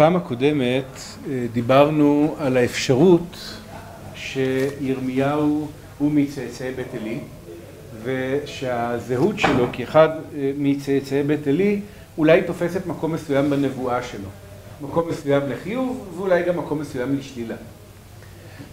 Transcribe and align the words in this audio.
בפעם 0.00 0.16
הקודמת 0.16 0.98
דיברנו 1.52 2.34
על 2.38 2.56
האפשרות 2.56 3.36
שירמיהו 4.14 5.68
הוא 5.98 6.12
מצאצאי 6.12 6.72
בית 6.72 6.94
עלי 7.00 7.18
ושהזהות 8.02 9.38
שלו 9.38 9.66
כאחד 9.72 10.08
מצאצאי 10.58 11.22
בית 11.22 11.46
עלי 11.46 11.80
אולי 12.18 12.42
תופסת 12.42 12.86
מקום 12.86 13.12
מסוים 13.12 13.50
בנבואה 13.50 14.02
שלו. 14.02 14.28
מקום 14.82 15.08
מסוים 15.08 15.42
לחיוב 15.48 16.08
ואולי 16.16 16.42
גם 16.42 16.56
מקום 16.56 16.78
מסוים 16.80 17.16
לשלילה. 17.16 17.56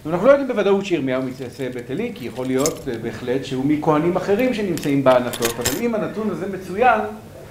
אנחנו 0.05 0.27
לא 0.27 0.31
יודעים 0.31 0.47
בוודאות 0.47 0.85
שירמיהו 0.85 1.23
מצאצאי 1.23 1.69
בית 1.69 1.91
עלי 1.91 2.11
כי 2.15 2.25
יכול 2.25 2.45
להיות 2.45 2.85
בהחלט 3.01 3.45
שהוא 3.45 3.65
מכהנים 3.65 4.15
אחרים 4.15 4.53
שנמצאים 4.53 5.03
בענתות 5.03 5.53
אבל 5.57 5.81
אם 5.81 5.95
הנתון 5.95 6.29
הזה 6.29 6.45
מצוין 6.57 7.01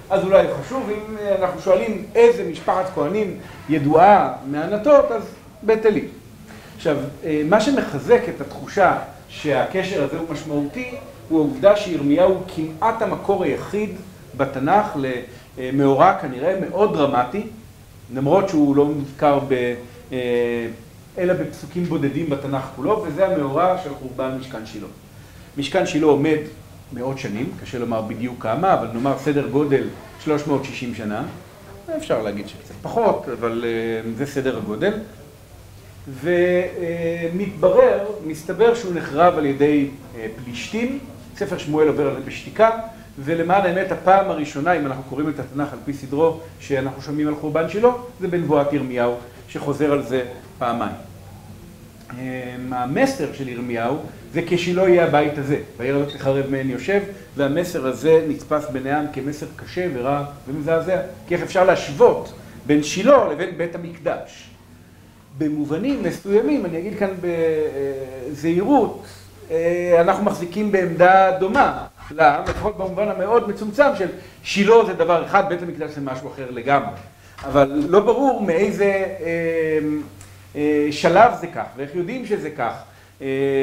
אז 0.09 0.23
אולי 0.23 0.47
חשוב 0.61 0.89
אם 0.89 1.15
אנחנו 1.39 1.61
שואלים 1.61 2.05
איזה 2.15 2.49
משפחת 2.51 2.85
כהנים 2.95 3.37
ידועה 3.69 4.33
מענתות 4.51 5.11
אז 5.11 5.23
בית 5.63 5.85
עלי 5.85 6.05
עכשיו 6.75 6.97
מה 7.45 7.61
שמחזק 7.61 8.21
את 8.35 8.41
התחושה 8.41 8.97
שהקשר 9.29 10.03
הזה 10.03 10.17
הוא 10.17 10.27
משמעותי 10.29 10.95
הוא 11.29 11.39
העובדה 11.39 11.75
שירמיהו 11.75 12.29
הוא 12.29 12.41
כמעט 12.55 13.01
המקור 13.01 13.43
היחיד 13.43 13.89
בתנ"ך 14.37 14.97
למאורע 15.57 16.13
כנראה 16.21 16.59
מאוד 16.69 16.97
דרמטי 16.97 17.43
למרות 18.13 18.49
שהוא 18.49 18.75
לא 18.75 18.85
מוזכר 18.85 19.39
אלא 21.17 21.33
בפסוקים 21.33 21.83
בודדים 21.83 22.29
בתנ"ך 22.29 22.63
כולו 22.75 23.03
וזה 23.07 23.27
המאורע 23.27 23.77
של 23.83 23.89
חורבן 23.99 24.37
משכן 24.39 24.65
שילה. 24.65 24.87
משכן 25.57 25.85
שילה 25.85 26.05
עומד 26.05 26.37
מאות 26.93 27.17
שנים 27.17 27.51
קשה 27.61 27.79
לומר 27.79 28.01
בדיוק 28.01 28.43
כמה 28.43 28.73
אבל 28.73 28.87
נאמר 28.93 29.17
סדר 29.17 29.47
גודל 29.47 29.83
360 30.23 30.95
שנה. 30.95 31.23
אפשר 31.97 32.21
להגיד 32.21 32.47
שקצת 32.47 32.75
פחות 32.81 33.25
אבל 33.39 33.65
זה 34.17 34.25
סדר 34.25 34.57
הגודל. 34.57 34.93
ומתברר, 36.21 38.05
מסתבר 38.25 38.75
שהוא 38.75 38.93
נחרב 38.93 39.37
על 39.37 39.45
ידי 39.45 39.87
פלישתים. 40.43 40.99
ספר 41.37 41.57
שמואל 41.57 41.87
עובר 41.87 42.07
על 42.07 42.15
זה 42.15 42.21
בשתיקה 42.21 42.69
ולמען 43.19 43.61
האמת 43.61 43.91
הפעם 43.91 44.29
הראשונה 44.29 44.73
אם 44.73 44.85
אנחנו 44.85 45.03
קוראים 45.03 45.29
את 45.29 45.39
התנ"ך 45.39 45.73
על 45.73 45.79
פי 45.85 45.93
סדרו 45.93 46.39
שאנחנו 46.59 47.01
שומעים 47.01 47.27
על 47.27 47.35
חורבן 47.35 47.69
שילה 47.69 47.89
זה 48.19 48.27
בנבואת 48.27 48.73
ירמיהו 48.73 49.15
שחוזר 49.47 49.91
על 49.91 50.03
זה 50.03 50.25
פעמיים 50.57 50.95
המסר 52.71 53.33
של 53.33 53.47
ירמיהו 53.49 53.97
זה 54.33 54.41
כשילה 54.47 54.89
יהיה 54.89 55.03
הבית 55.05 55.37
הזה. 55.37 55.57
והעיר 55.77 55.95
הזאת 55.95 56.13
תחרב 56.13 56.45
מעין 56.49 56.69
יושב 56.69 57.01
והמסר 57.35 57.87
הזה 57.87 58.25
נתפס 58.29 58.69
בעיני 58.69 58.91
העם 58.91 59.05
כמסר 59.13 59.45
קשה 59.55 59.87
ורע 59.93 60.25
ומזעזע. 60.47 60.97
כי 61.27 61.35
איך 61.35 61.43
אפשר 61.43 61.63
להשוות 61.63 62.33
בין 62.65 62.83
שילה 62.83 63.27
לבין 63.31 63.57
בית 63.57 63.75
המקדש? 63.75 64.49
במובנים 65.37 66.03
מסוימים 66.03 66.65
אני 66.65 66.79
אגיד 66.79 66.99
כאן 66.99 67.09
בזהירות 68.31 69.05
אנחנו 69.99 70.23
מחזיקים 70.23 70.71
בעמדה 70.71 71.31
דומה. 71.39 71.85
לפחות 72.11 72.77
במובן 72.77 73.07
המאוד 73.07 73.49
מצומצם 73.49 73.89
של 73.97 74.07
שילה 74.43 74.85
זה 74.85 74.93
דבר 74.93 75.25
אחד 75.25 75.49
בית 75.49 75.61
המקדש 75.61 75.91
זה 75.91 76.01
משהו 76.01 76.29
אחר 76.29 76.51
לגמרי. 76.51 76.95
אבל 77.45 77.83
לא 77.87 77.99
ברור 77.99 78.41
מאיזה 78.41 79.05
שלב 80.91 81.31
זה 81.41 81.47
כך 81.47 81.65
ואיך 81.77 81.95
יודעים 81.95 82.25
שזה 82.25 82.49
כך. 82.49 82.73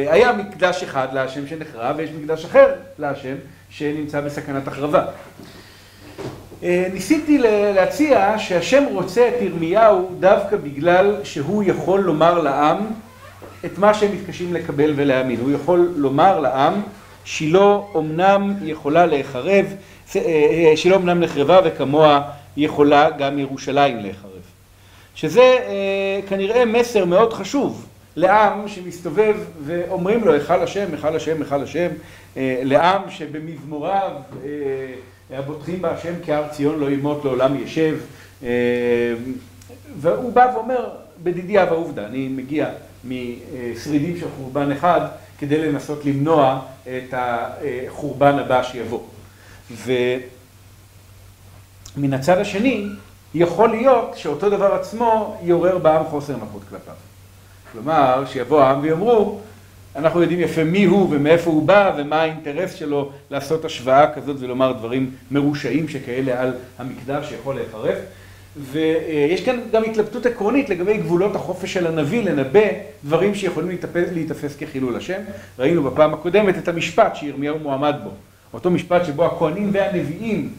היה 0.09 0.33
מקדש 0.33 0.83
אחד 0.83 1.09
להשם 1.12 1.47
שנחרב 1.47 1.95
ויש 1.98 2.11
מקדש 2.11 2.45
אחר 2.45 2.75
להשם 2.98 3.34
שנמצא 3.70 4.20
בסכנת 4.20 4.69
החרבה. 4.69 5.05
ניסיתי 6.62 7.39
להציע 7.75 8.35
שהשם 8.39 8.85
רוצה 8.92 9.29
את 9.29 9.42
ירמיהו 9.42 10.11
דווקא 10.20 10.57
בגלל 10.57 11.17
שהוא 11.24 11.63
יכול 11.67 12.01
לומר 12.01 12.39
לעם 12.39 12.79
את 13.64 13.79
מה 13.79 13.95
שהם 13.95 14.13
מתקשים 14.13 14.55
לקבל 14.55 14.92
ולהאמין. 14.96 15.40
הוא 15.40 15.51
יכול 15.51 15.92
לומר 15.96 16.40
לעם 16.40 16.74
שילה 17.24 17.79
אמנם 17.96 18.55
יכולה 18.63 19.07
להיחרב 19.07 19.67
שילה 20.77 20.96
אמנם 20.96 21.20
נחרבה 21.20 21.61
וכמוה 21.64 22.23
יכולה 22.57 23.11
גם 23.11 23.39
ירושלים 23.39 23.98
להיחרב 23.98 24.33
שזה 25.14 25.57
כנראה 26.29 26.64
מסר 26.64 27.05
מאוד 27.05 27.33
חשוב 27.33 27.86
לעם 28.17 28.69
שמסתובב 28.69 29.36
ואומרים 29.64 30.25
לו 30.25 30.33
היכל 30.33 30.63
השם, 30.63 30.86
היכל 30.92 31.17
השם, 31.17 31.42
היכל 31.42 31.63
השם. 31.63 31.89
לעם 32.36 33.11
שבמזמוריו 33.11 34.11
הבוטחים 35.30 35.83
בהשם 35.83 36.14
כהר 36.27 36.48
ציון 36.48 36.80
לא 36.80 36.91
ימות 36.91 37.25
לעולם 37.25 37.57
ישב. 37.63 37.98
והוא 40.01 40.33
בא 40.33 40.52
ואומר 40.55 40.89
בדידיה 41.23 41.67
ועובדה 41.70 42.07
אני 42.07 42.29
מגיע 42.29 42.69
משרידים 43.05 44.17
של 44.20 44.27
חורבן 44.36 44.73
אחד 44.73 45.01
כדי 45.39 45.58
לנסות 45.58 46.05
למנוע 46.05 46.61
את 46.83 47.14
החורבן 47.17 48.39
הבא 48.39 48.63
שיבוא. 48.63 49.01
ומן 51.96 52.14
הצד 52.14 52.39
השני 52.39 52.86
יכול 53.34 53.70
להיות 53.70 54.12
שאותו 54.17 54.50
דבר 54.50 54.74
עצמו 54.74 55.36
יעורר 55.42 55.78
בעם 55.78 56.05
חוסר 56.05 56.36
נוחות 56.36 56.62
כלפיו. 56.70 56.95
כלומר 57.72 58.24
שיבוא 58.27 58.61
העם 58.62 58.80
ויאמרו 58.83 59.40
אנחנו 59.96 60.22
יודעים 60.22 60.40
יפה 60.40 60.64
מי 60.64 60.84
הוא 60.84 61.08
ומאיפה 61.11 61.50
הוא 61.50 61.67
בא 61.67 61.92
ומה 61.96 62.22
האינטרס 62.22 62.74
שלו 62.74 63.11
לעשות 63.30 63.64
השוואה 63.64 64.14
כזאת 64.14 64.36
ולומר 64.40 64.72
דברים 64.72 65.11
מרושעים 65.30 65.89
שכאלה 65.89 66.42
על 66.42 66.52
המקדש 66.78 67.28
שיכול 67.28 67.55
להיחרב. 67.55 67.95
ויש 68.56 69.45
כאן 69.45 69.61
גם 69.72 69.84
התלבטות 69.84 70.27
עקרונית 70.27 70.68
לגבי 70.68 70.96
גבולות 70.96 71.36
החופש 71.36 71.72
של 71.72 71.86
הנביא 71.86 72.24
לנבא 72.24 72.61
דברים 73.05 73.34
שיכולים 73.34 73.78
להיתפס 74.12 74.56
כחילול 74.56 74.96
השם. 74.96 75.20
ראינו 75.58 75.83
בפעם 75.83 76.14
הקודמת 76.14 76.58
את 76.58 76.68
המשפט 76.68 77.16
שירמיהו 77.16 77.58
מועמד 77.58 77.95
בו. 78.05 78.11
אותו 78.52 78.70
משפט 78.70 79.05
שבו 79.05 79.24
הכהנים 79.24 79.70
והנביאים 79.72 80.52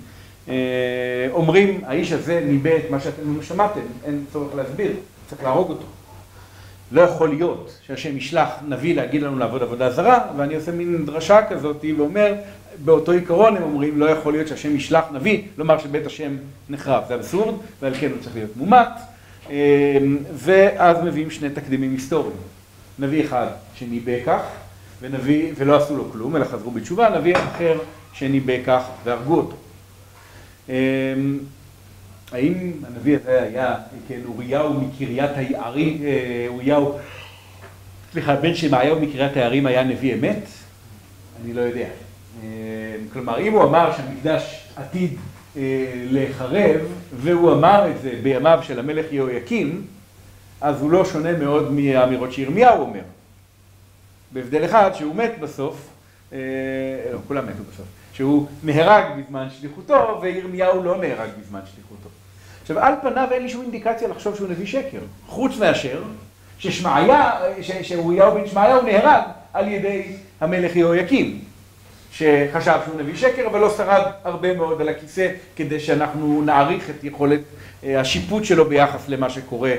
אומרים 1.31 1.81
האיש 1.85 2.11
הזה 2.11 2.41
ניבא 2.45 2.75
את 2.77 2.91
מה 2.91 2.99
שאתם 2.99 3.41
שמעתם 3.41 3.79
אין 4.05 4.25
צורך 4.33 4.55
להסביר 4.55 4.91
צריך 5.29 5.43
להרוג 5.43 5.69
אותו. 5.69 5.85
לא 6.91 7.01
יכול 7.01 7.29
להיות 7.29 7.77
שהשם 7.87 8.17
ישלח 8.17 8.49
נביא 8.67 8.95
להגיד 8.95 9.21
לנו 9.21 9.39
לעבוד 9.39 9.61
עבודה 9.61 9.89
זרה 9.91 10.19
ואני 10.37 10.55
עושה 10.55 10.71
מין 10.71 11.05
דרשה 11.05 11.39
כזאת 11.49 11.85
ואומר 11.97 12.33
באותו 12.83 13.11
עיקרון 13.11 13.57
הם 13.57 13.63
אומרים 13.63 13.99
לא 13.99 14.05
יכול 14.05 14.33
להיות 14.33 14.47
שהשם 14.47 14.75
ישלח 14.75 15.05
נביא 15.13 15.41
לומר 15.57 15.77
שבית 15.77 16.05
השם 16.05 16.37
נחרב. 16.69 17.03
זה 17.07 17.15
אבסורד 17.15 17.55
ועל 17.81 17.93
כן 17.99 18.11
הוא 18.11 18.17
צריך 18.21 18.35
להיות 18.35 18.51
מומת. 18.57 18.87
ואז 20.33 20.97
מביאים 21.03 21.31
שני 21.31 21.49
תקדימים 21.49 21.91
היסטוריים. 21.91 22.37
נביא 22.99 23.23
אחד 23.23 23.47
שניבא 23.75 24.23
כך 24.25 24.41
ונביא 25.01 25.51
ולא 25.57 25.75
עשו 25.75 25.97
לו 25.97 26.11
כלום 26.11 26.35
אלא 26.35 26.45
חזרו 26.45 26.71
בתשובה 26.71 27.09
נביא 27.09 27.35
אחר 27.37 27.77
שניבא 28.13 28.53
כך 28.65 28.83
והרגו 29.03 29.35
אותו 29.35 29.55
האם 32.31 32.71
הנביא 32.87 33.17
הזה 33.17 33.43
היה, 33.43 33.75
כן, 34.07 34.19
אוריהו 34.25 34.73
מקריית 34.73 35.31
היערים, 35.35 36.01
אוריהו, 36.47 36.97
סליחה, 38.11 38.35
בן 38.35 38.55
שמעיהו 38.55 38.99
מקריית 38.99 39.37
היערים 39.37 39.65
היה 39.65 39.83
נביא 39.83 40.13
אמת? 40.13 40.43
אני 41.43 41.53
לא 41.53 41.61
יודע. 41.61 41.87
כלומר, 43.13 43.39
אם 43.39 43.53
הוא 43.53 43.63
אמר 43.63 43.93
שהמקדש 43.97 44.67
עתיד 44.75 45.13
להיחרב, 46.09 46.81
והוא 47.15 47.51
אמר 47.53 47.91
את 47.91 48.01
זה 48.01 48.11
בימיו 48.23 48.59
של 48.61 48.79
המלך 48.79 49.05
יהויקים, 49.11 49.85
אז 50.61 50.81
הוא 50.81 50.91
לא 50.91 51.05
שונה 51.05 51.37
מאוד 51.37 51.71
מהאמירות 51.71 52.33
שירמיהו 52.33 52.81
אומר. 52.81 53.01
בהבדל 54.31 54.65
אחד, 54.65 54.91
שהוא 54.93 55.15
מת 55.15 55.31
בסוף, 55.39 55.89
לא, 56.31 56.37
כולם 57.27 57.45
מתו 57.47 57.63
בסוף, 57.73 57.85
שהוא 58.15 58.45
נהרג 58.63 59.03
בזמן 59.17 59.47
שליחותו, 59.59 60.19
וירמיהו 60.21 60.83
לא 60.83 60.97
נהרג 60.97 61.29
בזמן 61.41 61.59
שליחותו. 61.75 62.09
עכשיו, 62.61 62.79
על 62.79 62.93
פניו 63.01 63.27
אין 63.31 63.43
לי 63.43 63.49
שום 63.49 63.61
אינדיקציה 63.61 64.07
לחשוב 64.07 64.35
שהוא 64.35 64.49
נביא 64.49 64.65
שקר, 64.65 64.99
חוץ 65.27 65.57
מאשר 65.57 66.03
שאוריהו 67.81 68.33
בן 68.33 68.47
שמעיהו 68.47 68.81
נהרג 68.81 69.21
על 69.53 69.67
ידי 69.67 70.03
המלך 70.41 70.75
יהויקים, 70.75 71.39
שחשב 72.11 72.79
שהוא 72.85 72.99
נביא 72.99 73.15
שקר, 73.15 73.47
אבל 73.47 73.59
לא 73.59 73.69
שרד 73.69 74.11
הרבה 74.23 74.53
מאוד 74.53 74.81
על 74.81 74.89
הכיסא 74.89 75.31
כדי 75.55 75.79
שאנחנו 75.79 76.41
נעריך 76.45 76.89
את 76.89 77.03
יכולת 77.03 77.41
השיפוט 77.83 78.43
שלו 78.43 78.65
ביחס 78.65 79.09
למה 79.09 79.29
שקורה 79.29 79.73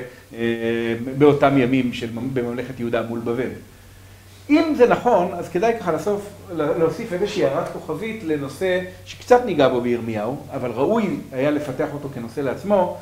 באותם 1.17 1.57
ימים 1.57 1.91
בממלכת 2.33 2.79
יהודה 2.79 3.01
מול 3.01 3.19
בבל. 3.19 3.49
אם 4.49 4.73
זה 4.77 4.87
נכון, 4.87 5.31
אז 5.33 5.49
כדאי 5.49 5.73
ככה 5.79 5.91
להוסיף 6.55 7.13
איזושהי 7.13 7.45
הערת 7.45 7.67
כוכבית 7.73 8.23
לנושא 8.23 8.79
שקצת 9.05 9.45
ניגע 9.45 9.69
בו 9.69 9.81
בירמיהו, 9.81 10.37
אבל 10.53 10.71
ראוי 10.71 11.05
היה 11.31 11.51
לפתח 11.51 11.87
אותו 11.93 12.09
כנושא 12.13 12.41
לעצמו, 12.41 12.97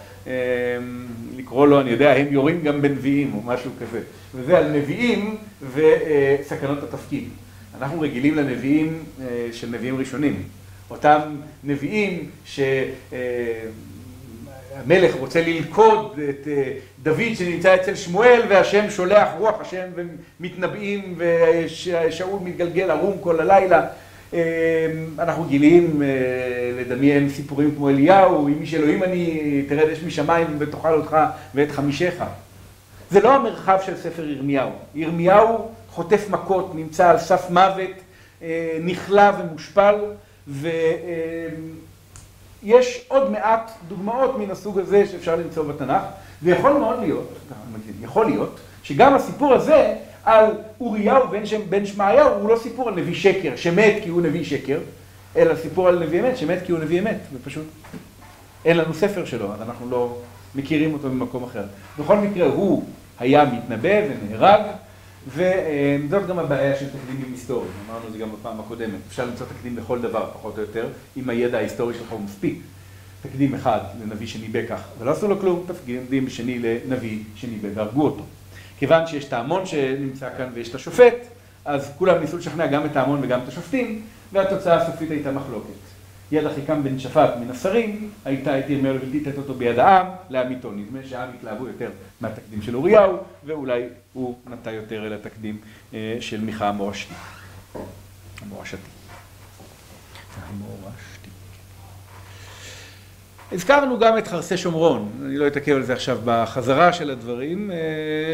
לקרוא 1.37 1.67
לו, 1.67 1.81
אני 1.81 1.89
יודע, 1.89 2.13
הם 2.13 2.27
יורים 2.29 2.61
גם 2.61 2.81
בנביאים 2.81 3.31
או 3.35 3.41
משהו 3.41 3.71
כזה, 3.79 3.99
וזה 4.35 4.57
על 4.57 4.71
נביאים 4.71 5.37
וסכנות 5.73 6.83
התפקיד. 6.83 7.29
אנחנו 7.81 8.01
רגילים 8.01 8.35
לנביאים 8.35 9.03
של 9.51 9.69
נביאים 9.69 9.97
ראשונים, 9.97 10.43
אותם 10.89 11.19
נביאים 11.63 12.29
המלך 14.75 15.15
רוצה 15.15 15.41
ללכוד 15.41 16.19
את 16.29 16.47
דוד 17.05 17.35
שנמצא 17.35 17.75
אצל 17.75 17.95
שמואל 17.95 18.41
והשם 18.49 18.89
שולח 18.89 19.29
רוח 19.37 19.61
השם 19.61 19.85
ומתנבאים 20.39 21.15
ושאול 21.17 22.39
מתגלגל 22.43 22.91
ערום 22.91 23.17
כל 23.21 23.39
הלילה. 23.39 23.85
אנחנו 25.19 25.43
גילים 25.43 26.01
לדמיין 26.79 27.29
סיפורים 27.29 27.75
כמו 27.75 27.89
אליהו, 27.89 28.47
אם 28.47 28.61
איש 28.61 28.73
אלוהים 28.73 29.03
אני 29.03 29.61
תרד 29.69 29.89
אש 29.89 30.03
משמיים 30.03 30.47
ותאכל 30.59 30.93
אותך 30.93 31.17
ואת 31.55 31.71
חמישך. 31.71 32.23
זה 33.11 33.21
לא 33.21 33.33
המרחב 33.35 33.77
של 33.85 33.97
ספר 33.97 34.29
ירמיהו. 34.29 34.69
ירמיהו 34.95 35.71
חוטף 35.89 36.29
מכות, 36.29 36.75
נמצא 36.75 37.09
על 37.09 37.17
סף 37.17 37.49
מוות, 37.49 37.91
נכלא 38.81 39.31
ומושפל 39.39 39.95
ויש 42.63 43.05
עוד 43.07 43.31
מעט 43.31 43.71
דוגמאות 43.87 44.39
מן 44.39 44.51
הסוג 44.51 44.79
הזה 44.79 45.05
שאפשר 45.05 45.35
למצוא 45.35 45.63
בתנ"ך 45.63 46.01
ויכול 46.43 46.73
מאוד 46.73 46.99
להיות, 46.99 47.33
יכול 48.01 48.25
להיות, 48.25 48.59
שגם 48.83 49.13
הסיפור 49.13 49.53
הזה 49.53 49.95
על 50.25 50.45
אוריהו 50.79 51.23
בן 51.69 51.85
שמעיהו 51.85 52.33
הוא 52.33 52.49
לא 52.49 52.57
סיפור 52.57 52.89
על 52.89 52.95
נביא 52.95 53.15
שקר 53.15 53.55
שמת 53.55 53.93
כי 54.03 54.09
הוא 54.09 54.21
נביא 54.21 54.43
שקר 54.43 54.79
אלא 55.35 55.55
סיפור 55.55 55.87
על 55.87 56.03
נביא 56.03 56.19
אמת 56.19 56.37
שמת 56.37 56.59
כי 56.65 56.71
הוא 56.71 56.79
נביא 56.79 56.99
אמת 56.99 57.17
ופשוט 57.33 57.65
אין 58.65 58.77
לנו 58.77 58.93
ספר 58.93 59.25
שלו 59.25 59.53
אז 59.53 59.61
אנחנו 59.61 59.89
לא 59.89 60.17
מכירים 60.55 60.93
אותו 60.93 61.09
ממקום 61.09 61.43
אחר. 61.43 61.63
בכל 61.99 62.17
מקרה 62.17 62.47
הוא 62.47 62.83
היה 63.19 63.45
מתנבא 63.45 64.01
ונהרג 64.09 64.61
וזאת 65.27 66.27
גם 66.27 66.39
הבעיה 66.39 66.75
של 66.75 66.85
תקדימים 66.85 67.31
היסטוריים, 67.31 67.71
אמרנו 67.89 68.07
את 68.07 68.13
זה 68.13 68.17
גם 68.17 68.31
בפעם 68.31 68.59
הקודמת, 68.59 68.99
אפשר 69.07 69.25
למצוא 69.25 69.45
תקדים 69.45 69.77
לכל 69.77 70.01
דבר 70.01 70.29
פחות 70.33 70.57
או 70.57 70.61
יותר, 70.61 70.87
אם 71.17 71.29
הידע 71.29 71.57
ההיסטורי 71.57 71.93
שלך 71.93 72.11
הוא 72.11 72.21
מספיק. 72.21 72.59
תקדים 73.29 73.55
אחד 73.55 73.79
לנביא 74.03 74.27
שניבא 74.27 74.59
כך 74.69 74.81
ולא 74.99 75.11
עשו 75.11 75.27
לו 75.27 75.39
כלום, 75.39 75.65
תקדים 75.67 76.29
שני 76.29 76.59
לנביא 76.59 77.19
שניבא 77.35 77.67
והרגו 77.73 78.05
אותו. 78.05 78.23
כיוון 78.79 79.07
שיש 79.07 79.25
את 79.25 79.33
ההמון 79.33 79.65
שנמצא 79.65 80.29
כאן 80.37 80.49
ויש 80.53 80.69
את 80.69 80.75
השופט, 80.75 81.15
אז 81.65 81.91
כולם 81.97 82.19
ניסו 82.21 82.37
לשכנע 82.37 82.67
גם 82.67 82.85
את 82.85 82.95
ההמון 82.95 83.19
וגם 83.23 83.39
את 83.43 83.47
השופטים, 83.47 84.01
והתוצאה 84.31 84.81
הסופית 84.81 85.11
הייתה 85.11 85.31
מחלוקת. 85.31 85.69
יד 86.31 86.45
אחיקם 86.45 86.83
בן 86.83 86.99
שפט 86.99 87.29
מן 87.39 87.51
השרים, 87.51 88.09
הייתה 88.25 88.59
את 88.59 88.69
ירמיהו 88.69 88.95
לבלתי 88.95 89.19
לתת 89.19 89.37
אותו 89.37 89.53
ביד 89.53 89.79
העם, 89.79 90.07
להמיתו. 90.29 90.71
נדמה 90.71 90.99
שהעם 91.09 91.29
התלהבו 91.37 91.67
יותר 91.67 91.89
מהתקדים 92.21 92.61
של 92.61 92.75
אוריהו, 92.75 93.17
ואולי 93.45 93.83
הוא 94.13 94.35
נטה 94.47 94.71
יותר 94.71 95.07
אל 95.07 95.13
התקדים 95.13 95.57
של 96.19 96.41
מיכה 96.41 96.69
המורשתי. 96.69 97.13
המורשתי. 98.41 98.77
המורשתי. 100.49 101.14
הזכרנו 103.51 103.99
גם 103.99 104.17
את 104.17 104.27
חרסי 104.27 104.57
שומרון, 104.57 105.09
אני 105.25 105.37
לא 105.37 105.47
אתעכב 105.47 105.71
על 105.71 105.83
זה 105.83 105.93
עכשיו 105.93 106.17
בחזרה 106.25 106.93
של 106.93 107.09
הדברים, 107.09 107.71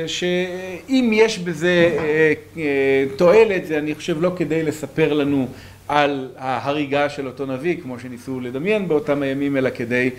שאם 0.07 1.11
יש 1.13 1.39
בזה 1.39 1.97
תועלת, 3.15 3.65
זה 3.65 3.77
אני 3.77 3.95
חושב 3.95 4.21
לא 4.21 4.31
כדי 4.37 4.63
לספר 4.63 5.13
לנו 5.13 5.47
על 5.87 6.27
ההריגה 6.37 7.09
של 7.09 7.27
אותו 7.27 7.45
נביא, 7.45 7.77
כמו 7.83 7.99
שניסו 7.99 8.39
לדמיין 8.39 8.87
באותם 8.87 9.21
הימים, 9.21 9.57
אלא 9.57 9.69
כדי 9.69 10.09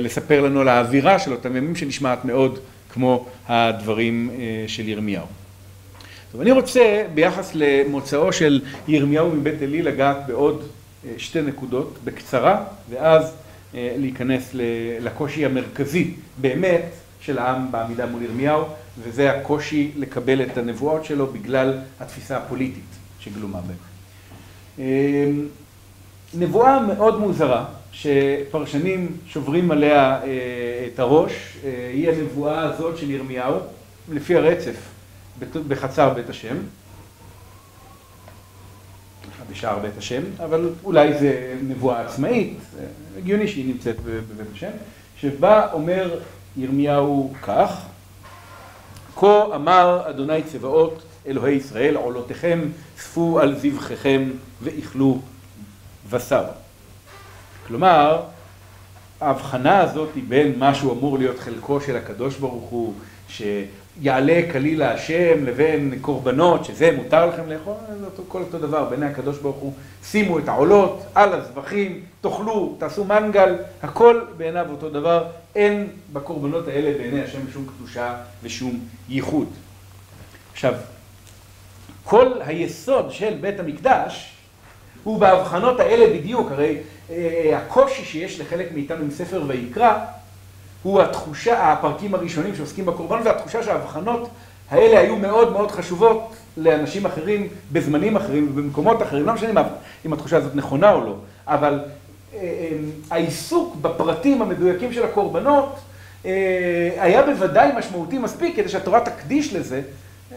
לספר 0.00 0.40
לנו 0.40 0.60
על 0.60 0.68
האווירה 0.68 1.18
של 1.18 1.32
אותם 1.32 1.56
ימים 1.56 1.76
שנשמעת 1.76 2.24
מאוד 2.24 2.58
כמו 2.92 3.26
הדברים 3.48 4.30
של 4.66 4.88
ירמיהו. 4.88 5.26
טוב, 6.32 6.40
אני 6.40 6.50
רוצה 6.50 7.04
ביחס 7.14 7.50
למוצאו 7.54 8.32
של 8.32 8.60
ירמיהו 8.88 9.30
מבית 9.30 9.62
עלי 9.62 9.82
לגעת 9.82 10.16
בעוד 10.26 10.62
שתי 11.18 11.42
נקודות 11.42 11.98
בקצרה, 12.04 12.64
ואז 12.90 13.34
להיכנס 13.74 14.50
לקושי 15.00 15.44
המרכזי 15.44 16.14
באמת 16.40 16.84
של 17.20 17.38
העם 17.38 17.72
בעמידה 17.72 18.06
מול 18.06 18.22
ירמיהו, 18.22 18.64
וזה 19.02 19.30
הקושי 19.30 19.90
לקבל 19.96 20.42
את 20.42 20.58
הנבואות 20.58 21.04
שלו 21.04 21.26
בגלל 21.26 21.78
התפיסה 22.00 22.36
הפוליטית 22.36 22.84
שגלומה 23.20 23.60
בהם. 23.60 25.46
נבואה 26.34 26.80
מאוד 26.80 27.20
מוזרה, 27.20 27.64
שפרשנים 27.92 29.16
שוברים 29.26 29.70
עליה 29.70 30.20
את 30.94 30.98
הראש, 30.98 31.32
היא 31.92 32.10
הנבואה 32.10 32.60
הזאת 32.60 32.98
של 32.98 33.10
ירמיהו, 33.10 33.56
לפי 34.12 34.36
הרצף 34.36 34.76
בחצר 35.68 36.14
בית 36.14 36.30
השם, 36.30 36.56
בשער 39.50 39.78
בית 39.78 39.98
השם, 39.98 40.22
אבל 40.44 40.70
אולי 40.84 41.18
זה 41.18 41.54
נבואה 41.62 42.00
עצמאית, 42.00 42.58
הגיוני 43.18 43.48
שהיא 43.48 43.74
נמצאת 43.74 43.96
בבית 44.00 44.46
השם, 44.54 44.70
שבה 45.20 45.72
אומר 45.72 46.20
ירמיהו 46.56 47.32
כך, 47.42 47.86
כה 49.16 49.44
אמר 49.54 50.02
אדוני 50.10 50.42
צבאות 50.42 51.02
אלוהי 51.26 51.54
ישראל, 51.54 51.96
עולותיכם 51.96 52.60
צפו 52.96 53.40
על 53.40 53.58
זבחיכם 53.58 54.30
ואיכלו 54.62 55.20
בשר. 56.10 56.44
כלומר, 57.66 58.22
ההבחנה 59.20 59.80
הזאת 59.80 60.08
היא 60.14 60.24
בין 60.28 60.58
מה 60.58 60.74
שהוא 60.74 60.92
אמור 60.92 61.18
להיות 61.18 61.38
חלקו 61.38 61.80
של 61.80 61.96
הקדוש 61.96 62.36
ברוך 62.36 62.70
הוא, 62.70 62.94
שיעלה 64.02 64.40
כליל 64.52 64.82
השם, 64.82 65.44
לבין 65.44 65.98
קורבנות, 66.00 66.64
שזה 66.64 66.90
מותר 66.96 67.26
לכם 67.26 67.50
לאכול, 67.50 67.74
זה 68.00 68.22
כל 68.28 68.40
אותו 68.40 68.58
דבר, 68.58 68.84
בעיני 68.84 69.06
הקדוש 69.06 69.38
ברוך 69.38 69.56
הוא, 69.56 69.72
שימו 70.04 70.38
את 70.38 70.48
העולות 70.48 71.02
על 71.14 71.32
הזבחים, 71.32 72.02
תאכלו, 72.20 72.76
תעשו 72.78 73.04
מנגל, 73.04 73.56
הכל 73.82 74.20
בעיניו 74.36 74.66
אותו 74.70 74.90
דבר, 74.90 75.24
אין 75.56 75.88
בקורבנות 76.12 76.68
האלה 76.68 76.98
בעיני 76.98 77.22
השם 77.22 77.50
שום 77.52 77.66
קדושה 77.66 78.16
ושום 78.42 78.80
ייחוד. 79.08 79.48
עכשיו, 80.52 80.74
כל 82.04 82.32
היסוד 82.40 83.10
של 83.10 83.34
בית 83.40 83.60
המקדש 83.60 84.32
הוא 85.04 85.20
בהבחנות 85.20 85.80
האלה 85.80 86.18
בדיוק, 86.18 86.50
הרי 86.52 86.78
הקושי 87.54 88.04
שיש 88.04 88.40
לחלק 88.40 88.72
מאיתנו 88.74 89.02
עם 89.02 89.10
ספר 89.10 89.42
ויקרא 89.46 89.98
הוא 90.82 91.00
התחושה, 91.02 91.72
הפרקים 91.72 92.14
הראשונים 92.14 92.56
שעוסקים 92.56 92.86
בקורבן 92.86 93.20
והתחושה 93.24 93.62
שההבחנות 93.62 94.28
האלה 94.70 95.00
היו 95.00 95.16
מאוד 95.16 95.52
מאוד 95.52 95.70
חשובות 95.70 96.34
לאנשים 96.56 97.06
אחרים 97.06 97.48
בזמנים 97.72 98.16
אחרים 98.16 98.48
ובמקומות 98.50 99.02
אחרים, 99.02 99.26
לא 99.26 99.32
משנה 99.34 99.62
אם 100.06 100.12
התחושה 100.12 100.36
הזאת 100.36 100.56
נכונה 100.56 100.92
או 100.92 101.04
לא, 101.04 101.14
אבל 101.46 101.80
העיסוק 103.10 103.76
בפרטים 103.82 104.42
המדויקים 104.42 104.92
של 104.92 105.04
הקורבנות 105.04 105.78
היה 106.98 107.22
בוודאי 107.26 107.70
משמעותי 107.78 108.18
מספיק 108.18 108.56
כדי 108.56 108.68
שהתורה 108.68 109.00
תקדיש 109.00 109.52
לזה 109.54 109.82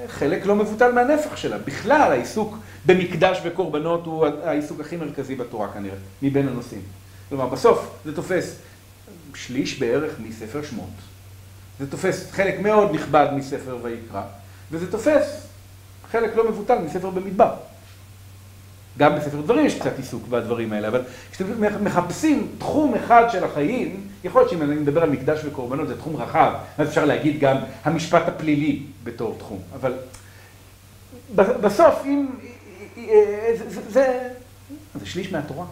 חלק 0.08 0.46
לא 0.46 0.56
מבוטל 0.56 0.92
מהנפח 0.92 1.36
שלה. 1.36 1.58
בכלל 1.58 2.12
העיסוק 2.12 2.58
במקדש 2.86 3.42
וקורבנות 3.44 4.06
הוא 4.06 4.26
העיסוק 4.44 4.80
הכי 4.80 4.98
מרכזי 4.98 5.36
בתורה 5.36 5.68
כנראה, 5.68 5.96
מבין 6.22 6.48
הנושאים. 6.48 6.82
כלומר 7.30 7.46
בסוף 7.46 7.90
זה 8.06 8.16
תופס 8.16 8.56
שליש 9.36 9.80
בערך 9.80 10.12
מספר 10.20 10.62
שמות, 10.64 10.90
זה 11.80 11.92
תופס. 11.92 12.32
חלק 12.32 12.60
מאוד 12.60 12.96
נכבד 12.96 13.28
מספר 13.36 13.78
ויקרא, 13.82 14.22
וזה 14.72 14.92
תופס. 14.92 15.48
חלק 16.12 16.36
לא 16.36 16.50
מבוטל 16.50 16.78
מספר 16.78 17.10
במדבר. 17.10 17.54
גם 18.98 19.16
בספר 19.16 19.42
דברים 19.42 19.66
יש 19.66 19.80
קצת 19.80 19.98
עיסוק 19.98 20.28
בדברים 20.28 20.74
האלה, 20.74 20.88
אבל 20.88 21.02
כשאתם 21.32 21.84
מחפשים 21.84 22.48
תחום 22.58 22.96
אחד 22.96 23.28
של 23.32 23.44
החיים, 23.44 24.08
יכול 24.24 24.42
להיות 24.42 24.52
שאם 24.52 24.62
אני 24.62 24.76
מדבר 24.76 25.04
על 25.04 25.10
מקדש 25.10 25.40
וקורבנות 25.46 25.88
זה 25.88 25.98
תחום 25.98 26.16
רחב, 26.16 26.54
אז 26.78 26.88
אפשר 26.88 27.06
להגיד 27.06 27.40
גם 27.40 27.58
המשפט 27.84 28.28
הפלילי 28.28 28.84
בתור 29.04 29.36
תחום, 29.40 29.60
אבל 29.76 29.94
בסוף 31.36 31.96
אם, 32.06 32.28
זה, 33.58 33.82
זה, 33.90 34.30
זה 34.96 35.06
שליש 35.06 35.32
מהתורה, 35.32 35.66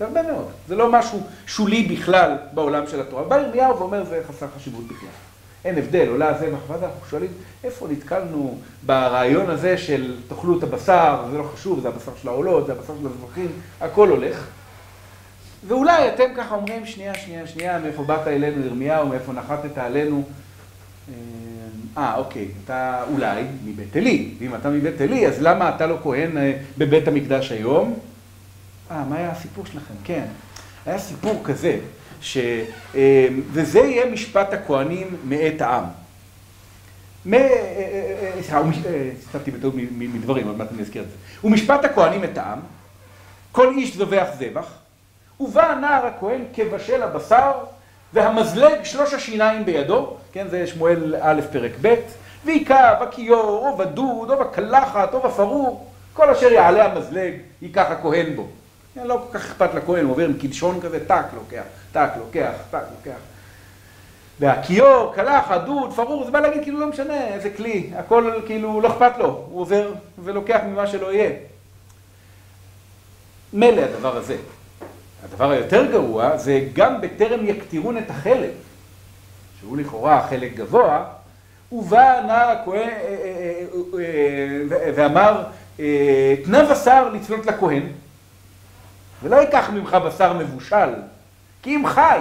זה 0.00 0.06
הרבה 0.06 0.22
מאוד, 0.22 0.46
זה 0.68 0.76
לא 0.76 0.92
משהו 0.92 1.20
שולי 1.46 1.82
בכלל 1.82 2.36
בעולם 2.52 2.86
של 2.86 3.00
התורה. 3.00 3.24
בא 3.24 3.36
ירמיהו 3.36 3.78
ואומר 3.78 4.04
זה 4.04 4.20
חסר 4.28 4.46
חשיבות 4.56 4.84
בכלל. 4.84 5.08
אין 5.64 5.78
הבדל, 5.78 6.08
עולה 6.08 6.38
זה 6.38 6.50
ואז 6.68 6.82
אנחנו 6.82 7.06
שואלים 7.10 7.28
איפה 7.64 7.88
נתקלנו 7.88 8.58
ברעיון 8.86 9.50
הזה 9.50 9.78
של 9.78 10.16
תאכלו 10.28 10.58
את 10.58 10.62
הבשר, 10.62 11.24
זה 11.30 11.38
לא 11.38 11.42
חשוב, 11.42 11.80
זה 11.80 11.88
הבשר 11.88 12.12
של 12.22 12.28
העולות, 12.28 12.66
זה 12.66 12.72
הבשר 12.72 12.92
של 13.00 13.06
הזבחים, 13.06 13.48
הכל 13.80 14.08
הולך. 14.08 14.46
ואולי 15.66 16.08
אתם 16.08 16.24
ככה 16.36 16.54
אומרים, 16.54 16.86
שנייה, 16.86 17.14
שנייה, 17.14 17.46
שנייה, 17.46 17.78
מאיפה 17.78 18.02
באת 18.02 18.26
אלינו 18.26 18.66
ירמיהו, 18.66 19.06
מאיפה 19.06 19.32
נחתת 19.32 19.78
עלינו? 19.78 20.22
אה, 21.98 22.16
אוקיי, 22.16 22.48
אתה 22.64 23.04
אולי 23.12 23.42
מבית 23.64 23.96
עלי, 23.96 24.34
ואם 24.38 24.54
אתה 24.54 24.70
מבית 24.70 25.00
עלי, 25.00 25.26
אז 25.26 25.42
למה 25.42 25.68
אתה 25.68 25.86
לא 25.86 25.96
כהן 26.02 26.30
בבית 26.78 27.08
המקדש 27.08 27.52
היום? 27.52 27.98
אה, 28.90 29.04
מה 29.04 29.16
היה 29.16 29.30
הסיפור 29.30 29.66
שלכם? 29.66 29.94
כן, 30.04 30.24
היה 30.86 30.98
סיפור 30.98 31.40
כזה. 31.44 31.78
ש... 32.20 32.38
וזה 33.52 33.78
יהיה 33.78 34.06
משפט 34.06 34.52
הכהנים 34.52 35.16
מאת 35.24 35.60
העם. 35.60 35.84
סליחה, 38.42 39.38
בטעות 39.58 39.74
מדברים, 39.98 40.46
עוד 40.46 40.58
מעט 40.58 40.68
אני 40.72 40.82
אזכיר 40.82 41.02
את 41.02 41.08
זה. 41.08 41.46
ומשפט 41.46 41.84
הכהנים 41.84 42.24
את 42.24 42.38
העם, 42.38 42.58
כל 43.52 43.74
איש 43.76 43.96
זובח 43.96 44.26
זבח, 44.38 44.66
ובא 45.40 45.74
נער 45.80 46.06
הכהן 46.06 46.40
כבשל 46.54 47.02
הבשר 47.02 47.52
והמזלג 48.12 48.84
שלוש 48.84 49.14
השיניים 49.14 49.64
בידו, 49.64 50.16
כן, 50.32 50.48
זה 50.48 50.66
שמואל 50.66 51.14
א' 51.20 51.40
פרק 51.52 51.72
ב', 51.82 51.94
ויכה 52.44 52.94
בכיור, 52.94 53.68
או 53.68 53.76
בדוד, 53.76 54.30
או 54.30 54.38
בקלחת, 54.38 55.14
או 55.14 55.20
בפרור, 55.20 55.90
כל 56.12 56.30
אשר 56.30 56.52
יעלה 56.52 56.84
המזלג, 56.84 57.32
ייקח 57.62 57.86
הכהן 57.90 58.36
בו. 58.36 58.48
כן, 58.94 59.06
לא 59.06 59.26
כל 59.26 59.38
כך 59.38 59.44
אכפת 59.44 59.74
לכהן, 59.74 60.04
הוא 60.04 60.12
עובר 60.12 60.24
עם 60.24 60.32
קדשון 60.32 60.80
כזה, 60.80 61.06
טק 61.06 61.24
לוקח, 61.34 61.62
טק 61.92 62.10
לוקח, 62.18 62.52
טק 62.70 62.82
לוקח. 62.98 63.18
והכיור, 64.40 65.12
קלחת, 65.14 65.60
דוד, 65.64 65.92
פרור, 65.92 66.24
זה 66.24 66.30
בא 66.30 66.40
להגיד 66.40 66.62
כאילו 66.62 66.80
לא 66.80 66.86
משנה, 66.86 67.26
איזה 67.26 67.50
כלי, 67.50 67.90
הכל 67.96 68.32
כאילו 68.46 68.80
לא 68.80 68.88
אכפת 68.88 69.12
לו, 69.18 69.44
הוא 69.50 69.60
עובר 69.60 69.92
ולוקח 70.18 70.60
ממה 70.66 70.86
שלא 70.86 71.12
יהיה. 71.12 71.30
מילא 73.52 73.80
הדבר 73.80 74.16
הזה. 74.16 74.36
הדבר 75.24 75.50
היותר 75.50 75.86
גרוע 75.90 76.36
זה 76.36 76.60
גם 76.72 77.00
בטרם 77.00 77.46
יקטירון 77.46 77.98
את 77.98 78.10
החלק, 78.10 78.50
שהוא 79.60 79.76
לכאורה 79.76 80.26
חלק 80.28 80.54
גבוה, 80.54 81.04
ובא 81.72 82.20
נער 82.26 82.48
הכהן 82.48 82.88
ואמר, 84.94 85.44
תנה 86.44 86.64
בשר 86.70 87.08
לצלות 87.08 87.46
לכהן, 87.46 87.82
ולא 89.22 89.36
ייקח 89.36 89.70
ממך 89.70 89.94
בשר 89.94 90.32
מבושל, 90.32 90.94
כי 91.62 91.76
אם 91.76 91.86
חי, 91.86 92.20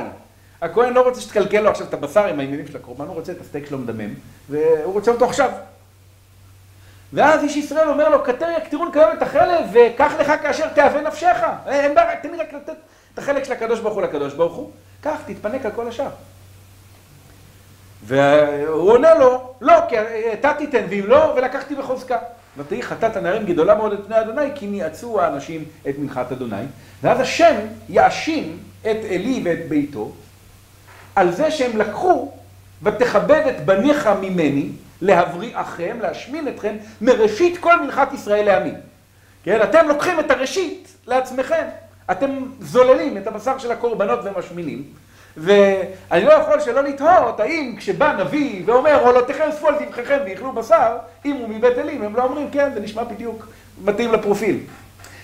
הכהן 0.62 0.94
לא 0.94 1.02
רוצה 1.02 1.22
שתקלקל 1.22 1.60
לו 1.60 1.70
עכשיו 1.70 1.88
את 1.88 1.94
הבשר 1.94 2.26
עם 2.26 2.40
העניינים 2.40 2.68
של 2.68 2.78
הקורבן, 2.78 3.06
הוא 3.06 3.16
רוצה 3.16 3.32
את 3.32 3.42
הסטייק 3.42 3.66
שלו 3.66 3.78
מדמם, 3.78 4.14
והוא 4.50 4.94
רוצה 4.94 5.12
אותו 5.12 5.26
עכשיו. 5.26 5.52
ואז 7.14 7.44
איש 7.44 7.56
ישראל 7.56 7.90
אומר 7.90 8.10
לו, 8.10 8.24
כתר 8.24 8.48
יקטירון 8.58 8.92
כיום 8.92 9.12
את 9.18 9.22
החלב, 9.22 9.66
וקח 9.74 10.14
לך 10.20 10.32
כאשר 10.42 10.68
תאווה 10.68 11.02
נפשך. 11.02 11.38
אין 11.68 11.96
בעיה, 11.96 12.22
תן 12.22 12.32
לי 12.32 12.38
רק 12.38 12.54
לתת 12.54 12.74
את 13.14 13.20
החלק 13.20 13.44
של 13.44 13.54
הקדוש 13.54 13.80
ברוך 13.80 13.94
הוא 13.94 14.02
לקדוש 14.02 14.34
ברוך 14.34 14.54
הוא. 14.54 14.72
קח, 15.02 15.18
תתפנק 15.26 15.66
על 15.66 15.72
כל 15.72 15.88
השאר. 15.88 16.10
והוא 18.04 18.92
עונה 18.92 19.14
לו, 19.16 19.54
לא, 19.62 19.74
כי 19.90 19.96
אתה 20.34 20.54
תיתן, 20.58 20.86
ואם 20.90 21.04
לא, 21.08 21.34
ולקחתי 21.38 21.76
בחוזקה. 21.76 22.18
ותהי 22.60 22.84
חטאת 22.84 23.16
הנערים 23.16 23.46
גדולה 23.46 23.76
מאוד 23.76 23.94
את 23.94 24.00
פני 24.08 24.22
אדוני, 24.22 24.50
כי 24.56 24.68
ניאצו 24.68 25.22
האנשים 25.22 25.66
את 25.90 25.96
מנחת 26.00 26.32
אדוני. 26.32 26.64
ואז 27.04 27.20
השם 27.20 27.56
יאשים 27.90 28.58
את 28.82 28.98
עלי 29.10 29.42
ואת 29.46 29.70
ביתו, 29.70 30.12
על 31.16 31.32
זה 31.32 31.52
שהם 31.52 31.78
לקחו, 31.78 32.32
ותכבד 32.84 33.44
את 33.50 33.66
בניך 33.66 34.10
ממני, 34.22 34.70
להבריאכם, 35.02 35.98
להשמין 36.02 36.48
אתכם, 36.48 36.76
מראשית 37.02 37.58
כל 37.58 37.82
מנחת 37.82 38.14
ישראל 38.14 38.46
לעמי. 38.46 38.72
כן, 39.44 39.60
אתם 39.64 39.88
לוקחים 39.88 40.20
את 40.20 40.32
הראשית 40.32 40.96
לעצמכם. 41.08 41.66
אתם 42.12 42.46
זוללים 42.60 43.18
את 43.18 43.28
הבשר 43.28 43.58
של 43.58 43.72
הקורבנות 43.72 44.20
ומשמינים. 44.24 44.84
ואני 45.38 46.26
לא 46.26 46.34
יכול 46.34 46.60
שלא 46.60 46.84
לתהות, 46.84 47.40
האם 47.40 47.76
כשבא 47.78 48.24
נביא 48.24 48.64
ואומר, 48.66 49.00
עולותיכם 49.02 49.44
אספו 49.50 49.68
על 49.68 49.76
טבחיכם 49.76 50.18
ויאכלו 50.26 50.52
בשר, 50.52 50.98
אם 51.26 51.36
הוא 51.36 51.50
מבית 51.50 51.78
אלים, 51.78 52.04
הם 52.04 52.16
לא 52.16 52.24
אומרים, 52.24 52.50
כן, 52.52 52.72
זה 52.74 52.80
נשמע 52.80 53.04
בדיוק 53.04 53.48
מתאים 53.84 54.14
לפרופיל. 54.14 54.60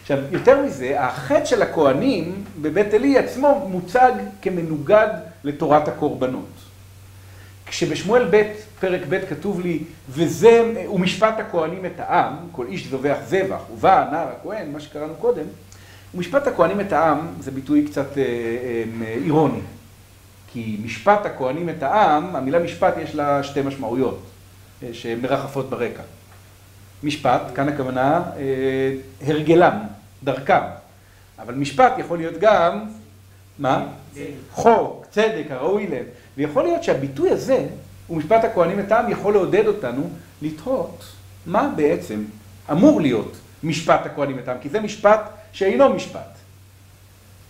עכשיו, 0.02 0.18
יותר 0.32 0.62
מזה, 0.62 1.02
החטא 1.02 1.46
של 1.46 1.62
הכהנים 1.62 2.44
בבית 2.62 2.94
אלי 2.94 3.18
עצמו 3.18 3.68
מוצג 3.72 4.12
כמנוגד 4.42 5.08
לתורת 5.44 5.88
הקורבנות. 5.88 6.50
כשבשמואל 7.66 8.28
ב', 8.32 8.44
פרק 8.80 9.02
ב', 9.10 9.26
כתוב 9.30 9.62
לי, 9.62 9.80
וזה, 10.10 10.74
ומשפט 10.94 11.40
הכהנים 11.40 11.86
את 11.86 12.00
העם, 12.00 12.34
כל 12.52 12.66
איש 12.68 12.88
זובח 12.88 13.18
זבח, 13.26 13.62
ובא 13.74 14.08
נער 14.12 14.28
הכהן, 14.28 14.72
מה 14.72 14.80
שקראנו 14.80 15.14
קודם, 15.14 15.46
ומשפט 16.16 16.48
הכהנים 16.48 16.82
את 16.82 16.94
העם 16.94 17.28
זה 17.40 17.52
ביטוי 17.52 17.86
קצת 17.86 18.18
אה, 18.18 18.24
אה, 18.24 19.14
אירוני. 19.26 19.60
כי 20.56 20.78
משפט 20.84 21.26
הכהנים 21.26 21.70
את 21.70 21.84
העם, 21.84 22.36
המילה 22.36 22.60
משפט 22.60 22.94
יש 22.98 23.16
לה 23.16 23.44
שתי 23.44 23.62
משמעויות 23.62 24.20
אה, 24.84 24.90
שמרחפות 24.94 25.70
ברקע. 25.70 26.02
משפט, 27.04 27.42
כאן 27.56 27.70
הכוונה, 27.70 28.22
אה, 28.38 28.94
הרגלם, 29.28 29.78
דרכם. 30.24 30.62
אבל 31.40 31.54
משפט 31.54 31.94
יכול 31.98 32.18
להיות 32.18 32.34
גם, 32.40 32.86
מה? 33.60 33.86
חוק, 34.52 35.06
צדק, 35.12 35.44
הראוי 35.50 35.88
לב. 35.88 36.06
ויכול 36.38 36.64
להיות 36.64 36.84
שהביטוי 36.84 37.30
הזה, 37.30 37.66
ומשפט 38.10 38.44
הכהנים 38.44 38.80
את 38.80 38.92
העם, 38.92 39.12
יכול 39.12 39.34
לעודד 39.34 39.68
אותנו 39.68 40.10
לתהות 40.42 41.04
מה 41.46 41.72
בעצם 41.76 42.24
אמור 42.72 43.02
להיות 43.02 43.32
משפט 43.64 44.06
הכהנים 44.06 44.40
את 44.40 44.48
העם, 44.48 44.58
כי 44.62 44.70
זה 44.70 44.80
משפט 44.80 45.22
שאינו 45.52 45.90
משפט. 45.90 46.36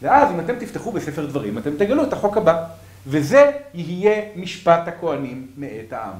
ואז 0.01 0.31
אם 0.31 0.39
אתם 0.39 0.55
תפתחו 0.59 0.91
בספר 0.91 1.25
דברים, 1.25 1.57
אתם 1.57 1.71
תגלו 1.77 2.03
את 2.03 2.13
החוק 2.13 2.37
הבא. 2.37 2.65
וזה 3.07 3.51
יהיה 3.73 4.21
משפט 4.35 4.87
הכהנים 4.87 5.47
מאת 5.57 5.93
העם. 5.93 6.13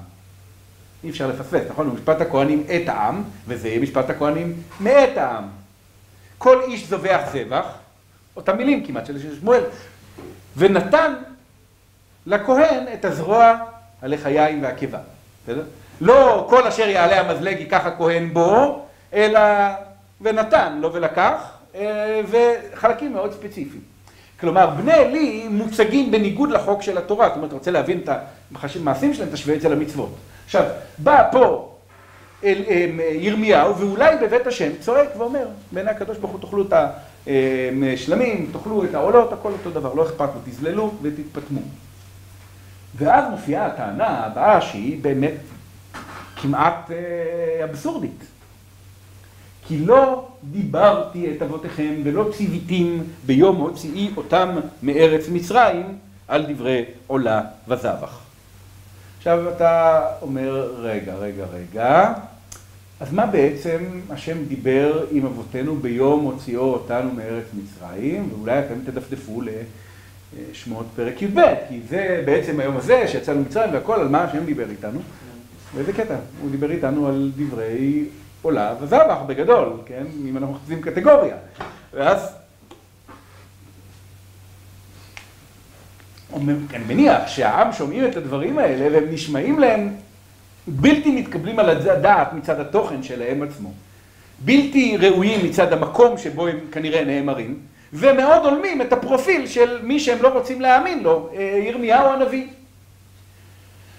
אי 1.04 1.10
אפשר 1.10 1.28
לפספס, 1.28 1.62
נכון? 1.70 1.88
משפט 1.88 2.22
הכהנים 2.22 2.64
את 2.76 2.90
העם, 2.90 3.24
וזה 3.48 3.68
יהיה 3.68 3.80
משפט 3.80 4.10
הכהנים 4.10 4.62
מאת 4.80 5.18
העם. 5.18 5.44
כל 6.38 6.62
איש 6.62 6.88
זובח 6.88 7.22
זבח, 7.34 7.66
אותם 8.36 8.58
מילים 8.58 8.86
כמעט 8.86 9.06
של 9.06 9.36
שמואל, 9.40 9.64
ונתן 10.58 11.14
לכהן 12.26 12.86
את 12.94 13.06
הזרוע 13.06 13.58
הלחיים 14.02 14.64
והקיבה. 14.64 15.00
בסדר? 15.44 15.64
לא 16.02 16.48
כל 16.50 16.68
אשר 16.68 16.90
יעלה 16.90 17.22
המזלג 17.22 17.60
ייקח 17.60 17.86
הכהן 17.86 18.34
בו, 18.34 18.86
אלא 19.14 19.40
ונתן, 20.22 20.78
לא 20.82 20.90
ולקח, 20.94 21.52
אה, 21.76 22.22
וחלקים 22.28 23.14
מאוד 23.14 23.34
ספציפיים. 23.34 23.95
כלומר, 24.40 24.70
בני 24.70 24.94
עלי 24.94 25.48
מוצגים 25.50 26.12
בניגוד 26.12 26.50
לחוק 26.50 26.82
של 26.82 26.98
התורה. 26.98 27.28
זאת 27.28 27.36
אומרת, 27.36 27.48
אתה 27.48 27.56
רוצה 27.56 27.72
להבין 27.72 28.02
את 28.04 28.10
המעשים 28.76 29.14
שלהם, 29.14 29.30
תשווה 29.30 29.56
את 29.56 29.62
זה 29.62 29.70
למצוות. 29.70 30.16
עכשיו, 30.46 30.64
בא 30.98 31.30
פה 31.32 31.72
אל, 32.44 32.64
אל, 32.68 33.00
ירמיהו, 33.00 33.78
ואולי 33.78 34.16
בבית 34.22 34.48
השם 34.48 34.72
צועק 34.80 35.10
ואומר, 35.18 35.48
בעיני 35.72 35.92
הקדוש 35.92 36.18
ברוך 36.18 36.32
הוא 36.32 36.42
תאכלו 36.42 36.64
את 36.68 36.74
השלמים, 37.94 38.50
תאכלו 38.54 38.84
את 38.84 38.96
העולות, 38.96 39.34
הכל 39.34 39.52
אותו 39.52 39.70
דבר, 39.72 39.94
לא 39.94 40.04
אכפת 40.04 40.30
לו, 40.36 40.42
תזללו 40.46 40.92
ותתפטמו. 41.02 41.62
ואז 42.96 43.24
מופיעה 43.32 43.66
הטענה 43.66 44.26
הבאה 44.26 44.62
שהיא 44.62 45.04
באמת 45.04 45.34
כמעט 46.36 46.92
אה, 46.92 47.64
אבסורדית. 47.64 48.35
כי 49.68 49.78
לא 49.78 50.28
דיברתי 50.52 51.32
את 51.32 51.42
אבותיכם 51.42 51.94
ולא 52.04 52.30
ציוויתים 52.38 53.04
ביום 53.26 53.56
הוציאי 53.56 54.10
אותם 54.18 54.50
מארץ 54.84 55.30
מצרים 55.30 55.86
על 56.28 56.46
דברי 56.54 56.84
עולה 57.08 57.42
וזבח. 57.68 58.20
עכשיו 59.18 59.50
אתה 59.50 60.02
אומר, 60.22 60.74
רגע, 60.80 61.16
רגע, 61.16 61.46
רגע, 61.54 62.14
אז 63.00 63.14
מה 63.14 63.26
בעצם 63.26 63.78
השם 64.10 64.46
דיבר 64.48 65.06
עם 65.12 65.26
אבותינו 65.26 65.76
ביום 65.76 66.24
הוציאו 66.24 66.62
אותנו 66.62 67.12
מארץ 67.12 67.46
מצרים, 67.54 68.30
ואולי 68.32 68.60
אתם 68.60 68.76
תדפדפו 68.86 69.42
לשמות 69.42 70.86
פרק 70.96 71.22
י"ב, 71.22 71.40
כי 71.70 71.80
זה 71.90 72.24
בעצם 72.26 72.60
היום 72.60 72.78
הזה 72.78 73.08
שיצאנו 73.08 73.40
ממצרים 73.40 73.74
והכל, 73.74 74.00
על 74.00 74.08
מה 74.08 74.24
השם 74.24 74.46
דיבר 74.46 74.70
איתנו. 74.70 75.00
ואיזה 75.76 75.94
קטע, 75.94 76.16
הוא 76.42 76.52
דיבר 76.52 76.72
איתנו 76.72 77.08
על 77.08 77.32
דברי 77.38 78.06
עולה 78.46 78.74
וזבח 78.82 79.18
בגדול, 79.28 79.70
כן? 79.86 80.04
אם 80.30 80.38
אנחנו 80.38 80.54
מחפשים 80.54 80.82
קטגוריה. 80.82 81.36
ואז... 81.94 82.36
אני 86.34 86.84
מניח 86.88 87.28
שהעם 87.28 87.74
שומעים 87.74 88.06
את 88.06 88.18
הדברים 88.18 88.58
האלה 88.58 88.96
והם 88.96 89.14
נשמעים 89.14 89.60
להם 89.60 89.94
בלתי 90.68 91.12
מתקבלים 91.12 91.60
על 91.60 91.70
הדעת 91.70 92.34
מצד 92.34 92.60
התוכן 92.60 93.04
שלהם 93.04 93.44
עצמו. 93.44 93.72
בלתי 94.40 94.98
ראויים 94.98 95.46
מצד 95.46 95.74
המקום 95.74 96.18
שבו 96.18 96.48
הם 96.48 96.60
כנראה 96.72 97.06
נאמרים, 97.06 97.60
ומאוד 97.94 98.46
הולמים 98.46 98.82
את 98.82 98.94
הפרופיל 98.94 99.48
של 99.48 99.80
מי 99.84 100.00
שהם 100.00 100.22
לא 100.22 100.28
רוצים 100.28 100.62
להאמין 100.62 101.04
לו, 101.04 101.30
אה, 101.36 101.62
ירמיהו 101.64 102.08
הנביא. 102.08 102.48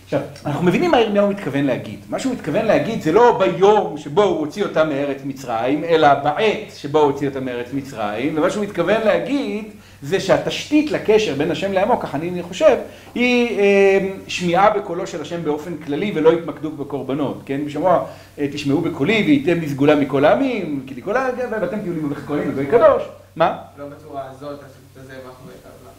עכשיו, 0.06 0.20
אנחנו 0.46 0.66
מבינים 0.66 0.90
מה 0.90 1.00
ירמיהו 1.00 1.28
מתכוון 1.28 1.64
להגיד. 1.64 1.98
מה 2.08 2.18
שהוא 2.18 2.32
מתכוון 2.32 2.64
להגיד 2.64 3.02
זה 3.02 3.12
לא 3.12 3.38
ביום 3.38 3.98
שבו 3.98 4.22
הוא 4.22 4.38
הוציא 4.38 4.64
אותם 4.64 4.88
מארץ 4.88 5.20
מצרים, 5.24 5.84
אלא 5.84 6.14
בעת 6.14 6.72
שבו 6.76 6.98
הוא 6.98 7.12
הוציא 7.12 7.28
אותם 7.28 7.44
מארץ 7.44 7.66
מצרים, 7.72 8.38
ומה 8.38 8.50
שהוא 8.50 8.64
מתכוון 8.64 9.00
להגיד 9.04 9.64
זה 10.02 10.20
שהתשתית 10.20 10.90
לקשר 10.90 11.34
בין 11.34 11.50
השם 11.50 11.72
לעמו, 11.72 12.00
ככה 12.00 12.18
אני 12.18 12.42
חושב, 12.42 12.76
היא 13.14 13.58
אה, 13.58 14.08
שמיעה 14.28 14.70
בקולו 14.70 15.06
של 15.06 15.22
השם 15.22 15.44
באופן 15.44 15.76
כללי 15.76 16.12
ולא 16.14 16.32
התמקדות 16.32 16.76
בקורבנות, 16.76 17.42
כן? 17.46 17.64
בשמוע 17.64 18.04
אה, 18.38 18.46
תשמעו 18.52 18.80
בקולי 18.80 19.22
וייתם 19.26 19.60
לי 19.60 19.68
סגולה 19.68 19.96
מכל 19.96 20.24
העמים, 20.24 20.84
כי 20.86 21.02
כל 21.02 21.16
העמים, 21.16 21.44
ואתם 21.50 21.80
תהיו 21.80 21.92
לי 21.92 22.00
מלך 22.00 22.18
כהנים 22.26 22.48
וגוי 22.50 22.66
קדוש. 22.66 23.02
מה? 23.36 23.58
לא 23.78 23.84
בצורה 23.86 24.22
הזאת, 24.30 24.60
זה 25.06 25.14
מה 25.26 25.30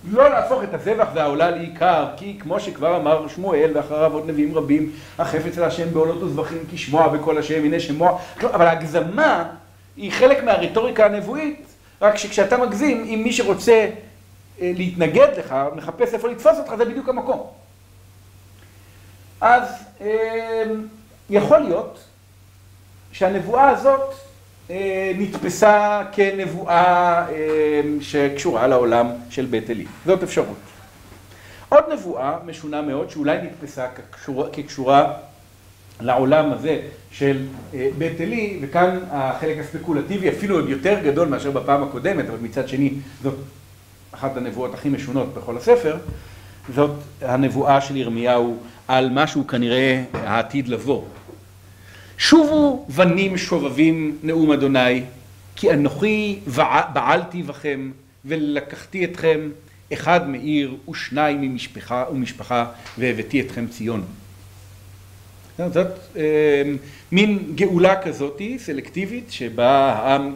לא 0.03 0.29
להפוך 0.29 0.63
את 0.63 0.73
הזבח 0.73 1.07
והעולה 1.13 1.51
לעיקר, 1.51 2.05
כי 2.17 2.37
כמו 2.39 2.59
שכבר 2.59 2.97
אמר 2.97 3.27
שמואל 3.27 3.71
ואחריו 3.73 4.13
עוד 4.13 4.29
נביאים 4.29 4.57
רבים, 4.57 4.91
החפץ 5.19 5.57
אל 5.57 5.63
השם 5.63 5.93
בעולות 5.93 6.23
וזבחים 6.23 6.57
כי 6.69 6.77
שמוע 6.77 7.07
בכל 7.07 7.37
השם, 7.37 7.63
הנה 7.63 7.79
שמוע, 7.79 8.19
אבל 8.43 8.65
ההגזמה 8.65 9.49
היא 9.97 10.11
חלק 10.11 10.43
מהרטוריקה 10.43 11.05
הנבואית, 11.05 11.65
רק 12.01 12.17
שכשאתה 12.17 12.57
מגזים, 12.57 13.03
אם 13.03 13.21
מי 13.23 13.33
שרוצה 13.33 13.89
להתנגד 14.59 15.27
לך, 15.37 15.55
מחפש 15.75 16.13
איפה 16.13 16.27
לתפוס 16.27 16.57
אותך, 16.57 16.75
זה 16.77 16.85
בדיוק 16.85 17.09
המקום. 17.09 17.47
אז 19.41 19.63
יכול 21.29 21.59
להיות 21.59 21.99
שהנבואה 23.11 23.69
הזאת 23.69 24.13
נתפסה 25.17 26.01
כנבואה 26.11 27.25
שקשורה 28.01 28.67
לעולם 28.67 29.07
של 29.29 29.45
בית 29.45 29.69
אלי. 29.69 29.85
זאת 30.05 30.23
אפשרות. 30.23 30.57
עוד 31.69 31.83
נבואה 31.93 32.37
משונה 32.45 32.81
מאוד, 32.81 33.09
שאולי 33.09 33.37
נתפסה 33.41 33.87
כקשורה, 33.95 34.49
כקשורה 34.53 35.13
לעולם 36.01 36.51
הזה 36.51 36.79
של 37.11 37.45
בית 37.97 38.21
אלי, 38.21 38.59
וכאן 38.61 38.99
החלק 39.11 39.57
הספקולטיבי 39.57 40.29
אפילו 40.29 40.55
עוד 40.55 40.69
יותר 40.69 40.99
גדול 41.03 41.27
מאשר 41.27 41.51
בפעם 41.51 41.83
הקודמת, 41.83 42.29
אבל 42.29 42.37
מצד 42.41 42.67
שני 42.67 42.93
זאת 43.23 43.35
אחת 44.11 44.37
הנבואות 44.37 44.73
הכי 44.73 44.89
משונות 44.89 45.33
בכל 45.33 45.57
הספר, 45.57 45.97
זאת 46.75 46.91
הנבואה 47.21 47.81
של 47.81 47.97
ירמיהו 47.97 48.57
על 48.87 49.09
משהו 49.11 49.47
כנראה 49.47 50.03
העתיד 50.13 50.67
לבוא. 50.67 51.01
שובו 52.17 52.85
בנים 52.95 53.37
שובבים 53.37 54.17
נאום 54.23 54.51
אדוני, 54.51 55.01
כי 55.55 55.71
אנוכי 55.71 56.39
בעלתי 56.93 57.43
בכם 57.43 57.91
ולקחתי 58.25 59.05
אתכם 59.05 59.49
אחד 59.93 60.29
מעיר 60.29 60.75
ושניים 60.89 61.41
ממשפחה 61.41 62.05
ומשפחה 62.11 62.65
והבאתי 62.97 63.41
אתכם 63.41 63.67
ציון. 63.67 64.03
זאת 65.57 65.87
מין 67.11 67.39
גאולה 67.55 68.01
כזאתי, 68.01 68.59
סלקטיבית, 68.59 69.31
שבה 69.31 69.93
העם 69.93 70.35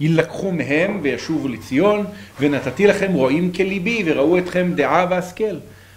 יילקחו 0.00 0.52
מהם 0.52 0.98
וישובו 1.02 1.48
לציון, 1.48 2.04
ונתתי 2.40 2.86
לכם 2.86 3.12
רועים 3.12 3.52
כליבי 3.52 4.02
וראו 4.06 4.38
אתכם 4.38 4.72
דעה 4.74 5.06
והשכל. 5.10 5.56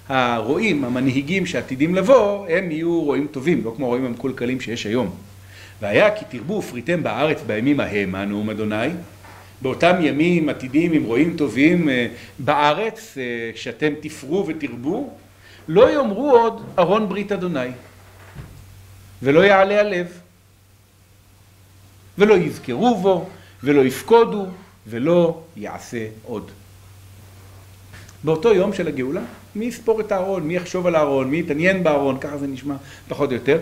הרועים, 0.10 0.84
המנהיגים 0.84 1.46
שעתידים 1.46 1.96
לבוא, 1.96 2.48
הם 2.48 2.72
יהיו 2.72 3.02
רועים 3.02 3.28
טובים, 3.32 3.64
לא 3.66 3.74
כמו 3.76 3.88
רועים 3.88 4.06
המקולקלים 4.06 4.62
שיש 4.62 4.86
היום. 4.86 5.16
והיה 5.82 6.16
כי 6.16 6.26
תרבו 6.30 6.54
ופריתם 6.54 7.04
בארץ 7.04 7.42
בימים 7.48 7.80
ההם, 7.80 8.16
הנאום 8.16 8.50
אדוני, 8.50 8.88
באותם 9.62 9.96
ימים 10.00 10.50
עתידים 10.50 10.94
עם 10.94 11.04
רועים 11.04 11.38
טובים 11.38 11.90
בארץ, 12.40 13.18
שאתם 13.56 13.94
תפרו 14.02 14.48
ותרבו, 14.48 15.14
לא 15.68 15.94
יאמרו 15.94 16.32
עוד 16.32 16.66
ארון 16.80 17.10
ברית 17.10 17.32
אדוני, 17.32 17.70
ולא 19.22 19.40
יעלה 19.40 19.80
הלב, 19.80 20.08
ולא 22.18 22.34
יזכרו 22.34 22.98
בו, 22.98 23.30
ולא 23.64 23.82
יפקודו, 23.82 24.46
ולא 24.88 25.42
יעשה 25.56 26.08
עוד. 26.24 26.52
באותו 28.24 28.54
יום 28.54 28.74
של 28.74 28.88
הגאולה, 28.88 29.22
מי 29.56 29.66
יספור 29.66 30.02
את 30.02 30.12
הארון, 30.12 30.44
מי 30.44 30.56
יחשוב 30.56 30.88
על 30.88 30.96
הארון, 30.96 31.30
מי 31.30 31.40
יתעניין 31.40 31.84
בארון, 31.84 32.18
ככה 32.20 32.38
זה 32.38 32.48
נשמע 32.48 32.76
פחות 33.08 33.30
או 33.30 33.36
יותר. 33.36 33.60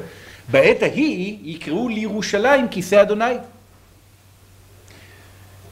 בעת 0.51 0.83
ההיא 0.83 1.37
יקראו 1.43 1.89
לירושלים 1.89 2.67
כיסא 2.67 3.01
אדוני. 3.01 3.33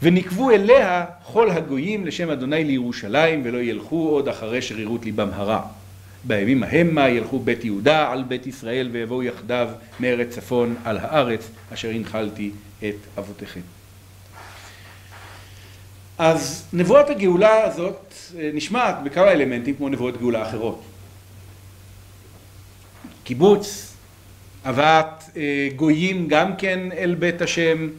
ונקבו 0.01 0.51
אליה 0.51 1.05
כל 1.23 1.51
הגויים 1.51 2.05
לשם 2.05 2.29
אדוני 2.29 2.63
לירושלים 2.63 3.41
ולא 3.43 3.57
ילכו 3.57 4.09
עוד 4.09 4.27
אחרי 4.27 4.61
שרירות 4.61 5.05
ליבם 5.05 5.29
הרע. 5.33 5.61
בימים 6.23 6.63
ההמה 6.63 7.09
ילכו 7.09 7.39
בית 7.39 7.65
יהודה 7.65 8.11
על 8.11 8.23
בית 8.23 8.47
ישראל 8.47 8.89
ויבואו 8.91 9.23
יחדיו 9.23 9.69
מארץ 9.99 10.29
צפון 10.29 10.75
על 10.83 10.97
הארץ 10.97 11.49
אשר 11.73 11.89
הנחלתי 11.89 12.51
את 12.79 12.95
אבותיכם. 13.17 13.80
אז 16.23 16.63
נבואת 16.73 17.09
הגאולה 17.09 17.63
הזאת 17.63 18.13
נשמעת 18.53 18.95
בכמה 19.03 19.31
אלמנטים 19.31 19.75
כמו 19.75 19.89
נבואות 19.89 20.17
גאולה 20.17 20.47
אחרות. 20.47 20.81
קיבוץ, 23.23 23.93
הבאת 24.65 25.23
גויים 25.75 26.27
גם 26.27 26.55
כן 26.55 26.79
אל 26.97 27.15
בית 27.15 27.41
השם, 27.41 27.89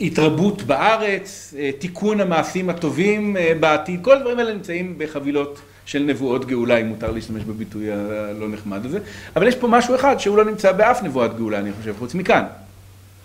התרבות 0.00 0.62
בארץ, 0.62 1.54
תיקון 1.78 2.20
המעשים 2.20 2.70
הטובים 2.70 3.36
בעתיד, 3.60 4.04
כל 4.04 4.16
הדברים 4.16 4.38
האלה 4.38 4.54
נמצאים 4.54 4.94
בחבילות 4.98 5.60
של 5.84 6.02
נבואות 6.02 6.44
גאולה, 6.44 6.76
אם 6.76 6.86
מותר 6.86 7.10
להשתמש 7.10 7.42
בביטוי 7.42 7.92
הלא 7.92 8.48
נחמד 8.48 8.86
הזה, 8.86 8.98
אבל 9.36 9.48
יש 9.48 9.56
פה 9.56 9.68
משהו 9.68 9.94
אחד 9.94 10.18
שהוא 10.18 10.36
לא 10.36 10.44
נמצא 10.44 10.72
באף 10.72 11.02
נבואת 11.02 11.36
גאולה, 11.36 11.58
אני 11.58 11.72
חושב, 11.72 11.94
חוץ 11.98 12.14
מכאן. 12.14 12.44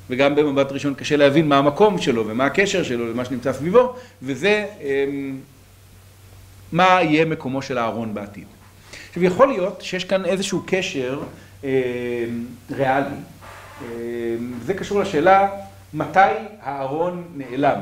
וגם 0.10 0.36
במבט 0.36 0.72
ראשון 0.72 0.93
קשה 0.93 1.17
להבין 1.17 1.48
מה 1.48 1.58
המקום 1.58 1.98
שלו 1.98 2.28
ומה 2.28 2.46
הקשר 2.46 2.84
שלו 2.84 3.12
למה 3.12 3.26
שנמצא 3.26 3.54
סביבו, 3.54 3.96
וזה 4.22 4.65
מה 6.72 7.00
יהיה 7.02 7.26
מקומו 7.26 7.62
של 7.62 7.78
הארון 7.78 8.13
בעתיד. 8.13 8.46
עכשיו 9.10 9.24
יכול 9.24 9.48
להיות 9.48 9.82
שיש 9.82 10.04
כאן 10.04 10.26
איזשהו 10.26 10.63
קשר 10.67 11.22
ריאלי, 12.72 13.15
זה 14.65 14.74
קשור 14.74 15.00
לשאלה 15.00 15.50
מתי 15.93 16.20
הארון 16.62 17.24
נעלם. 17.36 17.80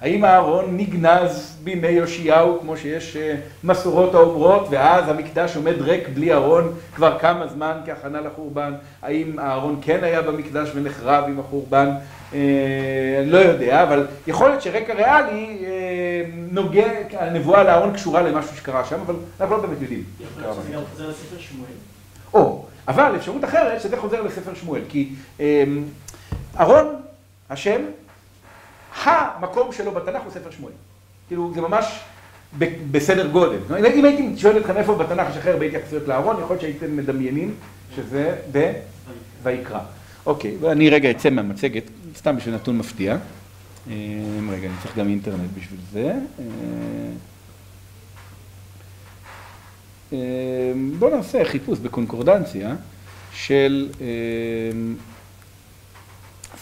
האם 0.00 0.24
הארון 0.24 0.76
נגנז 0.76 1.56
בימי 1.64 1.88
יאשיהו 1.88 2.58
כמו 2.60 2.76
שיש 2.76 3.16
מסורות 3.64 4.14
האומרות 4.14 4.66
ואז 4.70 5.08
המקדש 5.08 5.56
עומד 5.56 5.80
ריק 5.80 6.08
בלי 6.14 6.32
ארון 6.34 6.74
כבר 6.94 7.18
כמה 7.18 7.46
זמן 7.46 7.72
כהכנה 7.86 8.20
לחורבן, 8.20 8.72
האם 9.02 9.38
הארון 9.38 9.78
כן 9.82 10.04
היה 10.04 10.22
במקדש 10.22 10.70
ונחרב 10.74 11.24
עם 11.24 11.40
החורבן, 11.40 11.90
אני 12.32 12.40
לא 13.26 13.38
יודע, 13.38 13.82
אבל 13.82 14.06
יכול 14.26 14.48
להיות 14.48 14.62
שרקע 14.62 14.94
ריאלי 14.94 15.64
נוגע, 16.50 16.88
הנבואה 17.12 17.62
לארון 17.64 17.92
קשורה 17.92 18.22
למשהו 18.22 18.56
שקרה 18.56 18.84
שם, 18.84 19.00
אבל 19.06 19.14
אנחנו 19.40 19.56
לא 19.56 19.62
באמת 19.62 19.82
יודעים. 19.82 20.04
יכול 20.20 20.42
להיות 20.42 20.56
שזה 20.62 20.72
גם 20.74 20.82
חוזר 20.92 21.08
לספר 21.08 21.38
שמואל. 21.38 21.70
או, 22.34 22.64
אבל 22.88 23.16
אפשרות 23.16 23.44
אחרת 23.44 23.80
שזה 23.80 23.96
חוזר 23.96 24.22
לספר 24.22 24.54
שמואל, 24.54 24.82
כי 24.88 25.08
ארון, 26.60 26.86
השם, 27.50 27.80
המקום 28.94 29.72
שלו 29.72 29.92
בתנ"ך 29.92 30.22
הוא 30.22 30.32
ספר 30.32 30.50
שמואל. 30.50 30.72
כאילו 31.28 31.52
זה 31.54 31.60
ממש 31.60 32.00
בסדר 32.90 33.26
גודל. 33.26 33.58
אם 33.94 34.04
הייתי 34.04 34.32
שואל 34.36 34.58
אתכם 34.58 34.76
איפה 34.76 34.94
בתנ"ך 34.94 35.30
יש 35.30 35.36
הכי 35.36 35.50
הרבה 35.50 35.66
התייחסויות 35.66 36.08
לארון, 36.08 36.36
יכול 36.36 36.48
להיות 36.48 36.60
שהייתם 36.60 36.96
מדמיינים 36.96 37.54
שזה 37.96 38.36
בויקרא. 39.42 39.80
אוקיי, 40.26 40.56
אני 40.70 40.90
רגע 40.90 41.10
אצא 41.10 41.30
מהמצגת, 41.30 41.82
סתם 42.16 42.36
בשביל 42.36 42.54
נתון 42.54 42.78
מפתיע. 42.78 43.16
רגע, 43.86 44.68
אני 44.68 44.74
צריך 44.82 44.98
גם 44.98 45.08
אינטרנט 45.08 45.50
בשביל 45.56 45.80
זה. 45.92 46.14
בואו 50.98 51.16
נעשה 51.16 51.44
חיפוש 51.44 51.78
בקונקורדנציה 51.78 52.74
של 53.32 53.88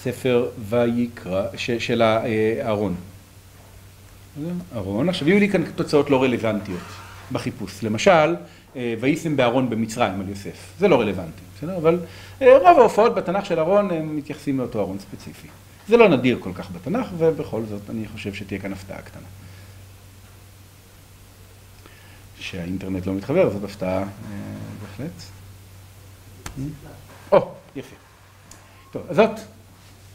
ספר 0.03 0.49
ויקרא, 0.69 1.47
של 1.57 2.03
הארון. 2.03 2.95
ארון, 4.77 5.09
עכשיו 5.09 5.29
יהיו 5.29 5.41
לי 5.41 5.49
כאן 5.49 5.71
תוצאות 5.73 6.11
לא 6.11 6.23
רלוונטיות 6.23 6.81
בחיפוש. 7.33 7.85
למשל, 7.85 8.37
ויישם 8.75 9.37
בארון 9.37 9.71
במצרים 9.71 10.21
על 10.21 10.29
יוסף. 10.29 10.73
זה 10.79 10.89
לא 10.89 11.01
רלוונטי, 11.01 11.43
בסדר? 11.57 11.77
אבל 11.77 11.99
רוב 12.41 12.79
ההופעות 12.79 13.15
בתנ"ך 13.15 13.47
של 13.47 13.59
ארון 13.59 13.91
הם 13.91 14.17
מתייחסים 14.17 14.59
לאותו 14.59 14.81
ארון 14.81 14.99
ספציפי. 14.99 15.49
זה 15.89 15.97
לא 15.97 16.09
נדיר 16.09 16.39
כל 16.41 16.53
כך 16.55 16.71
בתנ"ך, 16.71 17.07
ובכל 17.19 17.63
זאת 17.69 17.91
אני 17.91 18.09
חושב 18.09 18.35
שתהיה 18.35 18.61
כאן 18.61 18.73
הפתעה 18.73 19.03
קטנה. 19.03 19.27
שהאינטרנט 22.41 23.07
לא 23.07 23.13
מתחבר, 23.13 23.51
זאת 23.51 23.65
הפתעה 23.65 24.05
בהחלט. 24.83 25.23
או, 27.33 27.51
יפה. 27.77 27.97
טוב, 28.91 29.03
אז 29.09 29.17
זאת 29.17 29.31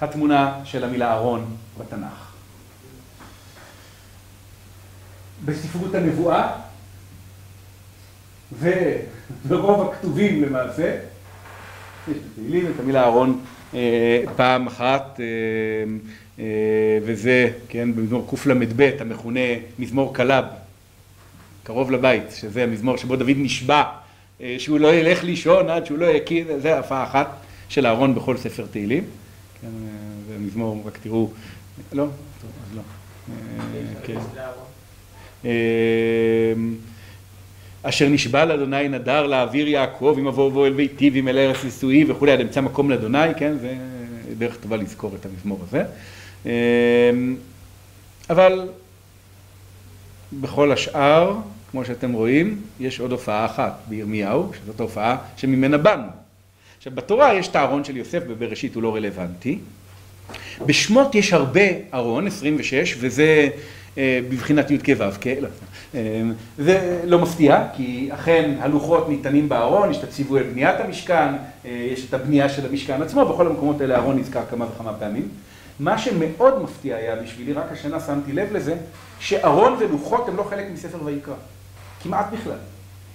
התמונה 0.02 0.60
של 0.64 0.84
המילה 0.84 1.14
ארון 1.14 1.56
בתנ"ך. 1.80 2.34
בספרות 5.46 5.96
הנבואה, 5.96 6.52
וברוב 8.60 9.90
הכתובים 9.90 10.44
למעשה, 10.44 10.98
יש 12.08 12.18
בתהילים 12.18 12.72
את 12.76 12.80
המילה 12.80 13.04
ארון 13.04 13.42
פעם 14.36 14.68
אחת, 14.68 15.20
וזה, 17.06 17.50
כן, 17.70 17.96
במזמור 17.96 18.28
קל"ב 18.44 18.92
המכונה 19.00 19.40
מזמור 19.80 20.16
כלב, 20.16 20.46
קרוב 21.64 21.92
לבית, 21.92 22.32
שזה 22.32 22.64
המזמור 22.64 22.98
שבו 22.98 23.16
דוד 23.16 23.36
נשבע 23.36 23.84
שהוא 24.58 24.80
לא 24.80 24.94
ילך 24.94 25.24
לישון 25.24 25.70
עד 25.70 25.86
שהוא 25.86 25.98
לא 25.98 26.06
יקיא, 26.06 26.46
זה 26.62 26.80
הפעה 26.80 27.04
אחת 27.04 27.28
של 27.70 27.86
אהרון 27.86 28.16
בכל 28.16 28.38
ספר 28.38 28.66
תהילים. 28.72 29.04
זה 30.28 30.38
מזמור, 30.40 30.84
רק 30.86 30.98
תראו, 31.04 31.30
לא, 31.94 32.04
טוב, 32.42 32.52
אז 32.72 32.78
לא. 32.78 32.82
כן. 34.04 34.20
אשר 37.84 38.10
נשבע 38.10 38.46
לאדוני 38.46 38.88
נדר 38.88 39.28
לאוויר 39.28 39.68
יעקב, 39.68 40.16
אם 40.20 40.28
אבוא 40.28 40.48
ובוא 40.48 40.68
אל 40.68 40.74
ביתי 40.74 41.10
ואם 41.14 41.28
אל 41.28 41.38
ארץ 41.38 41.64
נישואי 41.64 42.12
וכולי, 42.12 42.32
עד 42.32 42.40
אמצא 42.40 42.62
מקום 42.62 42.90
לאדוני, 42.90 43.36
כן, 43.38 43.58
זה 43.58 43.76
דרך 44.38 44.58
טובה 44.62 44.78
לזכור 44.78 45.12
את 45.20 45.26
המזמור 45.26 45.60
הזה. 45.68 45.84
אבל 48.30 48.68
בכל 50.42 50.72
השאר, 50.72 51.36
כמו 51.72 51.86
שאתם 51.86 52.14
רואים, 52.14 52.62
יש 52.80 53.00
עוד 53.00 53.12
הופעה 53.12 53.46
אחת 53.46 53.80
בירמיהו, 53.90 54.52
שזאת 54.64 54.80
ההופעה 54.80 55.18
שממנה 55.38 55.78
באנו. 55.78 56.23
עכשיו 56.84 56.96
בתורה 56.96 57.34
יש 57.34 57.48
את 57.48 57.56
הארון 57.56 57.84
של 57.84 57.98
יוסף, 57.98 58.24
בבראשית 58.28 58.76
הוא 58.76 58.84
לא 58.84 58.96
רלוונטי. 58.96 59.60
בשמות 60.66 61.16
יש 61.16 61.34
הרבה 61.34 61.62
ארון, 61.94 62.28
26, 62.28 62.98
וזה 63.00 63.50
בבחינת 63.98 64.72
י"ק 64.72 64.88
ו"ק, 64.98 65.26
לא, 65.28 65.50
זה 66.58 67.02
לא 67.06 67.20
מפתיע, 67.20 67.68
כי 67.76 68.10
אכן 68.14 68.56
הלוחות 68.60 69.10
ניתנים 69.10 69.50
בארון, 69.50 69.92
יש 69.92 69.98
את 69.98 70.04
הציווי 70.04 70.40
על 70.40 70.46
בניית 70.46 70.80
המשכן, 70.80 71.34
יש 71.66 72.06
את 72.10 72.14
הבנייה 72.14 72.50
של 72.50 72.66
המשכן 72.66 73.02
עצמו, 73.02 73.26
בכל 73.26 73.48
המקומות 73.48 73.82
האלה 73.82 73.96
הארון 73.96 74.20
נזכר 74.20 74.42
כמה 74.50 74.66
וכמה 74.66 74.94
פעמים. 74.94 75.28
מה 75.80 75.98
שמאוד 75.98 76.64
מפתיע 76.64 76.96
היה 76.96 77.16
בשבילי, 77.16 77.54
רק 77.54 77.72
השנה 77.72 78.00
שמתי 78.00 78.34
לב 78.34 78.54
לזה, 78.54 78.76
שארון 79.20 79.76
ולוחות 79.80 80.28
הם 80.28 80.38
לא 80.38 80.44
חלק 80.50 80.66
מספר 80.74 81.06
ויקרא, 81.06 81.36
כמעט 82.04 82.26
בכלל. 82.34 82.58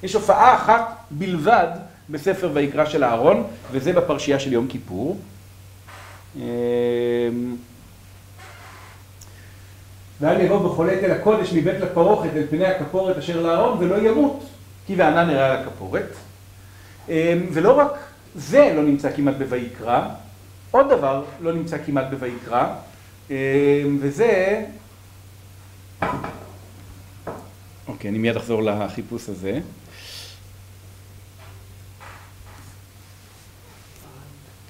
יש 0.02 0.14
הופעה 0.14 0.54
אחת 0.54 0.96
בלבד 1.10 1.68
בספר 2.10 2.50
ויקרא 2.54 2.84
של 2.84 3.02
הארון, 3.02 3.44
וזה 3.72 3.92
בפרשייה 3.92 4.38
של 4.38 4.52
יום 4.52 4.68
כיפור. 4.68 5.18
ואל 10.20 10.40
יבוא 10.40 10.56
וחולק 10.56 11.04
אל 11.04 11.10
הקודש 11.10 11.52
מבית 11.52 11.80
לפרוכת 11.80 12.30
אל 12.36 12.46
פני 12.50 12.66
הכפורת 12.66 13.16
אשר 13.16 13.42
לארון 13.42 13.78
ולא 13.78 14.08
ימות, 14.08 14.44
כי 14.86 14.94
וענן 14.94 15.30
נראה 15.30 15.46
על 15.46 15.56
הכפורת. 15.56 16.12
ולא 17.52 17.78
רק 17.78 17.92
זה 18.34 18.72
לא 18.76 18.82
נמצא 18.82 19.12
כמעט 19.16 19.34
בויקרא, 19.48 20.08
עוד 20.70 20.86
דבר 20.90 21.24
לא 21.40 21.52
נמצא 21.52 21.76
כמעט 21.86 22.06
בויקרא, 22.18 22.66
וזה... 24.00 24.64
אוקיי, 27.88 28.10
אני 28.10 28.18
מיד 28.18 28.36
אחזור 28.36 28.62
לחיפוש 28.62 29.28
הזה. 29.28 29.60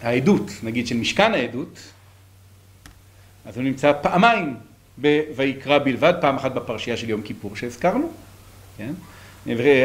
העדות, 0.03 0.51
נגיד 0.63 0.87
של 0.87 0.97
משכן 0.97 1.35
העדות, 1.35 1.79
אז 3.47 3.57
הוא 3.57 3.65
נמצא 3.65 3.93
פעמיים 4.03 4.57
בויקרא 5.37 5.79
בלבד, 5.79 6.15
פעם 6.21 6.37
אחת 6.37 6.53
בפרשייה 6.53 6.97
של 6.97 7.11
יום 7.11 7.23
כיפור 7.23 7.57
שהזכרנו, 7.57 8.11
כן? 8.77 8.93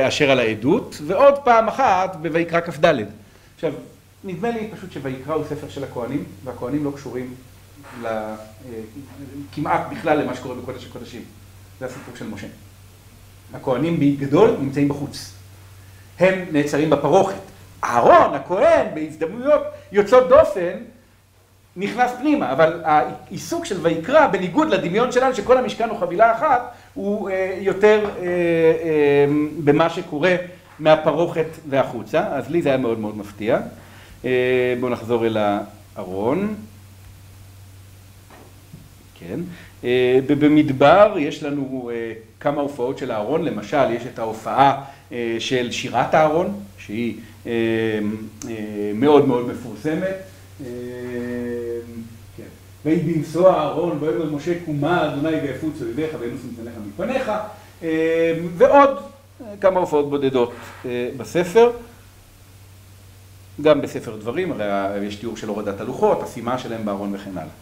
אשר 0.08 0.32
על 0.32 0.40
העדות, 0.40 1.02
ועוד 1.08 1.36
פעם 1.44 1.68
אחת 1.68 2.16
בויקרא 2.16 2.62
כ"ד. 2.62 2.96
עכשיו, 3.56 3.74
נדמה 4.24 4.50
לי 4.52 4.70
פשוט 4.72 4.92
שויקרא 4.92 5.34
הוא 5.34 5.46
ספר 5.50 5.70
של 5.70 5.84
הכהנים, 5.84 6.24
והכהנים 6.44 6.84
לא 6.84 6.92
קשורים 6.96 7.36
כמעט 9.54 9.82
בכלל 9.92 10.22
למה 10.22 10.36
שקורה 10.36 10.56
בקודש 10.56 10.86
הקודשים. 10.86 11.22
זה 11.80 11.86
הסיפור 11.86 12.16
של 12.16 12.28
משה. 12.28 12.48
הכהנים 13.54 14.00
בגדול 14.00 14.58
נמצאים 14.60 14.90
בחוץ. 14.90 15.34
הם 16.20 16.46
נעצרים 16.52 16.90
בפרוכת. 16.90 17.53
אהרון, 17.84 18.34
הכהן, 18.34 18.88
בהזדמנויות 18.94 19.62
יוצאות 19.92 20.30
דופן, 20.30 20.78
נכנס 21.76 22.12
פנימה, 22.20 22.52
אבל 22.52 22.82
העיסוק 22.84 23.66
של 23.66 23.78
ויקרא, 23.82 24.28
בניגוד 24.28 24.70
לדמיון 24.70 25.12
שלנו 25.12 25.36
שכל 25.36 25.58
המשכן 25.58 25.90
הוא 25.90 26.00
חבילה 26.00 26.32
אחת, 26.32 26.72
הוא 26.94 27.30
יותר 27.60 28.10
במה 29.64 29.90
שקורה 29.90 30.36
מהפרוכת 30.80 31.46
והחוצה, 31.70 32.28
אז 32.28 32.50
לי 32.50 32.62
זה 32.62 32.70
היה 32.70 32.78
מאוד 32.78 33.00
מאוד 33.00 33.18
מפתיע. 33.18 33.60
בואו 34.80 34.92
נחזור 34.92 35.26
אל 35.26 35.38
הארון. 35.96 36.56
כן. 39.20 39.40
במדבר 40.28 41.16
יש 41.20 41.44
לנו 41.44 41.92
כמה 42.40 42.62
הופעות 42.62 42.98
של 42.98 43.12
הארון, 43.12 43.46
למשל 43.46 43.92
יש 43.92 44.04
את 44.14 44.20
ההופעה 44.20 44.84
של 45.40 45.72
שירת 45.72 46.14
הארון, 46.14 46.60
שהיא 46.86 47.20
מאוד 48.96 49.28
מאוד 49.28 49.48
מפורסמת. 49.48 50.16
ויהי 52.86 53.00
בנשוא 53.00 53.50
הארון, 53.50 53.98
ויאמר 54.00 54.32
משה 54.32 54.54
קומה 54.66 55.14
אדוני 55.14 55.36
ויפוץ 55.36 55.82
אויביך 55.82 56.16
וינוס 56.20 56.42
מפניך 56.54 56.74
מפניך, 56.88 57.32
ועוד 58.58 58.98
כמה 59.62 59.80
הופעות 59.80 60.10
בודדות 60.10 60.54
בספר. 61.18 61.72
גם 63.62 63.82
בספר 63.82 64.16
דברים, 64.16 64.52
הרי 64.52 65.06
יש 65.06 65.16
תיאור 65.16 65.38
של 65.38 65.48
הורדת 65.48 65.82
הלוחות, 65.82 66.24
השימה 66.24 66.58
שלהם 66.58 66.86
בארון 66.86 67.16
וכן 67.16 67.32
הלאה. 67.32 67.54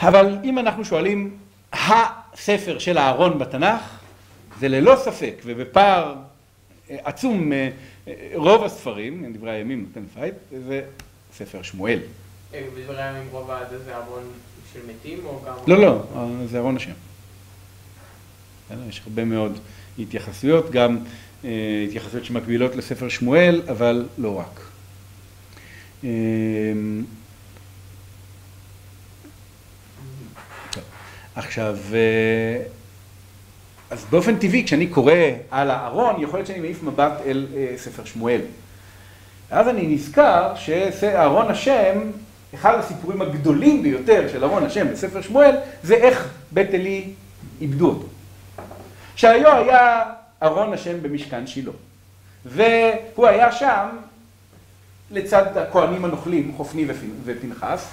אבל 0.00 0.38
אם 0.44 0.58
אנחנו 0.58 0.84
שואלים, 0.84 1.36
הספר 1.72 2.78
של 2.78 2.98
הארון 2.98 3.38
בתנ"ך, 3.38 3.80
זה 4.60 4.68
ללא 4.68 4.96
ספק, 4.96 5.42
ובפער 5.44 6.14
עצום 6.88 7.52
רוב 8.34 8.64
הספרים, 8.64 9.32
דברי 9.32 9.50
הימים 9.50 9.86
נותן 9.88 10.06
פייט, 10.14 10.34
זה 10.66 10.82
ספר 11.36 11.62
שמואל. 11.62 11.98
בדברי 12.52 13.02
הימים 13.02 13.28
רוב 13.30 13.50
זה 13.84 13.96
ארון 13.96 14.32
של 14.72 14.80
מתים 14.88 15.18
או 15.24 15.42
גם... 15.46 15.54
לא, 15.66 15.78
לא, 15.78 16.04
זה 16.46 16.58
ארון 16.58 16.76
השם. 16.76 16.92
יש 18.88 19.02
הרבה 19.06 19.24
מאוד 19.24 19.58
התייחסויות, 19.98 20.70
גם 20.70 20.98
התייחסויות 21.88 22.24
שמקבילות 22.24 22.76
לספר 22.76 23.08
שמואל, 23.08 23.62
אבל 23.70 24.08
לא 24.18 24.38
רק. 24.38 24.60
עכשיו, 31.34 31.78
אז 33.90 34.04
באופן 34.10 34.38
טבעי, 34.38 34.64
כשאני 34.64 34.86
קורא 34.86 35.12
על 35.50 35.70
הארון, 35.70 36.22
יכול 36.22 36.38
להיות 36.38 36.46
שאני 36.46 36.60
מעיף 36.60 36.82
מבט 36.82 37.12
אל 37.26 37.46
ספר 37.76 38.04
שמואל. 38.04 38.40
ואז 39.50 39.68
אני 39.68 39.86
נזכר 39.86 40.52
שארון 41.00 41.50
השם, 41.50 42.00
אחד 42.54 42.78
הסיפורים 42.78 43.22
הגדולים 43.22 43.82
ביותר 43.82 44.28
של 44.32 44.44
ארון 44.44 44.64
השם 44.64 44.88
בספר 44.92 45.20
שמואל, 45.20 45.54
זה 45.82 45.94
איך 45.94 46.28
בית 46.52 46.74
עלי 46.74 47.10
איבדו 47.60 47.88
אותו. 47.88 48.06
שהיו 49.16 49.52
היה 49.52 50.02
ארון 50.42 50.72
השם 50.72 51.02
במשכן 51.02 51.46
שילה. 51.46 51.72
והוא 52.44 53.26
היה 53.26 53.52
שם 53.52 53.86
לצד 55.10 55.58
הכהנים 55.58 56.04
הנוכלים, 56.04 56.52
חופני 56.56 56.86
ופנחס, 57.24 57.88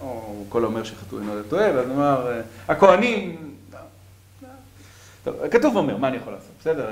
או 0.00 0.44
כל 0.48 0.64
האומר 0.64 0.84
שחטאו 0.84 1.18
אינו 1.18 1.40
לטועה, 1.40 1.74
ואז 1.74 1.88
נאמר, 1.88 2.40
הכהנים, 2.68 3.51
טוב, 5.24 5.34
כתוב 5.50 5.76
אומר, 5.76 5.96
מה 5.96 6.08
אני 6.08 6.16
יכול 6.16 6.32
לעשות, 6.32 6.50
בסדר? 6.60 6.86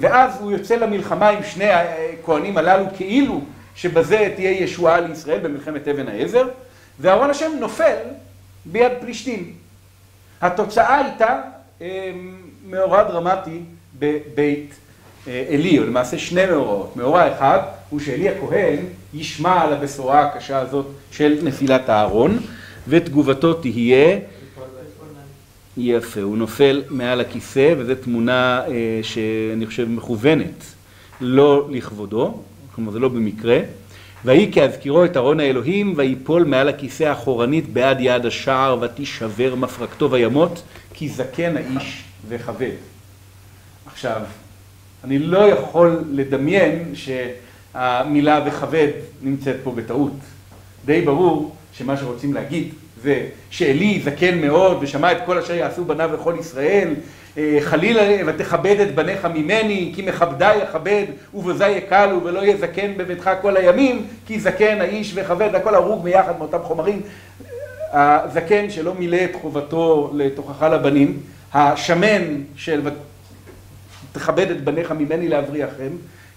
ואז 0.00 0.40
הוא 0.40 0.52
יוצא 0.52 0.76
למלחמה 0.76 1.28
עם 1.28 1.42
שני 1.42 1.68
הכהנים 1.70 2.58
הללו, 2.58 2.84
כאילו 2.96 3.40
שבזה 3.74 4.32
תהיה 4.36 4.50
ישועה 4.50 5.00
לישראל 5.00 5.38
במלחמת 5.38 5.88
אבן 5.88 6.08
העזר, 6.08 6.48
וארון 7.00 7.30
השם 7.30 7.50
נופל 7.60 7.96
ביד 8.64 8.92
פלישתים. 9.00 9.52
התוצאה 10.40 10.98
הייתה 11.04 11.40
מאורע 12.66 13.02
דרמטי 13.02 13.60
בבית 13.98 14.74
עלי, 15.26 15.78
או 15.78 15.84
למעשה 15.84 16.18
שני 16.18 16.46
מאורעות. 16.46 16.96
מאורע 16.96 17.32
אחד 17.32 17.58
הוא 17.90 18.00
שעלי 18.00 18.28
הכהן 18.28 18.76
ישמע 19.14 19.60
על 19.62 19.72
הבשורה 19.72 20.20
הקשה 20.20 20.58
הזאת 20.58 20.86
של 21.10 21.38
נפילת 21.42 21.88
הארון, 21.88 22.38
ותגובתו 22.88 23.54
תהיה 23.54 24.18
יפה, 25.78 26.20
הוא 26.20 26.36
נופל 26.36 26.82
מעל 26.90 27.20
הכיסא, 27.20 27.74
וזו 27.78 27.94
תמונה 27.94 28.62
שאני 29.02 29.66
חושב 29.66 29.88
מכוונת 29.88 30.64
לא 31.20 31.68
לכבודו, 31.70 32.42
כלומר 32.74 32.92
זה 32.92 32.98
לא 32.98 33.08
במקרה. 33.08 33.60
ויהי 34.24 34.50
כהזכירו 34.52 35.04
את 35.04 35.16
ארון 35.16 35.40
האלוהים, 35.40 35.94
ויפול 35.96 36.44
מעל 36.44 36.68
הכיסא 36.68 37.04
האחורנית 37.04 37.72
בעד 37.72 37.96
יד 38.00 38.26
השער, 38.26 38.78
ותישבר 38.80 39.54
מפרקתו 39.54 40.10
וימות, 40.10 40.62
כי 40.94 41.08
זקן 41.08 41.56
האיש 41.56 42.02
וכבד. 42.28 42.72
עכשיו, 43.86 44.22
אני 45.04 45.18
לא 45.18 45.38
יכול 45.38 46.04
לדמיין 46.12 46.92
שהמילה 46.94 48.44
וכבד 48.46 48.88
נמצאת 49.22 49.56
פה 49.64 49.72
בטעות. 49.72 50.12
די 50.84 51.00
ברור 51.00 51.54
שמה 51.72 51.96
שרוצים 51.96 52.34
להגיד 52.34 52.68
זה 53.02 53.26
שעלי 53.50 54.00
זקן 54.04 54.40
מאוד 54.40 54.78
ושמע 54.80 55.12
את 55.12 55.18
כל 55.26 55.38
אשר 55.38 55.54
יעשו 55.54 55.84
בניו 55.84 56.10
לכל 56.14 56.34
ישראל, 56.40 56.94
חלילה 57.60 58.22
ותכבד 58.26 58.80
את 58.80 58.94
בניך 58.94 59.24
ממני, 59.24 59.92
כי 59.94 60.02
מכבדי 60.02 60.54
יכבד 60.62 61.04
ובזה 61.34 61.66
יקלו 61.66 62.24
ולא 62.24 62.40
יהיה 62.40 62.56
זקן 62.56 62.92
בביתך 62.96 63.30
כל 63.42 63.56
הימים, 63.56 64.06
כי 64.26 64.40
זקן 64.40 64.80
האיש 64.80 65.12
וכבד, 65.14 65.54
הכל 65.54 65.74
הרוג 65.74 66.04
ביחד 66.04 66.38
מאותם 66.38 66.58
חומרים. 66.62 67.02
הזקן 67.92 68.70
שלא 68.70 68.94
מילא 68.94 69.18
את 69.24 69.34
חובתו 69.40 70.10
לתוכחה 70.14 70.68
לבנים, 70.68 71.20
השמן 71.52 72.22
של 72.56 72.80
תכבד 74.12 74.50
את 74.50 74.64
בניך 74.64 74.92
ממני 74.92 75.28
להבריחם, 75.28 75.90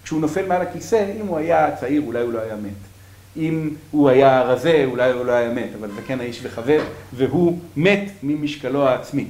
כשהוא 0.04 0.20
נופל 0.20 0.46
מעל 0.46 0.62
הכיסא, 0.62 1.04
אם 1.20 1.26
הוא 1.26 1.38
היה 1.38 1.76
צעיר 1.80 2.02
אולי 2.06 2.20
הוא 2.20 2.32
לא 2.32 2.38
היה 2.38 2.56
מת. 2.56 2.91
אם 3.36 3.70
הוא 3.90 4.08
היה 4.10 4.42
רזה, 4.42 4.84
אולי 4.86 5.12
הוא 5.12 5.24
לא 5.24 5.32
היה 5.32 5.50
מת, 5.50 5.68
אבל 5.80 5.90
זקן 5.90 6.20
האיש 6.20 6.40
וחבר, 6.42 6.80
והוא 7.12 7.58
מת 7.76 8.10
ממשקלו 8.22 8.88
העצמי. 8.88 9.26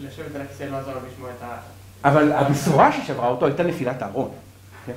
לשבת 0.00 0.34
על 0.34 0.40
הכיסא 0.40 0.62
לא 0.62 0.76
עזר 0.76 0.94
לו 0.94 1.00
לשמוע 1.12 1.30
את 1.30 1.42
ה... 1.42 1.56
אבל 2.04 2.32
הבשורה 2.32 2.92
ששברה 2.92 3.28
אותו 3.28 3.46
הייתה 3.46 3.62
נפילת 3.62 4.02
הארון. 4.02 4.30
כן? 4.86 4.92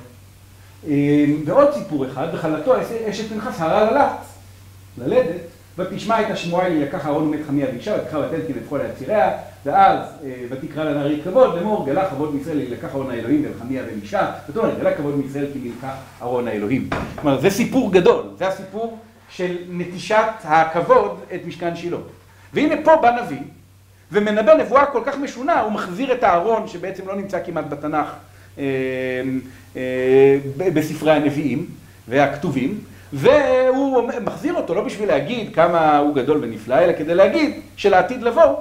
ועוד 1.46 1.74
סיפור 1.74 2.06
אחד, 2.06 2.26
בחלתו 2.34 2.74
אשת 3.10 3.28
פנחס 3.28 3.60
הרה 3.60 3.90
ללץ, 3.90 4.26
ללדת, 4.98 5.40
ותשמע 5.78 6.20
את 6.20 6.30
השמועה 6.30 6.68
לי 6.68 6.80
לקח 6.80 7.06
אהרון 7.06 7.28
ומת 7.28 7.40
חמיה 7.46 7.66
ואישה, 7.66 7.96
ותקחה 8.02 8.18
ותלתי 8.18 8.52
לבכל 8.52 8.80
יציריה, 8.92 9.38
ואז 9.66 9.98
ותקרא 10.50 10.84
לנערי 10.84 11.20
כבוד 11.24 11.54
לאמור 11.54 11.86
גלה 11.86 12.10
כבוד 12.10 12.34
מישראל 12.34 12.58
לקח 12.70 12.94
ארון 12.94 13.10
האלוהים 13.10 13.44
ולחמיה 13.44 13.82
ואישה, 13.86 14.30
זאת 14.46 14.56
אומרת 14.56 14.78
גלה 14.78 14.94
כבוד 14.94 15.16
מישראל 15.16 15.46
כי 15.52 15.58
נלקח 15.64 15.94
ארון 16.22 16.48
האלוהים. 16.48 16.88
כלומר 17.20 17.40
זה 17.40 17.50
סיפור 17.50 17.92
גדול, 17.92 18.22
זה 18.38 18.48
הסיפור 18.48 18.98
של 19.30 19.56
נטישת 19.70 20.24
הכבוד 20.44 21.20
את 21.34 21.40
משכן 21.46 21.76
שילה. 21.76 21.96
והנה 22.54 22.74
פה 22.84 22.96
בא 22.96 23.10
נביא 23.22 23.38
ומנבא 24.12 24.54
נבואה 24.54 24.86
כל 24.86 25.00
כך 25.04 25.18
משונה, 25.18 25.60
הוא 25.60 25.72
מחזיר 25.72 26.12
את 26.12 26.24
הארון 26.24 26.68
שבעצם 26.68 27.08
לא 27.08 27.16
נמצא 27.16 27.38
כמעט 27.46 27.64
בתנ"ך 27.68 28.14
בספרי 30.56 31.12
הנביאים 31.12 31.66
והכתובים, 32.08 32.78
והוא 33.12 34.10
מחזיר 34.24 34.54
אותו 34.54 34.74
לא 34.74 34.84
בשביל 34.84 35.08
להגיד 35.08 35.54
כמה 35.54 35.98
הוא 35.98 36.14
גדול 36.14 36.38
ונפלא, 36.42 36.78
אלא 36.78 36.92
כדי 36.98 37.14
להגיד 37.14 37.60
שלעתיד 37.76 38.22
לבוא 38.22 38.56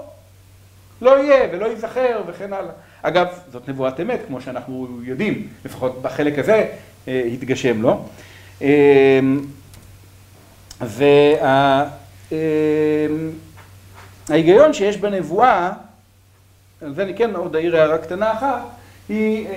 לא 1.02 1.24
יהיה 1.24 1.48
ולא 1.52 1.66
ייזכר 1.66 2.22
וכן 2.28 2.54
הלאה. 2.54 2.72
אגב, 3.02 3.28
זאת 3.52 3.70
נבואת 3.70 4.00
אמת, 4.00 4.20
כמו 4.28 4.42
שאנחנו 4.42 4.88
יודעים, 5.04 5.48
לפחות 5.66 6.02
בחלק 6.02 6.40
הזה 6.40 6.68
התגשם 7.08 7.82
לו. 7.82 8.06
וההיגיון 14.30 14.74
שיש 14.74 14.98
בנבואה, 14.98 15.72
על 16.82 16.94
זה 16.94 17.04
אני 17.04 17.16
כן 17.16 17.36
עוד 17.36 17.56
אעיר 17.56 17.78
הערה 17.78 17.98
קטנה 17.98 18.34
אחת, 18.34 18.62
היא, 19.10 19.48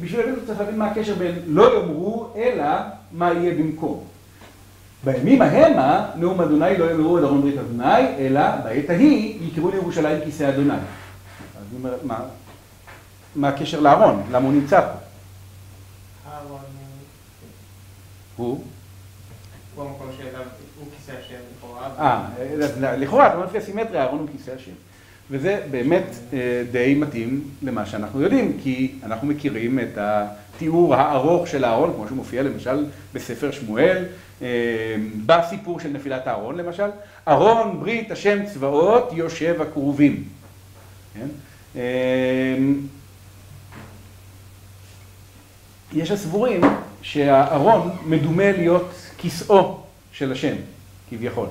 בשביל 0.00 0.20
להבין 0.20 0.46
צריך 0.46 0.60
להבין 0.60 0.78
מה 0.78 0.86
הקשר 0.86 1.14
בין 1.14 1.34
לא 1.46 1.74
יאמרו, 1.74 2.28
אלא 2.36 2.64
מה 3.12 3.32
יהיה 3.32 3.54
במקום. 3.54 4.04
בימים 5.04 5.42
המה, 5.42 6.10
נאום 6.16 6.40
אדוני 6.40 6.78
לא 6.78 6.90
יאמרו 6.90 7.18
את 7.18 7.22
ארון 7.22 7.40
ברית 7.40 7.58
אדוני, 7.58 8.16
אלא 8.18 8.56
בעת 8.64 8.90
ההיא 8.90 9.48
יקראו 9.48 9.70
לירושלים 9.70 10.20
כיסא 10.24 10.48
אדוני. 10.48 10.74
אז 10.74 10.78
אני 11.70 11.78
אומר, 11.78 11.96
מה, 12.02 12.20
מה 13.36 13.48
הקשר 13.48 13.80
לארון? 13.80 14.22
למה 14.30 14.44
הוא 14.44 14.54
נמצא 14.54 14.80
פה? 14.80 14.98
הארון 16.30 16.60
הוא? 18.36 18.64
הוא 19.74 19.84
המקום 19.84 20.06
שאליו, 20.16 20.42
הוא 20.78 20.86
כיסא 20.96 21.12
השם 21.12 21.34
לכאורה. 21.56 21.88
אה, 21.98 22.96
לכאורה, 22.96 23.26
אתה 23.26 23.34
אומר 23.34 23.46
לפי 23.46 23.58
הסימטריה, 23.58 24.02
הארון 24.02 24.18
הוא 24.18 24.28
כיסא 24.32 24.50
השם. 24.50 24.72
וזה 25.30 25.60
באמת 25.70 26.16
די 26.72 26.94
מתאים 26.94 27.44
למה 27.62 27.86
שאנחנו 27.86 28.20
יודעים, 28.20 28.58
כי 28.62 28.92
אנחנו 29.02 29.28
מכירים 29.28 29.78
את 29.78 29.98
התיאור 29.98 30.94
הארוך 30.94 31.48
של 31.48 31.64
הארון, 31.64 31.92
כמו 31.96 32.06
שהוא 32.06 32.16
מופיע 32.16 32.42
למשל 32.42 32.86
בספר 33.14 33.50
שמואל, 33.50 34.04
בסיפור 35.26 35.80
של 35.80 35.88
נפילת 35.88 36.26
הארון 36.26 36.56
למשל, 36.56 36.88
ארון 37.28 37.80
ברית 37.80 38.10
השם 38.10 38.46
צבאות 38.46 39.12
יושב 39.12 39.62
הכרובים. 39.62 40.24
יש 45.92 46.10
הסבורים 46.10 46.60
שהארון 47.02 47.90
מדומה 48.06 48.52
להיות 48.52 48.92
כיסאו 49.18 49.80
של 50.12 50.32
השם, 50.32 50.54
כביכול. 51.10 51.46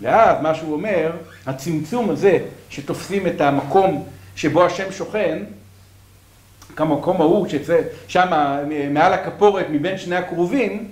ואז 0.00 0.42
מה 0.42 0.54
שהוא 0.54 0.72
אומר, 0.72 1.12
הצמצום 1.46 2.10
הזה 2.10 2.38
שתופסים 2.70 3.26
את 3.26 3.40
המקום 3.40 4.04
שבו 4.36 4.64
השם 4.64 4.92
שוכן, 4.92 5.38
כמקום 6.76 7.20
ההוא 7.20 7.46
ששם 7.48 8.28
מעל 8.90 9.12
הכפורת 9.12 9.66
מבין 9.70 9.98
שני 9.98 10.16
הכרובים, 10.16 10.90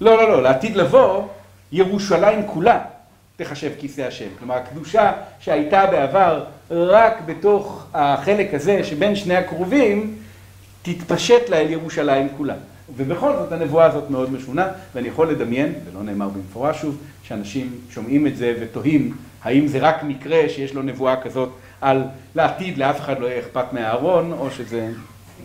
לא, 0.00 0.16
לא, 0.16 0.28
לא, 0.28 0.42
לעתיד 0.42 0.76
לבוא, 0.76 1.26
ירושלים 1.72 2.46
כולה 2.46 2.80
תחשב 3.36 3.70
כיסא 3.78 4.00
השם. 4.00 4.28
כלומר, 4.38 4.54
הקדושה 4.54 5.12
שהייתה 5.40 5.86
בעבר 5.86 6.44
רק 6.70 7.20
בתוך 7.26 7.86
החלק 7.94 8.54
הזה 8.54 8.84
שבין 8.84 9.16
שני 9.16 9.36
הכרובים, 9.36 10.16
תתפשט 10.82 11.48
לה 11.48 11.56
אל 11.56 11.70
ירושלים 11.70 12.28
כולה. 12.36 12.54
ובכל 12.96 13.32
זאת 13.32 13.52
הנבואה 13.52 13.86
הזאת 13.86 14.10
מאוד 14.10 14.32
משונה, 14.32 14.68
ואני 14.94 15.08
יכול 15.08 15.30
לדמיין, 15.30 15.74
ולא 15.84 16.02
נאמר 16.02 16.28
במפורש 16.28 16.80
שוב, 16.80 16.96
שאנשים 17.22 17.78
שומעים 17.90 18.26
את 18.26 18.36
זה 18.36 18.54
ותוהים 18.60 19.16
האם 19.42 19.66
זה 19.66 19.78
רק 19.78 20.02
מקרה 20.02 20.48
שיש 20.48 20.74
לו 20.74 20.82
נבואה 20.82 21.20
כזאת 21.20 21.48
על 21.80 22.02
לעתיד, 22.34 22.78
לאף 22.78 23.00
אחד 23.00 23.20
לא 23.20 23.26
יהיה 23.26 23.40
אכפת 23.40 23.72
מהארון, 23.72 24.32
או 24.32 24.50
שזה... 24.50 24.90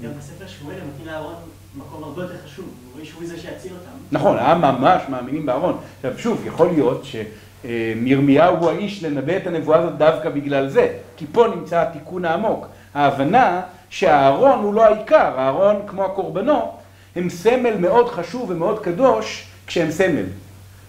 גם 0.03 0.11
בספר 0.19 0.47
שמואל 0.47 0.75
הם 0.75 0.87
נותנים 0.87 1.07
לארון 1.07 1.33
מקום 1.77 2.03
הרבה 2.03 2.21
יותר 2.21 2.35
חשוב, 2.45 2.65
שהוא 3.03 3.25
זה 3.25 3.37
שיציל 3.37 3.71
אותם. 3.71 3.97
נכון, 4.11 4.37
העם 4.37 4.61
ממש 4.61 5.01
מאמינים 5.09 5.45
בארון. 5.45 5.77
עכשיו 5.97 6.19
שוב, 6.19 6.47
יכול 6.47 6.67
להיות 6.67 7.05
שירמיהו 7.05 8.55
הוא 8.55 8.69
האיש 8.69 9.03
לנבא 9.03 9.37
את 9.37 9.47
הנבואה 9.47 9.79
הזאת 9.79 9.97
דווקא 9.97 10.29
בגלל 10.29 10.69
זה, 10.69 10.97
כי 11.17 11.25
פה 11.31 11.47
נמצא 11.55 11.81
התיקון 11.81 12.25
העמוק. 12.25 12.67
ההבנה 12.93 13.61
שהארון 13.89 14.59
הוא 14.59 14.73
לא 14.73 14.85
העיקר, 14.85 15.39
הארון 15.39 15.75
כמו 15.87 16.05
הקורבנות, 16.05 16.76
הם 17.17 17.29
סמל 17.29 17.77
מאוד 17.77 18.09
חשוב 18.09 18.49
ומאוד 18.49 18.79
קדוש 18.79 19.47
כשהם 19.67 19.91
סמל. 19.91 20.25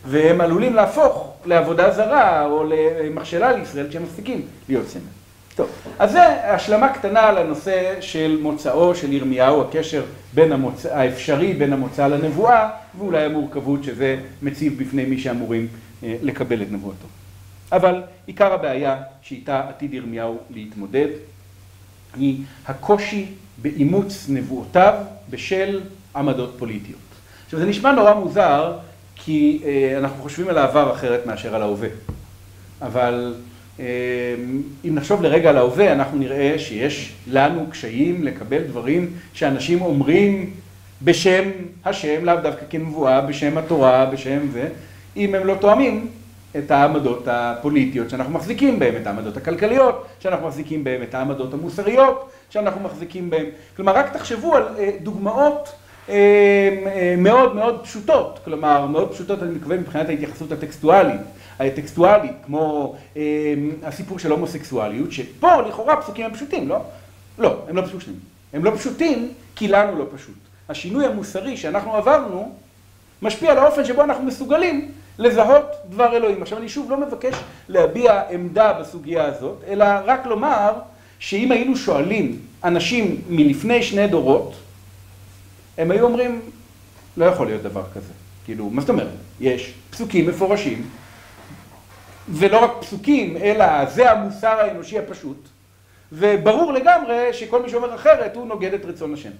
והם 0.06 0.40
עלולים 0.40 0.74
להפוך 0.74 1.32
לעבודה 1.44 1.90
זרה 1.90 2.46
או 2.46 2.64
למכשלה 2.64 3.52
לישראל 3.52 3.88
כשהם 3.88 4.02
מפסיקים 4.02 4.42
להיות 4.68 4.88
סמל. 4.88 5.02
טוב, 5.56 5.70
אז 5.98 6.12
זה 6.12 6.52
השלמה 6.54 6.92
קטנה 6.92 7.32
לנושא 7.32 8.00
של 8.00 8.38
מוצאו 8.42 8.94
של 8.94 9.12
ירמיהו, 9.12 9.62
הקשר 9.62 10.04
בין 10.34 10.52
המוצא, 10.52 10.96
האפשרי 10.96 11.52
בין 11.52 11.72
המוצא 11.72 12.06
לנבואה, 12.06 12.68
ואולי 12.98 13.24
המורכבות 13.24 13.84
שזה 13.84 14.16
מציב 14.42 14.82
בפני 14.82 15.04
מי 15.04 15.18
שאמורים 15.18 15.66
לקבל 16.02 16.62
את 16.62 16.72
נבואתו. 16.72 17.06
אבל 17.72 18.02
עיקר 18.26 18.52
הבעיה 18.52 18.96
שאיתה 19.22 19.68
עתיד 19.68 19.94
ירמיהו 19.94 20.38
להתמודד, 20.50 21.08
היא 22.16 22.38
הקושי 22.66 23.26
באימוץ 23.62 24.26
נבואותיו 24.28 24.94
בשל 25.30 25.80
עמדות 26.16 26.54
פוליטיות. 26.58 26.98
עכשיו 27.44 27.60
זה 27.60 27.66
נשמע 27.66 27.92
נורא 27.92 28.14
מוזר, 28.14 28.72
כי 29.16 29.62
אנחנו 29.98 30.22
חושבים 30.22 30.48
על 30.48 30.58
העבר 30.58 30.92
אחרת 30.92 31.26
מאשר 31.26 31.54
על 31.54 31.62
ההווה. 31.62 31.88
אבל 32.82 33.34
אם 34.84 34.94
נחשוב 34.94 35.22
לרגע 35.22 35.50
על 35.50 35.56
ההווה, 35.56 35.92
אנחנו 35.92 36.18
נראה 36.18 36.58
שיש 36.58 37.12
לנו 37.30 37.66
קשיים 37.70 38.24
לקבל 38.24 38.62
דברים 38.62 39.12
שאנשים 39.32 39.82
אומרים 39.82 40.50
בשם 41.02 41.50
השם, 41.84 42.24
לאו 42.24 42.36
דווקא 42.42 42.64
כנבואה, 42.70 43.20
בשם 43.20 43.58
התורה, 43.58 44.06
בשם 44.06 44.48
זה, 44.52 44.68
אם 45.16 45.34
הם 45.34 45.46
לא 45.46 45.54
תואמים 45.54 46.06
את 46.58 46.70
העמדות 46.70 47.22
הפוליטיות 47.26 48.10
שאנחנו 48.10 48.32
מחזיקים 48.32 48.78
בהן, 48.78 48.96
את 49.02 49.06
העמדות 49.06 49.36
הכלכליות 49.36 50.06
שאנחנו 50.20 50.46
מחזיקים 50.46 50.84
בהן, 50.84 51.02
את 51.02 51.14
העמדות 51.14 51.54
המוסריות 51.54 52.30
שאנחנו 52.50 52.80
מחזיקים 52.80 53.30
בהן. 53.30 53.46
כלומר, 53.76 53.92
רק 53.96 54.12
תחשבו 54.16 54.56
על 54.56 54.64
דוגמאות 55.02 55.72
מאוד 57.18 57.54
מאוד 57.54 57.80
פשוטות, 57.84 58.38
כלומר, 58.44 58.86
מאוד 58.86 59.12
פשוטות 59.12 59.42
אני 59.42 59.50
מקווה 59.50 59.76
מבחינת 59.76 60.08
ההתייחסות 60.08 60.52
הטקסטואלית, 60.52 61.20
הטקסטואלית, 61.58 62.32
כמו 62.46 62.94
הסיפור 63.82 64.18
של 64.18 64.30
הומוסקסואליות, 64.30 65.12
שפה 65.12 65.60
לכאורה 65.60 65.94
הפסוקים 65.94 66.24
הם 66.24 66.32
פשוטים, 66.34 66.68
לא? 66.68 66.78
לא, 67.38 67.56
הם 67.68 67.76
לא 67.76 67.82
פשוטים. 67.82 68.14
הם 68.52 68.64
לא 68.64 68.70
פשוטים 68.76 69.32
כי 69.56 69.68
לנו 69.68 69.98
לא 69.98 70.04
פשוט. 70.16 70.34
השינוי 70.68 71.06
המוסרי 71.06 71.56
שאנחנו 71.56 71.94
עברנו 71.94 72.52
משפיע 73.22 73.50
על 73.52 73.58
האופן 73.58 73.84
שבו 73.84 74.04
אנחנו 74.04 74.24
מסוגלים 74.24 74.88
לזהות 75.18 75.64
דבר 75.90 76.16
אלוהים. 76.16 76.42
עכשיו 76.42 76.58
אני 76.58 76.68
שוב 76.68 76.90
לא 76.90 76.96
מבקש 76.96 77.34
להביע 77.68 78.22
עמדה 78.30 78.72
בסוגיה 78.72 79.24
הזאת, 79.24 79.56
אלא 79.68 79.84
רק 80.04 80.26
לומר 80.26 80.72
שאם 81.18 81.52
היינו 81.52 81.76
שואלים 81.76 82.38
אנשים 82.64 83.20
מלפני 83.28 83.82
שני 83.82 84.06
דורות, 84.06 84.54
הם 85.78 85.90
היו 85.90 86.04
אומרים, 86.04 86.40
לא 87.16 87.24
יכול 87.24 87.46
להיות 87.46 87.62
דבר 87.62 87.82
כזה. 87.94 88.12
כאילו, 88.44 88.70
מה 88.70 88.80
זאת 88.80 88.90
אומרת? 88.90 89.08
יש 89.40 89.74
פסוקים 89.90 90.26
מפורשים, 90.26 90.86
ולא 92.28 92.64
רק 92.64 92.70
פסוקים, 92.80 93.36
אלא 93.36 93.86
זה 93.86 94.10
המוסר 94.10 94.60
האנושי 94.60 94.98
הפשוט, 94.98 95.48
וברור 96.12 96.72
לגמרי 96.72 97.32
שכל 97.32 97.62
מי 97.62 97.68
שאומר 97.68 97.94
אחרת 97.94 98.36
הוא 98.36 98.46
נוגד 98.46 98.74
את 98.74 98.84
רצון 98.84 99.14
השם. 99.14 99.30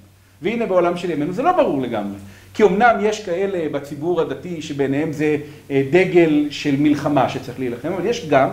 והנה 0.42 0.66
בעולם 0.66 0.96
של 0.96 1.11
ימינו 1.11 1.33
זה 1.33 1.42
לא 1.42 1.53
ברור 1.53 1.83
לגמרי. 1.83 2.16
כי 2.55 2.62
אמנם 2.62 2.96
יש 3.01 3.24
כאלה 3.24 3.68
בציבור 3.68 4.20
הדתי 4.20 4.62
שביניהם 4.62 5.12
זה 5.12 5.37
דגל 5.68 6.46
של 6.51 6.77
מלחמה 6.79 7.29
שצריך 7.29 7.59
להילחם, 7.59 7.92
אבל 7.92 8.07
יש 8.07 8.29
גם 8.29 8.48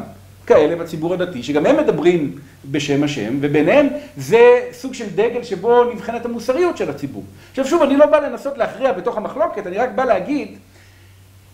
כאלה 0.48 0.76
בציבור 0.76 1.14
הדתי, 1.14 1.44
שגם 1.44 1.66
הם 1.66 1.78
מדברים 1.78 2.36
בשם 2.72 3.04
השם, 3.04 3.38
וביניהם 3.42 3.88
זה 4.18 4.62
סוג 4.72 4.94
של 4.94 5.10
דגל 5.16 5.44
שבו 5.44 5.84
נבחנת 5.84 6.26
המוסריות 6.26 6.78
של 6.78 6.90
הציבור. 6.90 7.24
עכשיו 7.52 7.68
שוב, 7.68 7.82
אני 7.82 7.98
לא 7.98 8.06
בא 8.06 8.18
לנסות 8.18 8.58
להכריע 8.58 8.92
בתוך 8.92 9.18
המחלוקת, 9.18 9.68
אני 9.68 9.78
רק 9.78 9.90
בא 9.96 10.04
להגיד, 10.06 10.58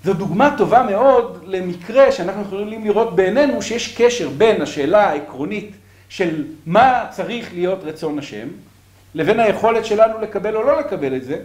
זו 0.03 0.13
דוגמה 0.13 0.55
טובה 0.57 0.83
מאוד 0.83 1.43
למקרה 1.47 2.11
שאנחנו 2.11 2.41
יכולים 2.41 2.83
לראות 2.83 3.15
בעינינו 3.15 3.61
שיש 3.61 3.95
קשר 4.01 4.29
בין 4.29 4.61
השאלה 4.61 5.09
העקרונית 5.09 5.71
של 6.09 6.45
מה 6.65 7.05
צריך 7.11 7.53
להיות 7.53 7.79
רצון 7.83 8.19
השם, 8.19 8.47
לבין 9.15 9.39
היכולת 9.39 9.85
שלנו 9.85 10.21
לקבל 10.21 10.55
או 10.55 10.63
לא 10.63 10.79
לקבל 10.79 11.15
את 11.15 11.23
זה, 11.23 11.37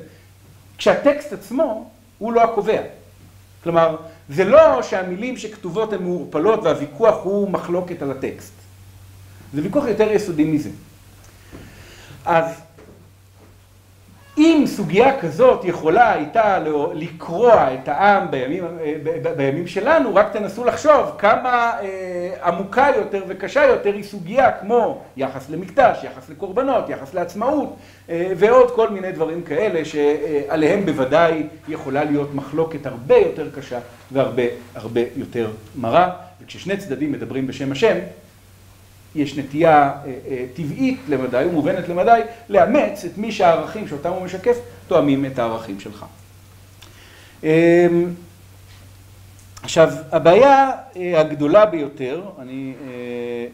כשהטקסט 0.78 1.32
עצמו 1.32 1.90
הוא 2.18 2.32
לא 2.32 2.42
הקובע. 2.42 2.80
כלומר, 3.64 3.96
זה 4.28 4.44
לא 4.44 4.82
שהמילים 4.82 5.36
שכתובות 5.36 5.92
הן 5.92 6.02
מעורפלות 6.02 6.60
והוויכוח 6.62 7.24
הוא 7.24 7.50
מחלוקת 7.50 8.02
על 8.02 8.10
הטקסט. 8.10 8.52
זה 9.54 9.62
ויכוח 9.62 9.84
יותר 9.86 10.12
יסודי 10.12 10.44
מזה. 10.44 10.70
אז 12.24 12.44
אם 14.38 14.64
סוגיה 14.66 15.20
כזאת 15.20 15.64
יכולה 15.64 16.12
הייתה 16.12 16.58
לקרוע 16.94 17.74
את 17.74 17.88
העם 17.88 18.30
בימים, 18.30 18.64
בימים 19.36 19.66
שלנו, 19.66 20.14
רק 20.14 20.32
תנסו 20.32 20.64
לחשוב 20.64 21.10
כמה 21.18 21.72
אה, 21.82 22.30
עמוקה 22.44 22.88
יותר 22.96 23.22
וקשה 23.28 23.64
יותר 23.64 23.94
היא 23.94 24.04
סוגיה 24.04 24.52
כמו 24.52 25.02
יחס 25.16 25.50
למקדש, 25.50 26.04
יחס 26.04 26.28
לקורבנות, 26.28 26.88
יחס 26.88 27.14
לעצמאות 27.14 27.76
אה, 28.10 28.32
ועוד 28.36 28.70
כל 28.70 28.88
מיני 28.90 29.12
דברים 29.12 29.42
כאלה 29.42 29.84
שעליהם 29.84 30.86
בוודאי 30.86 31.42
יכולה 31.68 32.04
להיות 32.04 32.34
מחלוקת 32.34 32.86
הרבה 32.86 33.16
יותר 33.16 33.50
קשה 33.50 33.78
והרבה 34.12 34.42
הרבה 34.74 35.00
יותר 35.16 35.50
מרה. 35.76 36.10
וכששני 36.42 36.76
צדדים 36.76 37.12
מדברים 37.12 37.46
בשם 37.46 37.72
השם, 37.72 37.96
יש 39.16 39.38
נטייה 39.38 39.92
אה, 40.06 40.12
אה, 40.28 40.46
טבעית 40.54 41.00
למדי 41.08 41.44
ומובנת 41.48 41.88
למדי 41.88 42.20
לאמץ 42.48 43.04
את 43.04 43.18
מי 43.18 43.32
שהערכים 43.32 43.88
שאותם 43.88 44.10
הוא 44.10 44.22
משקף 44.22 44.56
תואמים 44.86 45.26
את 45.26 45.38
הערכים 45.38 45.80
שלך. 45.80 46.04
אמ, 47.42 47.48
עכשיו, 49.62 49.92
הבעיה 50.12 50.70
אה, 50.96 51.20
הגדולה 51.20 51.66
ביותר, 51.66 52.22
אני 52.38 52.74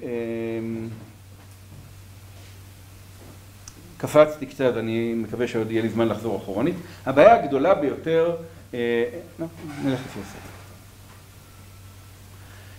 אמ, 0.02 0.88
קפצתי 3.96 4.46
קצת, 4.46 4.72
אני 4.76 5.14
מקווה 5.16 5.48
שעוד 5.48 5.70
יהיה 5.70 5.82
לי 5.82 5.88
זמן 5.88 6.08
לחזור 6.08 6.36
אחורנית, 6.36 6.74
הבעיה 7.06 7.34
הגדולה 7.34 7.74
ביותר, 7.74 8.36
נלך 9.84 10.00
לפי 10.06 10.20
הסדר. 10.20 10.51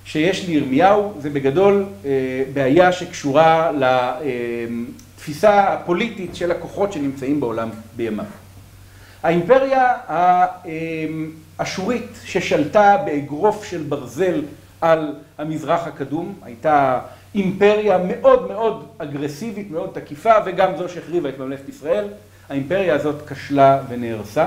שיש 0.05 0.47
לירמיהו 0.47 1.13
זה 1.19 1.29
בגדול 1.29 1.85
אה, 2.05 2.43
בעיה 2.53 2.91
שקשורה 2.91 3.71
לתפיסה 3.71 5.73
הפוליטית 5.73 6.35
של 6.35 6.51
הכוחות 6.51 6.93
שנמצאים 6.93 7.39
בעולם 7.39 7.69
בימיו. 7.95 8.25
האימפריה 9.23 9.93
האשורית 11.59 12.19
ששלטה 12.23 12.97
באגרוף 13.05 13.65
של 13.65 13.83
ברזל 13.83 14.41
על 14.81 15.15
המזרח 15.37 15.87
הקדום 15.87 16.35
הייתה 16.41 16.99
אימפריה 17.35 17.97
מאוד 17.97 18.47
מאוד 18.47 18.85
אגרסיבית, 18.97 19.71
מאוד 19.71 19.89
תקיפה 19.93 20.33
וגם 20.45 20.77
זו 20.77 20.89
שהחריבה 20.89 21.29
את 21.29 21.39
ממלכת 21.39 21.69
ישראל. 21.69 22.07
האימפריה 22.49 22.95
הזאת 22.95 23.29
כשלה 23.29 23.81
ונהרסה. 23.89 24.45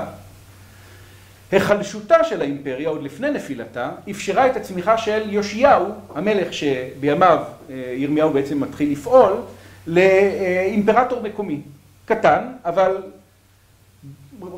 היחלשותה 1.51 2.23
של 2.23 2.41
האימפריה, 2.41 2.89
עוד 2.89 3.03
לפני 3.03 3.31
נפילתה, 3.31 3.91
אפשרה 4.09 4.47
את 4.47 4.55
הצמיחה 4.55 4.97
של 4.97 5.33
יאשיהו, 5.33 5.85
המלך 6.15 6.53
שבימיו 6.53 7.43
אה, 7.69 7.93
ירמיהו 7.95 8.29
בעצם 8.29 8.59
מתחיל 8.59 8.91
לפעול, 8.91 9.33
לאימפרטור 9.87 11.21
מקומי. 11.21 11.61
קטן, 12.05 12.47
אבל 12.65 12.97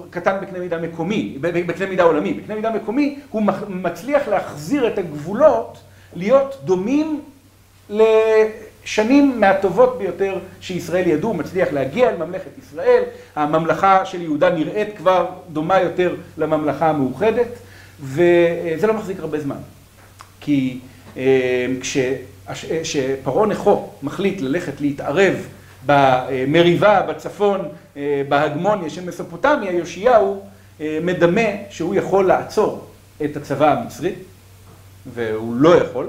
קטן 0.09 0.37
בקנה 0.41 0.59
מידה 0.59 0.77
מקומי, 0.77 1.37
בקנה 1.41 1.87
מידה 1.89 2.03
עולמי. 2.03 2.33
בקנה 2.33 2.55
מידה 2.55 2.71
מקומי 2.71 3.19
הוא 3.29 3.41
מצליח 3.69 4.27
להחזיר 4.27 4.87
את 4.87 4.97
הגבולות 4.97 5.77
להיות 6.15 6.61
דומים 6.63 7.21
שנים 8.89 9.39
מהטובות 9.39 9.97
ביותר 9.97 10.37
שישראל 10.61 11.07
ידעו, 11.07 11.33
מצליח 11.33 11.67
להגיע 11.71 12.09
אל 12.09 12.15
ממלכת 12.17 12.57
ישראל, 12.57 13.03
הממלכה 13.35 14.05
של 14.05 14.21
יהודה 14.21 14.49
נראית 14.49 14.97
כבר 14.97 15.25
דומה 15.49 15.79
יותר 15.79 16.15
לממלכה 16.37 16.89
המאוחדת, 16.89 17.47
וזה 18.01 18.87
לא 18.87 18.93
מחזיק 18.93 19.19
הרבה 19.19 19.39
זמן. 19.39 19.55
כי 20.39 20.79
אה, 21.17 21.67
כשפרעה 22.83 23.47
נכו 23.47 23.89
מחליט 24.03 24.41
ללכת 24.41 24.81
להתערב 24.81 25.35
במריבה 25.85 27.01
בצפון, 27.01 27.59
אה, 27.97 28.21
בהגמוניה 28.29 28.89
של 28.89 29.05
מסופוטמיה, 29.05 29.71
יאשיהו 29.71 30.41
אה, 30.81 30.99
מדמה 31.01 31.49
שהוא 31.69 31.95
יכול 31.95 32.27
לעצור 32.27 32.85
את 33.25 33.37
הצבא 33.37 33.79
המצרי, 33.79 34.13
והוא 35.13 35.55
לא 35.55 35.75
יכול, 35.75 36.07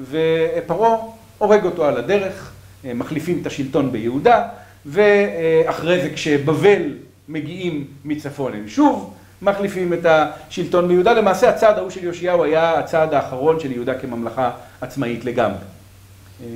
ופרעה 0.00 1.17
הורג 1.38 1.64
אותו 1.64 1.84
על 1.84 1.96
הדרך, 1.96 2.52
אה, 2.84 2.94
מחליפים 2.94 3.38
את 3.42 3.46
השלטון 3.46 3.92
ביהודה, 3.92 4.48
ואחרי 4.86 6.02
זה 6.02 6.10
כשבבל 6.14 6.82
מגיעים 7.28 7.86
מצפון 8.04 8.54
הם 8.54 8.68
שוב 8.68 9.14
מחליפים 9.42 9.92
את 9.92 10.06
השלטון 10.06 10.88
ביהודה. 10.88 11.12
למעשה 11.12 11.48
הצעד 11.48 11.78
ההוא 11.78 11.90
של 11.90 12.04
יאשיהו 12.04 12.44
היה 12.44 12.78
הצעד 12.78 13.14
האחרון 13.14 13.60
של 13.60 13.72
יהודה 13.72 13.98
כממלכה 13.98 14.50
עצמאית 14.80 15.24
לגמרי. 15.24 15.58
אה, 16.42 16.46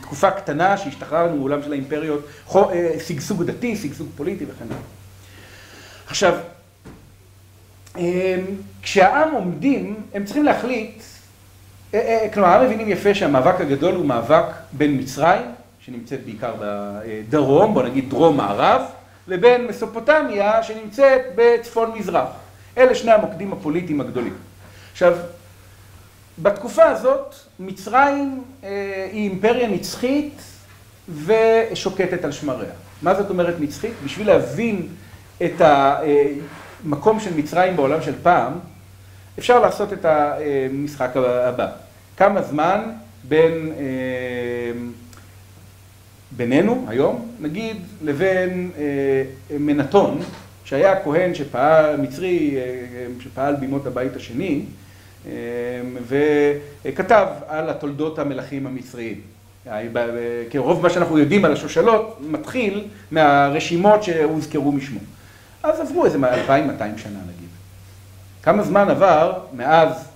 תקופה 0.00 0.30
קטנה 0.30 0.76
שהשתחררנו 0.76 1.36
מעולם 1.36 1.62
של 1.62 1.72
האימפריות, 1.72 2.26
אה, 2.56 2.96
שגשוג 3.06 3.42
דתי, 3.42 3.76
שגשוג 3.76 4.08
פוליטי 4.16 4.44
וכן 4.44 4.64
הלאה. 4.64 4.78
עכשיו, 6.06 6.34
כשהעם 8.82 9.30
עומדים, 9.30 9.96
הם 10.14 10.24
צריכים 10.24 10.44
להחליט 10.44 11.02
כלומר, 12.34 12.48
הם 12.48 12.66
מבינים 12.66 12.88
יפה 12.88 13.14
שהמאבק 13.14 13.60
הגדול 13.60 13.94
הוא 13.94 14.06
מאבק 14.06 14.44
בין 14.72 14.98
מצרים, 15.00 15.42
שנמצאת 15.80 16.24
בעיקר 16.24 16.54
בדרום, 16.60 17.74
בוא 17.74 17.82
נגיד 17.82 18.10
דרום-מערב, 18.10 18.82
לבין 19.28 19.66
מסופוטמיה, 19.66 20.62
שנמצאת 20.62 21.20
בצפון-מזרח. 21.34 22.28
אלה 22.78 22.94
שני 22.94 23.12
המוקדים 23.12 23.52
הפוליטיים 23.52 24.00
הגדולים. 24.00 24.34
עכשיו, 24.92 25.16
בתקופה 26.38 26.84
הזאת, 26.84 27.34
מצרים 27.60 28.44
אה, 28.64 29.08
היא 29.12 29.30
אימפריה 29.30 29.68
נצחית 29.68 30.42
ושוקטת 31.24 32.24
על 32.24 32.32
שמריה. 32.32 32.72
מה 33.02 33.14
זאת 33.14 33.30
אומרת 33.30 33.54
נצחית? 33.60 33.92
בשביל 34.04 34.26
להבין 34.26 34.88
את 35.44 35.60
המקום 35.60 37.20
של 37.20 37.36
מצרים 37.36 37.76
בעולם 37.76 38.02
של 38.02 38.14
פעם, 38.22 38.52
אפשר 39.38 39.60
לעשות 39.60 39.92
את 39.92 40.04
המשחק 40.04 41.10
הבא. 41.16 41.68
כמה 42.16 42.42
זמן 42.42 42.80
בין, 43.28 43.72
אה, 43.78 44.80
בינינו 46.30 46.84
היום, 46.88 47.28
נגיד, 47.40 47.76
לבין 48.02 48.70
אה, 48.78 49.58
מנתון, 49.58 50.20
שהיה 50.64 51.00
כהן 51.04 51.34
שפעל, 51.34 51.96
מצרי, 51.96 52.56
אה, 52.56 53.06
שפעל 53.20 53.56
בימות 53.56 53.86
הבית 53.86 54.16
השני, 54.16 54.62
וכתב 56.08 57.26
על 57.48 57.70
התולדות 57.70 58.18
המלכים 58.18 58.66
המצריים. 58.66 59.20
כי 60.50 60.58
רוב 60.58 60.82
מה 60.82 60.90
שאנחנו 60.90 61.18
יודעים 61.18 61.44
על 61.44 61.52
השושלות 61.52 62.18
מתחיל 62.20 62.84
מהרשימות 63.10 64.02
שהוזכרו 64.02 64.72
משמו. 64.72 65.00
אז 65.62 65.80
עברו 65.80 66.04
איזה 66.04 66.18
2,200 66.18 66.98
שנה. 66.98 67.18
כמה 68.42 68.62
זמן 68.62 68.90
עבר 68.90 69.40
מאז 69.52 70.08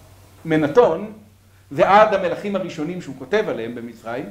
מנתון 0.44 1.12
ועד 1.72 2.14
המלכים 2.14 2.56
הראשונים 2.56 3.02
שהוא 3.02 3.14
כותב 3.18 3.44
עליהם 3.48 3.74
במצרים, 3.74 4.26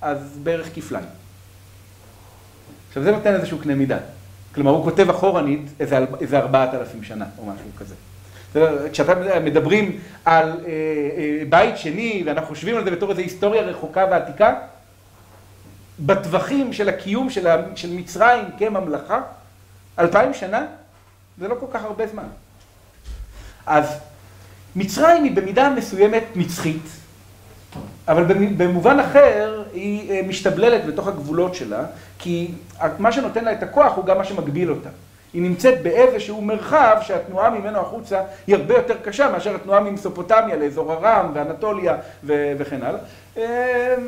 אז 0.00 0.38
בערך 0.42 0.68
כפליים. 0.74 1.06
עכשיו 2.88 3.02
זה 3.02 3.12
נותן 3.12 3.34
איזשהו 3.34 3.58
קנה 3.58 3.74
מידה. 3.74 3.98
כלומר 4.54 4.70
הוא 4.70 4.84
כותב 4.84 5.10
אחורנית 5.10 5.60
איזה, 5.80 6.38
ארבעת 6.38 6.74
אלפים 6.74 7.02
שנה 7.02 7.24
או 7.38 7.46
משהו 7.46 7.68
כזה. 7.78 7.94
כשאתה 8.92 9.40
מדברים 9.40 9.98
על 10.24 10.50
אה, 10.50 10.54
אה, 10.66 11.42
בית 11.48 11.76
שני 11.78 12.22
ואנחנו 12.26 12.48
חושבים 12.48 12.76
על 12.76 12.84
זה 12.84 12.90
בתור 12.90 13.10
איזו 13.10 13.20
היסטוריה 13.20 13.62
רחוקה 13.62 14.06
ועתיקה, 14.10 14.54
בטווחים 16.00 16.72
של 16.72 16.88
הקיום 16.88 17.30
של 17.74 17.90
מצרים 17.90 18.44
כממלכה, 18.58 19.20
אלפיים 19.98 20.34
שנה, 20.34 20.66
זה 21.38 21.48
לא 21.48 21.54
כל 21.60 21.66
כך 21.72 21.84
הרבה 21.84 22.06
זמן. 22.06 22.26
אז 23.66 23.98
מצרים 24.76 25.24
היא 25.24 25.36
במידה 25.36 25.70
מסוימת 25.70 26.24
נצחית, 26.36 26.82
אבל 28.08 28.24
במובן 28.56 29.00
אחר 29.00 29.62
היא 29.72 30.10
אה, 30.10 30.20
משתבללת 30.28 30.86
בתוך 30.86 31.08
הגבולות 31.08 31.54
שלה, 31.54 31.84
כי 32.18 32.50
מה 32.98 33.12
שנותן 33.12 33.44
לה 33.44 33.52
את 33.52 33.62
הכוח 33.62 33.96
הוא 33.96 34.04
גם 34.04 34.18
מה 34.18 34.24
שמגביל 34.24 34.70
אותה. 34.70 34.88
היא 35.32 35.42
נמצאת 35.42 35.82
באיזשהו 35.82 36.42
מרחב 36.42 36.96
שהתנועה 37.02 37.50
ממנו 37.50 37.78
החוצה 37.78 38.20
היא 38.46 38.56
הרבה 38.56 38.74
יותר 38.74 38.96
קשה 39.04 39.30
מאשר 39.30 39.54
התנועה 39.54 39.80
ממסופוטמיה 39.80 40.56
לאזור 40.56 40.92
ארם 40.92 41.30
ואנטוליה 41.34 41.96
וכן 42.24 42.80
הלאה. 42.82 43.00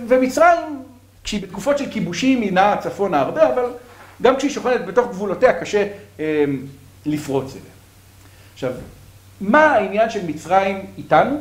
ומצרים, 0.09 0.83
כשהיא 1.25 1.43
בתקופות 1.43 1.79
של 1.79 1.91
כיבושים 1.91 2.41
היא 2.41 2.53
נעה 2.53 2.77
צפונה 2.77 3.21
הרבה, 3.21 3.55
אבל 3.55 3.65
גם 4.23 4.37
כשהיא 4.37 4.51
שוכנת 4.51 4.87
בתוך 4.87 5.09
גבולותיה 5.09 5.61
קשה 5.61 5.87
לפרוץ 7.07 7.53
אליה. 7.53 7.73
עכשיו, 8.55 8.73
מה 9.41 9.67
העניין 9.67 10.11
של 10.11 10.27
מצרים 10.27 10.79
איתנו? 10.99 11.41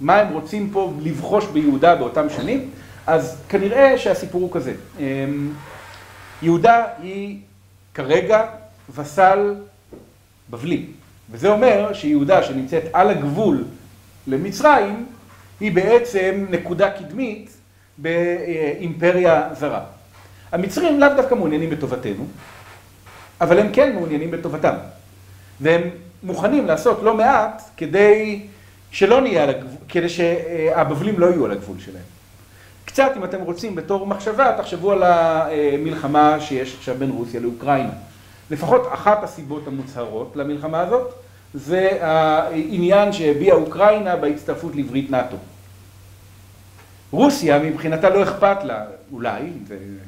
מה 0.00 0.16
הם 0.16 0.32
רוצים 0.32 0.70
פה 0.72 0.92
לבחוש 1.02 1.44
ביהודה 1.46 1.96
באותם 1.96 2.26
שנים? 2.30 2.70
אז 3.06 3.36
כנראה 3.48 3.98
שהסיפור 3.98 4.40
הוא 4.42 4.52
כזה. 4.52 4.74
יהודה 6.42 6.84
היא 7.02 7.38
כרגע 7.94 8.46
וסל 8.94 9.54
בבלי, 10.50 10.86
וזה 11.30 11.48
אומר 11.48 11.92
שיהודה 11.92 12.42
שנמצאת 12.42 12.82
על 12.92 13.10
הגבול 13.10 13.64
למצרים, 14.26 15.06
היא 15.60 15.72
בעצם 15.72 16.46
נקודה 16.50 16.90
קדמית 16.90 17.50
באימפריה 17.98 19.48
זרה. 19.58 19.84
המצרים 20.52 21.00
לאו 21.00 21.08
דווקא 21.16 21.34
מעוניינים 21.34 21.70
בטובתנו, 21.70 22.26
אבל 23.40 23.58
הם 23.58 23.72
כן 23.72 23.92
מעוניינים 23.94 24.30
בטובתם. 24.30 24.74
והם 25.60 25.82
מוכנים 26.24 26.66
לעשות 26.66 27.02
לא 27.02 27.14
מעט 27.14 27.62
כדי 27.76 28.40
שלא 28.90 29.20
נהיה 29.20 29.42
על 29.42 29.50
הגבול, 29.50 29.76
כדי 29.88 30.08
שהבבלים 30.08 31.20
לא 31.20 31.26
יהיו 31.26 31.44
על 31.44 31.50
הגבול 31.50 31.76
שלהם. 31.78 32.04
קצת, 32.84 33.12
אם 33.16 33.24
אתם 33.24 33.40
רוצים, 33.40 33.74
בתור 33.74 34.06
מחשבה, 34.06 34.54
תחשבו 34.58 34.92
על 34.92 35.02
המלחמה 35.02 36.40
שיש 36.40 36.74
עכשיו 36.78 36.94
בין 36.98 37.10
רוסיה 37.10 37.40
לאוקראינה. 37.40 37.90
לפחות 38.50 38.82
אחת 38.92 39.24
הסיבות 39.24 39.66
המוצהרות 39.66 40.32
למלחמה 40.36 40.80
הזאת, 40.80 41.14
זה 41.54 41.98
העניין 42.00 43.12
שהביאה 43.12 43.54
אוקראינה 43.54 44.16
בהצטרפות 44.16 44.76
לברית 44.76 45.10
נאט"ו. 45.10 45.36
רוסיה 47.10 47.58
מבחינתה 47.58 48.10
לא 48.10 48.22
אכפת 48.22 48.64
לה, 48.64 48.84
אולי, 49.12 49.40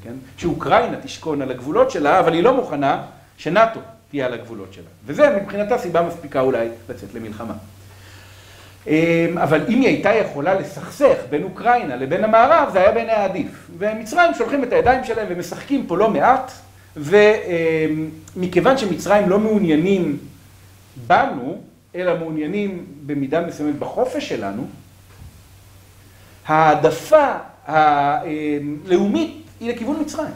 כן, 0.05 0.13
שאוקראינה 0.37 0.97
תשכון 1.03 1.43
על 1.43 1.51
הגבולות 1.51 1.91
שלה, 1.91 2.19
אבל 2.19 2.33
היא 2.33 2.43
לא 2.43 2.55
מוכנה 2.55 3.03
שנאט"ו 3.37 3.81
תהיה 4.11 4.27
על 4.27 4.35
הגבולות 4.35 4.73
שלה. 4.73 4.85
וזה 5.07 5.39
מבחינתה 5.43 5.79
סיבה 5.79 6.03
מספיקה 6.03 6.41
אולי 6.41 6.69
לצאת 6.89 7.15
למלחמה. 7.15 7.55
אבל 9.37 9.61
אם 9.69 9.81
היא 9.81 9.87
הייתה 9.87 10.15
יכולה 10.15 10.55
לסכסך 10.55 11.17
בין 11.31 11.43
אוקראינה 11.43 11.97
לבין 11.97 12.25
המערב, 12.25 12.69
זה 12.73 12.81
היה 12.81 12.93
בעיני 12.93 13.13
העדיף. 13.13 13.71
ומצרים 13.79 14.35
שולחים 14.35 14.65
את 14.65 14.73
הידיים 14.73 15.05
שלהם 15.05 15.27
ומשחקים 15.31 15.87
פה 15.87 15.97
לא 15.97 16.11
מעט, 16.11 16.53
ומכיוון 16.97 18.79
שמצרים 18.79 19.29
לא 19.29 19.39
מעוניינים 19.39 20.19
בנו, 21.07 21.61
אלא 21.95 22.19
מעוניינים 22.19 22.87
במידה 23.07 23.41
מסוימת 23.41 23.79
בחופש 23.79 24.29
שלנו, 24.29 24.67
העדפה 26.47 27.35
הלאומית 27.67 29.43
היא 29.61 29.73
לכיוון 29.73 30.01
מצרים. 30.01 30.35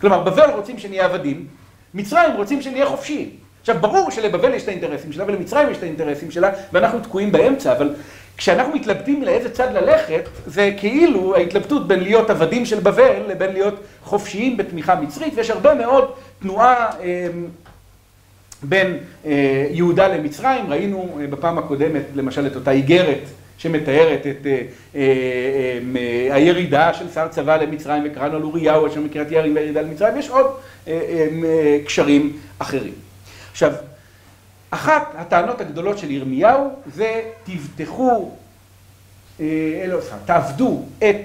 כלומר, 0.00 0.22
בבל 0.22 0.50
רוצים 0.50 0.78
שנהיה 0.78 1.04
עבדים, 1.04 1.46
מצרים 1.94 2.36
רוצים 2.36 2.62
שנהיה 2.62 2.86
חופשיים. 2.86 3.30
עכשיו, 3.60 3.76
ברור 3.80 4.10
שלבבל 4.10 4.54
יש 4.54 4.62
את 4.62 4.68
האינטרסים 4.68 5.12
שלה 5.12 5.24
ולמצרים 5.26 5.70
יש 5.70 5.76
את 5.76 5.82
האינטרסים 5.82 6.30
שלה, 6.30 6.50
ואנחנו 6.72 7.00
תקועים 7.00 7.32
באמצע, 7.32 7.72
אבל 7.72 7.94
כשאנחנו 8.36 8.74
מתלבטים 8.74 9.22
לאיזה 9.22 9.50
צד 9.50 9.72
ללכת, 9.72 10.22
זה 10.46 10.70
כאילו 10.76 11.36
ההתלבטות 11.36 11.88
בין 11.88 12.00
להיות 12.00 12.30
עבדים 12.30 12.66
של 12.66 12.80
בבל 12.80 13.22
לבין 13.28 13.52
להיות 13.52 13.80
חופשיים 14.02 14.56
בתמיכה 14.56 14.94
מצרית, 14.94 15.32
ויש 15.36 15.50
הרבה 15.50 15.74
מאוד 15.74 16.10
תנועה 16.40 16.90
בין 18.62 18.98
יהודה 19.70 20.08
למצרים, 20.08 20.66
ראינו 20.68 21.18
בפעם 21.30 21.58
הקודמת 21.58 22.02
למשל 22.14 22.46
את 22.46 22.56
אותה 22.56 22.70
איגרת 22.70 23.20
שמתארת 23.58 24.26
את 24.26 24.46
הירידה 26.30 26.94
של 26.94 27.10
שר 27.10 27.28
צבא 27.28 27.56
למצרים 27.56 28.02
וקראנו 28.06 28.36
על 28.36 28.42
אוריהו 28.42 28.86
אשר 28.86 29.00
מקריית 29.00 29.30
יערים 29.30 29.54
והירידה 29.54 29.80
למצרים, 29.80 30.16
יש 30.16 30.28
עוד 30.28 30.46
קשרים 31.86 32.36
אחרים. 32.58 32.92
עכשיו, 33.52 33.72
אחת 34.70 35.12
הטענות 35.14 35.60
הגדולות 35.60 35.98
של 35.98 36.10
ירמיהו 36.10 36.70
זה 36.94 37.22
תבטחו, 37.44 38.30
אלא 39.40 40.00
סליחה, 40.00 40.16
תעבדו 40.24 40.82
את 40.98 41.16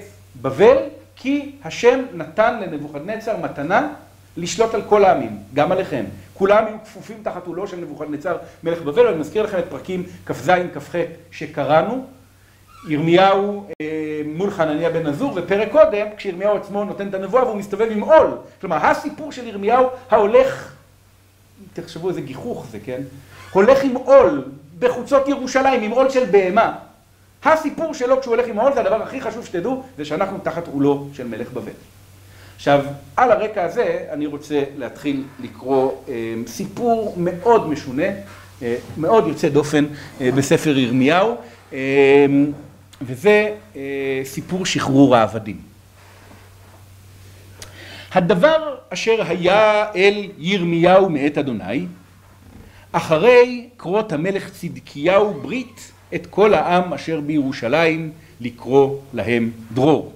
בבל 0.41 0.77
כי 1.15 1.51
השם 1.63 1.99
נתן 2.13 2.59
לנבוכדנצר 2.61 3.37
מתנה 3.37 3.89
לשלוט 4.37 4.73
על 4.73 4.81
כל 4.81 5.05
העמים, 5.05 5.37
גם 5.53 5.71
עליכם. 5.71 6.05
כולם 6.33 6.63
יהיו 6.67 6.77
כפופים 6.85 7.17
תחת 7.23 7.47
עולו 7.47 7.67
של 7.67 7.77
נבוכדנצר 7.77 8.37
מלך 8.63 8.81
בבל, 8.81 9.05
ואני 9.05 9.17
מזכיר 9.17 9.43
לכם 9.43 9.59
את 9.59 9.65
פרקים 9.69 10.03
כ"ז 10.25 10.51
כ"ח 10.73 10.95
שקראנו, 11.31 12.05
ירמיהו 12.87 13.67
מול 14.25 14.51
חנניה 14.51 14.89
בן 14.89 15.07
עזור, 15.07 15.33
ופרק 15.35 15.71
קודם 15.71 16.07
כשירמיהו 16.17 16.57
עצמו 16.57 16.83
נותן 16.83 17.07
את 17.07 17.13
הנבואה 17.13 17.43
והוא 17.43 17.57
מסתובב 17.57 17.87
עם 17.91 18.01
עול. 18.01 18.27
כלומר, 18.61 18.85
הסיפור 18.85 19.31
של 19.31 19.47
ירמיהו 19.47 19.87
ההולך 20.09 20.73
תחשבו 21.73 22.09
איזה 22.09 22.21
גיחוך 22.21 22.65
זה, 22.71 22.77
כן? 22.85 23.01
הולך 23.51 23.83
עם 23.83 23.95
עול 23.95 24.43
בחוצות 24.79 25.27
ירושלים, 25.27 25.81
עם 25.81 25.91
עול 25.91 26.09
של 26.09 26.25
בהמה. 26.31 26.75
הסיפור 27.43 27.93
שלו 27.93 28.21
כשהוא 28.21 28.35
הולך 28.35 28.47
עם 28.47 28.59
העול 28.59 28.73
זה 28.73 28.79
הדבר 28.79 29.01
הכי 29.03 29.21
חשוב 29.21 29.45
שתדעו, 29.45 29.83
זה 29.97 30.05
שאנחנו 30.05 30.37
תחת 30.43 30.67
עולו 30.67 31.07
של 31.13 31.27
מלך 31.27 31.51
בבל. 31.51 31.71
עכשיו, 32.55 32.85
על 33.17 33.31
הרקע 33.31 33.63
הזה 33.63 34.05
אני 34.11 34.25
רוצה 34.25 34.63
להתחיל 34.77 35.23
לקרוא 35.43 35.91
אה, 36.09 36.13
סיפור 36.47 37.13
מאוד 37.17 37.69
משונה, 37.69 38.07
אה, 38.61 38.75
מאוד 38.97 39.27
יוצא 39.27 39.49
דופן 39.49 39.85
אה, 40.21 40.29
בספר 40.31 40.77
ירמיהו, 40.77 41.35
אה, 41.73 42.25
וזה 43.01 43.55
אה, 43.75 44.21
סיפור 44.23 44.65
שחרור 44.65 45.15
העבדים. 45.15 45.61
הדבר 48.11 48.75
אשר 48.89 49.23
היה 49.27 49.85
אל 49.95 50.31
ירמיהו 50.37 51.09
מאת 51.09 51.37
אדוני, 51.37 51.85
אחרי 52.91 53.69
קרות 53.77 54.11
המלך 54.11 54.49
צדקיהו 54.49 55.33
ברית 55.41 55.91
את 56.15 56.27
כל 56.27 56.53
העם 56.53 56.93
אשר 56.93 57.21
בירושלים 57.21 58.11
לקרוא 58.41 58.97
להם 59.13 59.51
דרור. 59.73 60.13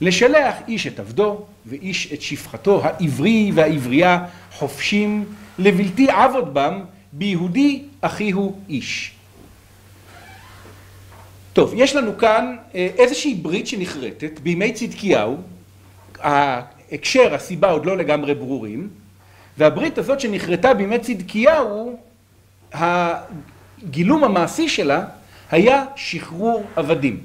לשלח 0.00 0.54
איש 0.68 0.86
את 0.86 1.00
עבדו 1.00 1.44
ואיש 1.66 2.12
את 2.12 2.22
שפחתו 2.22 2.84
העברי 2.84 3.50
והעברייה 3.54 4.24
חופשים 4.52 5.24
לבלתי 5.58 6.10
עבוד 6.10 6.54
בם 6.54 6.80
ביהודי 7.12 7.82
אחיהו 8.00 8.58
איש. 8.68 9.12
טוב, 11.52 11.72
יש 11.76 11.96
לנו 11.96 12.18
כאן 12.18 12.56
איזושהי 12.74 13.34
ברית 13.34 13.66
שנכרתת 13.66 14.40
בימי 14.42 14.72
צדקיהו 14.72 15.36
ההקשר, 16.20 17.34
הסיבה 17.34 17.70
עוד 17.70 17.86
לא 17.86 17.96
לגמרי 17.96 18.34
ברורים, 18.34 18.88
והברית 19.58 19.98
הזאת 19.98 20.20
שנכרתה 20.20 20.74
בימי 20.74 20.98
צדקיהו, 20.98 21.96
הגילום 22.72 24.24
המעשי 24.24 24.68
שלה 24.68 25.04
היה 25.50 25.84
שחרור 25.96 26.64
עבדים. 26.76 27.20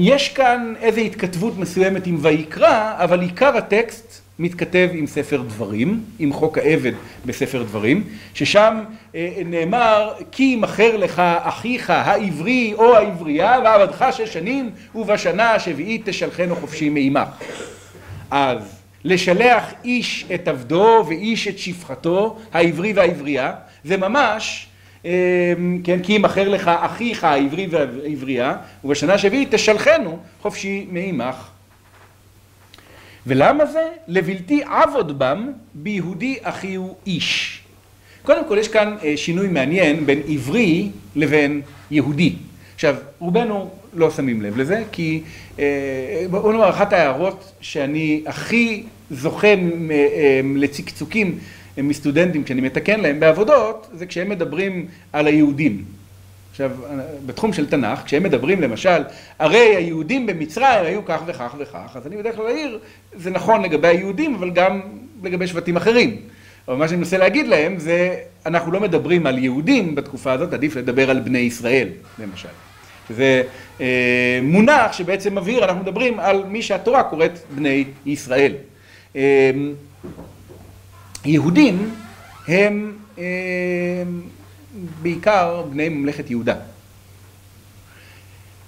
יש 0.00 0.28
כאן 0.28 0.74
איזו 0.80 1.00
התכתבות 1.00 1.58
מסוימת 1.58 2.06
עם 2.06 2.18
ויקרא, 2.20 2.94
אבל 3.04 3.20
עיקר 3.20 3.56
הטקסט 3.56 4.21
מתכתב 4.42 4.88
עם 4.92 5.06
ספר 5.06 5.42
דברים, 5.42 6.00
עם 6.18 6.32
חוק 6.32 6.58
העבד 6.58 6.92
בספר 7.26 7.62
דברים, 7.62 8.04
ששם 8.34 8.84
נאמר 9.46 10.12
כי 10.32 10.42
ימכר 10.42 10.96
לך 10.96 11.22
אחיך 11.42 11.90
העברי 11.90 12.74
או 12.74 12.96
העברייה 12.96 13.58
ועבדך 13.64 14.06
שש 14.10 14.32
שנים 14.32 14.70
ובשנה 14.94 15.50
השביעית 15.50 16.08
תשלחנו 16.08 16.56
חופשי 16.56 16.88
מעמך. 16.88 17.28
אז 18.30 18.82
לשלח 19.04 19.72
איש 19.84 20.26
את 20.34 20.48
עבדו 20.48 21.04
ואיש 21.08 21.48
את 21.48 21.58
שפחתו, 21.58 22.38
העברי 22.52 22.92
והעברייה, 22.92 23.52
זה 23.84 23.96
ממש, 23.96 24.66
כן, 25.84 26.02
כי 26.02 26.12
ימכר 26.12 26.48
לך 26.48 26.70
אחיך 26.80 27.24
העברי 27.24 27.66
והעברייה 27.70 28.56
ובשנה 28.84 29.14
השביעית 29.14 29.54
תשלחנו 29.54 30.18
חופשי 30.42 30.86
מעמך. 30.90 31.51
ולמה 33.26 33.66
זה? 33.66 33.88
לבלתי 34.08 34.62
עבוד 34.62 35.18
בם 35.18 35.52
ביהודי 35.74 36.36
אחי 36.42 36.74
הוא 36.74 36.94
איש. 37.06 37.62
קודם 38.22 38.48
כל 38.48 38.58
יש 38.58 38.68
כאן 38.68 38.96
שינוי 39.16 39.48
מעניין 39.48 40.06
בין 40.06 40.22
עברי 40.28 40.88
לבין 41.16 41.60
יהודי. 41.90 42.32
עכשיו, 42.74 42.96
רובנו 43.18 43.70
לא 43.94 44.10
שמים 44.10 44.42
לב 44.42 44.58
לזה, 44.58 44.82
כי 44.92 45.22
בואו 46.30 46.52
נאמר, 46.52 46.70
אחת 46.70 46.92
ההערות 46.92 47.52
שאני 47.60 48.22
הכי 48.26 48.82
זוכה 49.10 49.48
לצקצוקים 50.56 51.38
מסטודנטים 51.78 52.44
כשאני 52.44 52.60
מתקן 52.60 53.00
להם 53.00 53.20
בעבודות, 53.20 53.86
זה 53.94 54.06
כשהם 54.06 54.28
מדברים 54.28 54.86
על 55.12 55.26
היהודים. 55.26 55.84
עכשיו, 56.52 56.70
בתחום 57.26 57.52
של 57.52 57.66
תנ"ך, 57.66 58.02
כשהם 58.04 58.22
מדברים 58.22 58.60
למשל, 58.60 59.02
הרי 59.38 59.76
היהודים 59.76 60.26
במצרים 60.26 60.84
היו 60.84 61.04
כך 61.04 61.20
וכך 61.26 61.54
וכך, 61.58 61.92
אז 61.94 62.06
אני 62.06 62.16
בדרך 62.16 62.36
כלל 62.36 62.46
אעיר, 62.46 62.78
זה 63.16 63.30
נכון 63.30 63.62
לגבי 63.62 63.88
היהודים, 63.88 64.34
אבל 64.34 64.50
גם 64.50 64.80
לגבי 65.22 65.46
שבטים 65.46 65.76
אחרים. 65.76 66.16
אבל 66.68 66.76
מה 66.76 66.88
שאני 66.88 66.98
מנסה 66.98 67.18
להגיד 67.18 67.46
להם 67.46 67.78
זה, 67.78 68.16
אנחנו 68.46 68.72
לא 68.72 68.80
מדברים 68.80 69.26
על 69.26 69.38
יהודים 69.38 69.94
בתקופה 69.94 70.32
הזאת, 70.32 70.52
עדיף 70.52 70.76
לדבר 70.76 71.10
על 71.10 71.20
בני 71.20 71.38
ישראל, 71.38 71.88
למשל. 72.18 72.48
זה 73.10 73.42
אה, 73.80 74.40
מונח 74.42 74.92
שבעצם 74.92 75.38
מבהיר, 75.38 75.64
אנחנו 75.64 75.80
מדברים 75.80 76.20
על 76.20 76.44
מי 76.48 76.62
שהתורה 76.62 77.02
קוראת 77.02 77.38
בני 77.54 77.84
ישראל. 78.06 78.52
אה, 79.16 79.50
יהודים 81.24 81.94
הם 82.48 82.92
אה, 83.18 83.24
בעיקר 85.02 85.62
בני 85.70 85.88
ממלכת 85.88 86.30
יהודה. 86.30 86.54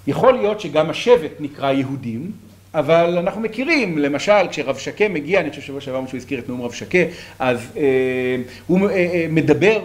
יכול 0.06 0.32
להיות 0.34 0.60
שגם 0.60 0.90
השבט 0.90 1.32
נקרא 1.40 1.72
יהודים, 1.72 2.30
אבל 2.74 3.18
אנחנו 3.18 3.40
מכירים, 3.40 3.98
למשל 3.98 4.48
כשרב 4.50 4.78
שקה 4.78 5.08
מגיע, 5.08 5.40
אני 5.40 5.50
חושב 5.50 5.62
שבוע 5.62 5.80
שעבר 5.80 6.00
מישהו 6.00 6.18
הזכיר 6.18 6.38
את 6.38 6.48
נאום 6.48 6.62
רב 6.62 6.72
שקה, 6.72 6.98
אז 7.38 7.58
אה, 7.76 8.36
הוא 8.66 8.88
אה, 8.88 8.94
אה, 8.94 9.26
מדבר 9.30 9.80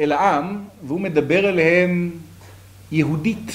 אל 0.00 0.12
העם 0.12 0.64
והוא 0.86 1.00
מדבר 1.00 1.48
אליהם 1.48 2.10
יהודית, 2.92 3.52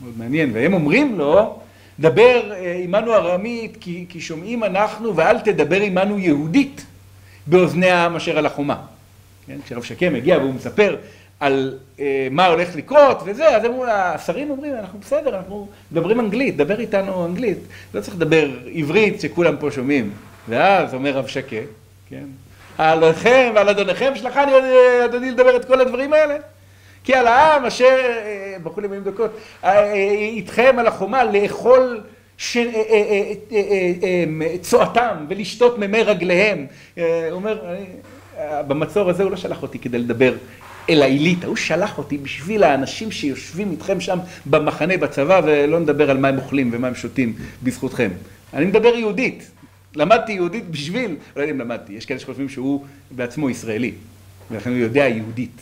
מאוד 0.00 0.18
מעניין, 0.18 0.50
והם 0.52 0.74
אומרים 0.74 1.18
לו, 1.18 1.58
דבר 2.00 2.52
אה, 2.52 2.80
עמנו 2.84 3.14
ארמית 3.14 3.76
כי, 3.80 4.06
כי 4.08 4.20
שומעים 4.20 4.64
אנחנו 4.64 5.16
ואל 5.16 5.40
תדבר 5.40 5.80
עמנו 5.80 6.18
יהודית 6.18 6.86
באוזני 7.46 7.90
העם 7.90 8.16
אשר 8.16 8.38
על 8.38 8.46
החומה. 8.46 8.76
כן? 9.48 9.58
כשרב 9.64 9.82
שקה 9.82 10.10
מגיע 10.10 10.38
והוא 10.38 10.54
מספר 10.54 10.96
על 11.40 11.78
אה, 12.00 12.28
מה 12.30 12.46
הולך 12.46 12.76
לקרות 12.76 13.22
וזה, 13.24 13.56
אז 13.56 13.62
השרים 13.88 14.50
אומרים, 14.50 14.74
אנחנו 14.74 14.98
בסדר, 14.98 15.36
אנחנו 15.36 15.68
מדברים 15.92 16.20
אנגלית, 16.20 16.56
דבר 16.56 16.80
איתנו 16.80 17.26
אנגלית, 17.26 17.58
לא 17.94 18.00
צריך 18.00 18.16
לדבר 18.16 18.50
עברית 18.74 19.20
שכולם 19.20 19.56
פה 19.56 19.70
שומעים. 19.70 20.10
ואז 20.48 20.94
אומר 20.94 21.10
רב 21.10 21.26
שקה, 21.26 21.56
כן, 22.08 22.24
עליכם 22.78 23.52
ועל 23.54 23.68
אדוניכם 23.68 24.12
שלחני 24.14 24.52
אדוני 25.04 25.30
לדבר 25.30 25.56
את 25.56 25.64
כל 25.64 25.80
הדברים 25.80 26.12
האלה. 26.12 26.36
כי 27.04 27.14
על 27.14 27.26
העם 27.26 27.64
אשר, 27.64 27.98
אה, 28.00 28.56
ברחו 28.62 28.80
לי 28.80 28.88
מילים 28.88 29.04
דקות, 29.04 29.30
אה, 29.64 29.92
איתכם 30.12 30.76
על 30.78 30.86
החומה 30.86 31.24
לאכול 31.24 32.00
ש... 32.38 32.56
צואתם 34.60 35.16
ולשתות 35.28 35.78
ממי 35.78 36.02
רגליהם. 36.02 36.66
הוא 36.94 37.02
אומר, 37.30 37.58
במצור 38.68 39.10
הזה 39.10 39.22
הוא 39.22 39.30
לא 39.30 39.36
שלח 39.36 39.62
אותי 39.62 39.78
כדי 39.78 39.98
לדבר 39.98 40.34
אל 40.90 41.02
האליטה, 41.02 41.46
הוא 41.46 41.56
שלח 41.56 41.98
אותי 41.98 42.18
בשביל 42.18 42.64
האנשים 42.64 43.10
שיושבים 43.10 43.70
איתכם 43.70 44.00
שם 44.00 44.18
במחנה 44.46 44.96
בצבא 44.96 45.40
ולא 45.44 45.80
נדבר 45.80 46.10
על 46.10 46.18
מה 46.18 46.28
הם 46.28 46.38
אוכלים 46.38 46.70
ומה 46.72 46.88
הם 46.88 46.94
שותים 46.94 47.34
בזכותכם. 47.62 48.10
אני 48.54 48.66
מדבר 48.66 48.94
יהודית, 48.94 49.50
למדתי 49.96 50.32
יהודית 50.32 50.70
בשביל, 50.70 51.16
לא 51.36 51.40
יודע 51.42 51.52
אם 51.52 51.60
למדתי, 51.60 51.92
יש 51.92 52.06
כאלה 52.06 52.20
שחושבים 52.20 52.48
שהוא 52.48 52.84
בעצמו 53.10 53.50
ישראלי, 53.50 53.92
ולכן 54.50 54.70
הוא 54.70 54.78
יודע 54.78 55.08
יהודית. 55.08 55.60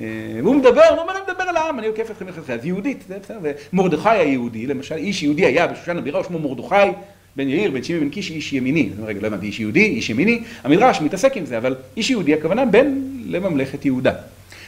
אה, 0.00 0.06
והוא 0.42 0.54
מדבר, 0.56 0.84
הוא 0.90 0.98
אומר, 0.98 1.12
אני 1.12 1.22
מדבר 1.28 1.42
על 1.42 1.56
העם, 1.56 1.78
אני 1.78 1.86
עוקף 1.86 2.10
אתכם 2.10 2.28
לכם, 2.28 2.40
אז 2.52 2.64
יהודית, 2.64 3.04
זה 3.08 3.18
בסדר, 3.22 3.38
ומרדכי 3.72 4.08
היהודי, 4.08 4.66
למשל, 4.66 4.94
איש 4.94 5.22
יהודי 5.22 5.46
היה 5.46 5.66
בשושן 5.66 5.98
הבירה, 5.98 6.24
שמו 6.24 6.38
מרדכי 6.38 6.90
בן 7.38 7.48
יאיר, 7.48 7.70
בן 7.70 7.82
שמעי, 7.82 8.00
בן 8.00 8.08
קיש, 8.08 8.30
איש 8.30 8.52
ימיני. 8.52 8.88
רגע, 9.04 9.20
לא 9.20 9.26
הבנתי, 9.26 9.46
איש 9.46 9.60
יהודי, 9.60 9.84
איש 9.84 10.10
ימיני, 10.10 10.40
המדרש 10.64 11.00
מתעסק 11.00 11.36
עם 11.36 11.46
זה, 11.46 11.58
אבל 11.58 11.76
איש 11.96 12.10
יהודי, 12.10 12.34
הכוונה 12.34 12.64
בן 12.64 12.94
לממלכת 13.26 13.84
יהודה. 13.84 14.12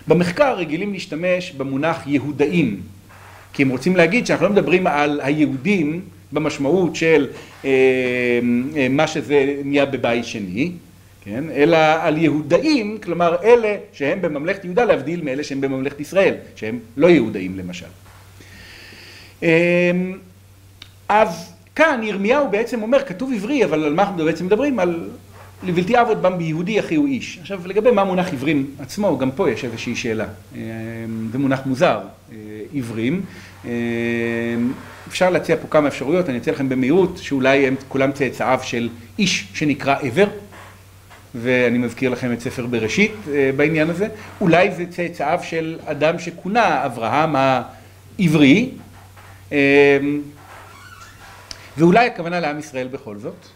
במחקר 0.08 0.56
רגילים 0.56 0.92
להשתמש 0.92 1.52
במונח 1.52 2.06
יהודאים, 2.06 2.80
כי 3.52 3.62
הם 3.62 3.68
רוצים 3.68 3.96
להגיד 3.96 4.26
שאנחנו 4.26 4.46
לא 4.46 4.52
מדברים 4.52 4.86
על 4.86 5.20
היהודים 5.22 6.00
במשמעות 6.32 6.96
של 6.96 7.28
אה, 7.64 7.70
אה, 8.76 8.86
מה 8.90 9.06
שזה 9.06 9.54
נהיה 9.64 9.86
בבית 9.86 10.24
שני, 10.24 10.72
כן? 11.24 11.44
אלא 11.54 11.78
על 12.00 12.18
יהודאים, 12.18 12.98
כלומר 13.02 13.36
אלה 13.42 13.76
שהם 13.92 14.22
בממלכת 14.22 14.64
יהודה 14.64 14.84
להבדיל 14.84 15.22
מאלה 15.22 15.44
שהם 15.44 15.60
בממלכת 15.60 16.00
ישראל, 16.00 16.34
שהם 16.56 16.78
לא 16.96 17.06
יהודאים 17.06 17.58
למשל. 17.58 17.86
אה, 19.42 19.90
אז 21.08 21.49
כאן 21.80 22.00
ירמיהו 22.02 22.48
בעצם 22.50 22.82
אומר, 22.82 22.98
כתוב 23.06 23.32
עברי, 23.34 23.64
אבל 23.64 23.84
על 23.84 23.94
מה 23.94 24.02
אנחנו 24.02 24.24
בעצם 24.24 24.46
מדברים? 24.46 24.78
על 24.78 25.08
לבלתי 25.62 25.96
עבוד 25.96 26.22
בם 26.22 26.38
ביהודי 26.38 26.80
אחי 26.80 26.94
הוא 26.94 27.06
איש. 27.06 27.38
עכשיו 27.40 27.60
לגבי 27.66 27.90
מה 27.90 28.04
מונח 28.04 28.32
עברים 28.32 28.66
עצמו, 28.78 29.18
גם 29.18 29.30
פה 29.30 29.50
יש 29.50 29.64
איזושהי 29.64 29.96
שאלה. 29.96 30.24
אה, 30.56 30.60
זה 31.32 31.38
מונח 31.38 31.60
מוזר, 31.66 32.00
אה, 32.32 32.36
עברים. 32.74 33.22
אה, 33.64 33.70
אפשר 35.08 35.30
להציע 35.30 35.56
פה 35.56 35.68
כמה 35.68 35.88
אפשרויות, 35.88 36.28
אני 36.28 36.38
אציע 36.38 36.52
לכם 36.52 36.68
במהירות, 36.68 37.18
שאולי 37.18 37.66
הם 37.66 37.74
כולם 37.88 38.12
צאצאיו 38.12 38.60
של 38.62 38.88
איש 39.18 39.48
שנקרא 39.54 39.96
עבר, 40.02 40.26
ואני 41.34 41.78
מזכיר 41.78 42.10
לכם 42.10 42.32
את 42.32 42.40
ספר 42.40 42.66
בראשית 42.66 43.14
בעניין 43.56 43.90
הזה. 43.90 44.08
אולי 44.40 44.70
זה 44.70 44.84
צאצאיו 44.90 45.40
של 45.42 45.78
אדם 45.86 46.18
שכונה 46.18 46.86
אברהם 46.86 47.36
העברי, 47.36 48.70
ואולי 51.78 52.06
הכוונה 52.06 52.40
לעם 52.40 52.58
ישראל 52.58 52.88
בכל 52.88 53.18
זאת. 53.18 53.46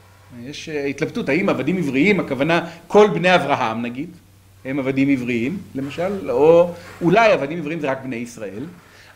יש 0.42 0.68
אה, 0.68 0.84
התלבטות, 0.84 1.28
האם 1.28 1.48
עבדים 1.48 1.76
עבריים, 1.76 2.20
הכוונה 2.20 2.66
כל 2.86 3.08
בני 3.14 3.34
אברהם 3.34 3.82
נגיד, 3.82 4.08
הם 4.64 4.78
עבדים 4.78 5.08
עבריים 5.08 5.58
למשל, 5.74 6.30
או 6.30 6.74
אולי 7.02 7.32
עבדים 7.32 7.58
עבריים 7.58 7.80
זה 7.80 7.90
רק 7.90 7.98
בני 8.02 8.16
ישראל. 8.16 8.64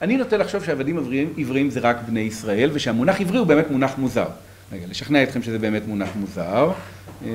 אני 0.03 0.17
נוטה 0.17 0.37
לחשוב 0.37 0.65
שעבדים 0.65 0.99
עבריים, 0.99 1.33
עבריים 1.39 1.71
זה 1.71 1.81
רק 1.81 1.97
בני 2.07 2.21
ישראל, 2.21 2.71
ושהמונח 2.73 3.21
עברי 3.21 3.39
הוא 3.39 3.47
באמת 3.47 3.71
מונח 3.71 3.99
מוזר. 3.99 4.27
רגע, 4.73 4.87
לשכנע 4.87 5.23
אתכם 5.23 5.43
שזה 5.43 5.59
באמת 5.59 5.83
מונח 5.87 6.09
מוזר, 6.17 6.71
אה, 7.25 7.29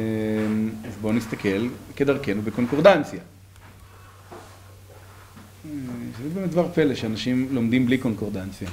אז 0.88 0.94
בואו 1.02 1.14
נסתכל 1.14 1.68
כדרכנו 1.96 2.42
בקונקורדנציה. 2.42 3.20
אה, 5.66 5.72
זה 6.24 6.30
באמת 6.34 6.50
דבר 6.50 6.68
פלא 6.74 6.96
שאנשים 6.96 7.48
לומדים 7.52 7.86
בלי 7.86 7.98
קונקורדנציה. 7.98 8.70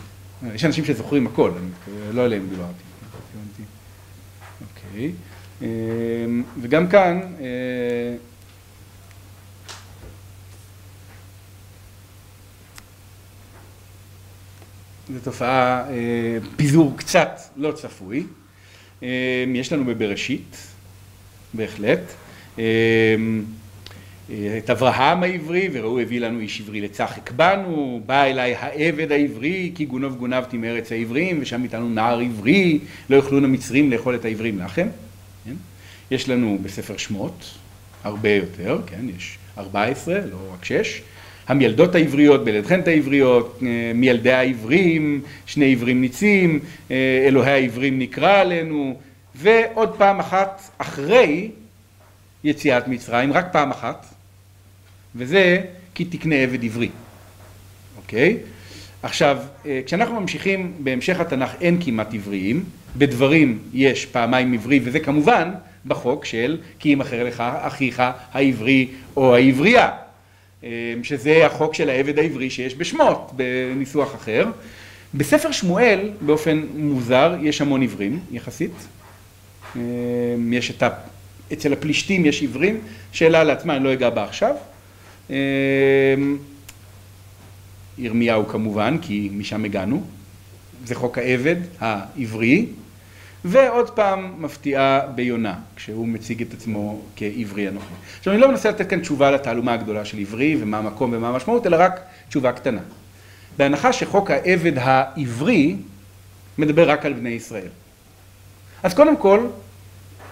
יש 0.55 0.65
אנשים 0.65 0.85
שזוכרים 0.85 1.27
הכל, 1.27 1.51
אני 1.51 2.17
לא 2.17 2.25
עליהם 2.25 2.49
דיברתי. 2.49 2.83
אוקיי? 4.61 5.13
אמ, 5.63 6.43
וגם 6.61 6.89
כאן 6.89 7.21
אה, 7.41 8.15
זו 15.15 15.21
תופעה, 15.25 15.91
אה, 15.91 16.39
פיזור 16.57 16.95
קצת 16.97 17.41
לא 17.57 17.73
צפוי. 17.73 18.27
אמ, 19.03 19.07
יש 19.55 19.73
לנו 19.73 19.85
בבראשית, 19.85 20.57
בהחלט. 21.55 22.01
את 24.59 24.71
אברהם 24.71 25.23
העברי, 25.23 25.69
וראו 25.73 26.01
הביא 26.01 26.21
לנו 26.21 26.41
איש 26.41 26.61
עברי 26.61 26.81
לצחק 26.81 27.31
בנו, 27.31 28.01
בא 28.07 28.25
אליי 28.25 28.55
העבד 28.55 29.13
העברי, 29.13 29.73
כי 29.75 29.85
גונב 29.85 30.15
גונבתי 30.15 30.57
מארץ 30.57 30.93
העברים, 30.93 31.39
ושם 31.41 31.63
איתנו 31.63 31.89
נער 31.89 32.21
עברי, 32.21 32.79
לא 33.11 33.17
יוכלו 33.17 33.39
המצרים 33.39 33.91
לאכול 33.91 34.15
את 34.15 34.25
העברים 34.25 34.59
לחם. 34.59 34.87
כן? 35.45 35.55
יש 36.11 36.29
לנו 36.29 36.59
בספר 36.63 36.97
שמות, 36.97 37.45
הרבה 38.05 38.29
יותר, 38.29 38.81
כן? 38.87 39.01
יש 39.17 39.39
14, 39.59 40.15
לא 40.15 40.37
רק 40.55 40.65
6. 40.65 41.03
המילדות 41.49 41.95
העבריות, 41.95 42.45
בלדכן 42.45 42.81
את 42.81 42.89
העבריות, 42.89 43.61
אה, 43.63 43.93
מילדי 43.95 44.33
העברים, 44.33 45.23
שני 45.47 45.73
עברים 45.73 46.01
ניצים, 46.01 46.61
אה, 46.91 47.25
אלוהי 47.27 47.53
העברים 47.53 47.99
נקרא 47.99 48.41
עלינו, 48.41 48.97
ועוד 49.35 49.97
פעם 49.99 50.21
אחת 50.21 50.71
אחרי 50.79 51.51
יציאת 52.45 52.89
מצרים, 52.89 53.33
רק 53.33 53.53
פעם 53.53 53.71
אחת, 53.71 54.07
וזה 55.17 55.61
כי 55.95 56.05
תקנה 56.05 56.35
עבד 56.35 56.65
עברי, 56.65 56.89
אוקיי? 57.97 58.37
עכשיו, 59.03 59.39
אה, 59.67 59.81
כשאנחנו 59.87 60.21
ממשיכים 60.21 60.73
בהמשך 60.79 61.21
התנ"ך 61.21 61.51
אין 61.61 61.83
כמעט 61.85 62.15
עבריים, 62.15 62.65
בדברים 62.97 63.59
יש 63.73 64.07
פעמיים 64.07 64.53
עברי, 64.53 64.81
וזה 64.85 65.01
כמובן 65.01 65.51
בחוק 65.87 66.25
של 66.25 66.59
כי 66.79 66.89
ימכר 66.89 67.25
לך 67.25 67.41
אחיך 67.41 68.03
העברי 68.33 68.89
או 69.17 69.35
העברייה, 69.37 69.91
אה, 70.65 70.69
שזה 71.03 71.47
החוק 71.47 71.75
של 71.75 71.91
העבד 71.91 72.19
העברי 72.19 72.51
שיש 72.51 72.75
בשמות, 72.75 73.33
בניסוח 73.37 74.15
אחר. 74.15 74.47
בספר 75.15 75.53
שמואל, 75.53 76.11
באופן 76.21 76.67
מוזר, 76.75 77.37
יש 77.43 77.61
המון 77.61 77.83
עברים 77.83 78.21
יחסית. 78.33 78.73
אה, 79.77 79.81
יש 80.53 80.71
את 80.71 80.83
ה... 80.83 80.89
אצל 81.53 81.73
הפלישתים 81.73 82.27
יש 82.27 82.43
עברים, 82.43 82.81
שאלה 83.13 83.45
לעצמה, 83.45 83.77
אני 83.77 83.85
לא 83.85 83.93
אגע 83.93 84.11
בה 84.11 84.25
עכשיו. 84.25 84.55
אמ, 85.31 86.39
ירמיהו 87.99 88.49
כמובן, 88.49 88.99
כי 89.03 89.31
משם 89.33 89.65
הגענו, 89.65 90.03
זה 90.85 90.95
חוק 90.95 91.19
העבד 91.19 91.57
העברי, 91.81 92.67
ועוד 93.45 93.91
פעם 93.91 94.35
מפתיעה 94.39 95.01
ביונה, 95.07 95.55
כשהוא 95.77 96.09
מציג 96.09 96.43
את 96.43 96.55
עצמו 96.55 97.03
כעברי 97.17 97.69
הנוכחי. 97.69 97.95
עכשיו 98.19 98.33
אני 98.33 98.41
לא 98.41 98.49
מנסה 98.49 98.71
לתת 98.71 98.91
כאן 98.91 99.01
תשובה 99.01 99.31
לתעלומה 99.31 99.73
הגדולה 99.73 100.05
של 100.05 100.19
עברי, 100.19 100.57
ומה 100.61 100.79
המקום 100.79 101.13
ומה 101.13 101.29
המשמעות, 101.29 101.67
אלא 101.67 101.77
רק 101.81 102.01
תשובה 102.29 102.53
קטנה. 102.53 102.81
בהנחה 103.57 103.93
שחוק 103.93 104.31
העבד 104.31 104.73
העברי 104.77 105.77
מדבר 106.59 106.91
רק 106.91 107.07
על 107.07 107.13
בני 107.13 107.29
ישראל. 107.29 107.69
אז 108.83 108.95
קודם 108.95 109.17
כל, 109.17 109.47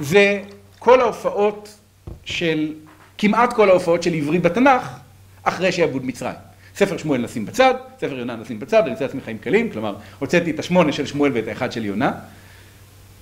זה 0.00 0.42
כל 0.78 1.00
ההופעות 1.00 1.78
של, 2.24 2.72
כמעט 3.18 3.52
כל 3.52 3.70
ההופעות 3.70 4.02
של 4.02 4.14
עברי 4.14 4.38
בתנ"ך, 4.38 4.98
אחרי 5.42 5.72
שעבוד 5.72 6.04
מצרים. 6.04 6.34
ספר 6.76 6.96
שמואל 6.96 7.20
נשים 7.20 7.46
בצד, 7.46 7.74
ספר 8.00 8.18
יונה 8.18 8.36
נשים 8.36 8.58
בצד, 8.58 8.82
אני 8.82 8.90
עושה 8.90 9.04
לעצמי 9.04 9.20
חיים 9.20 9.38
קלים, 9.38 9.70
כלומר, 9.70 9.94
הוצאתי 10.18 10.50
את 10.50 10.58
השמונה 10.58 10.92
של 10.92 11.06
שמואל 11.06 11.32
ואת 11.34 11.48
האחד 11.48 11.72
של 11.72 11.84
יונה. 11.84 12.12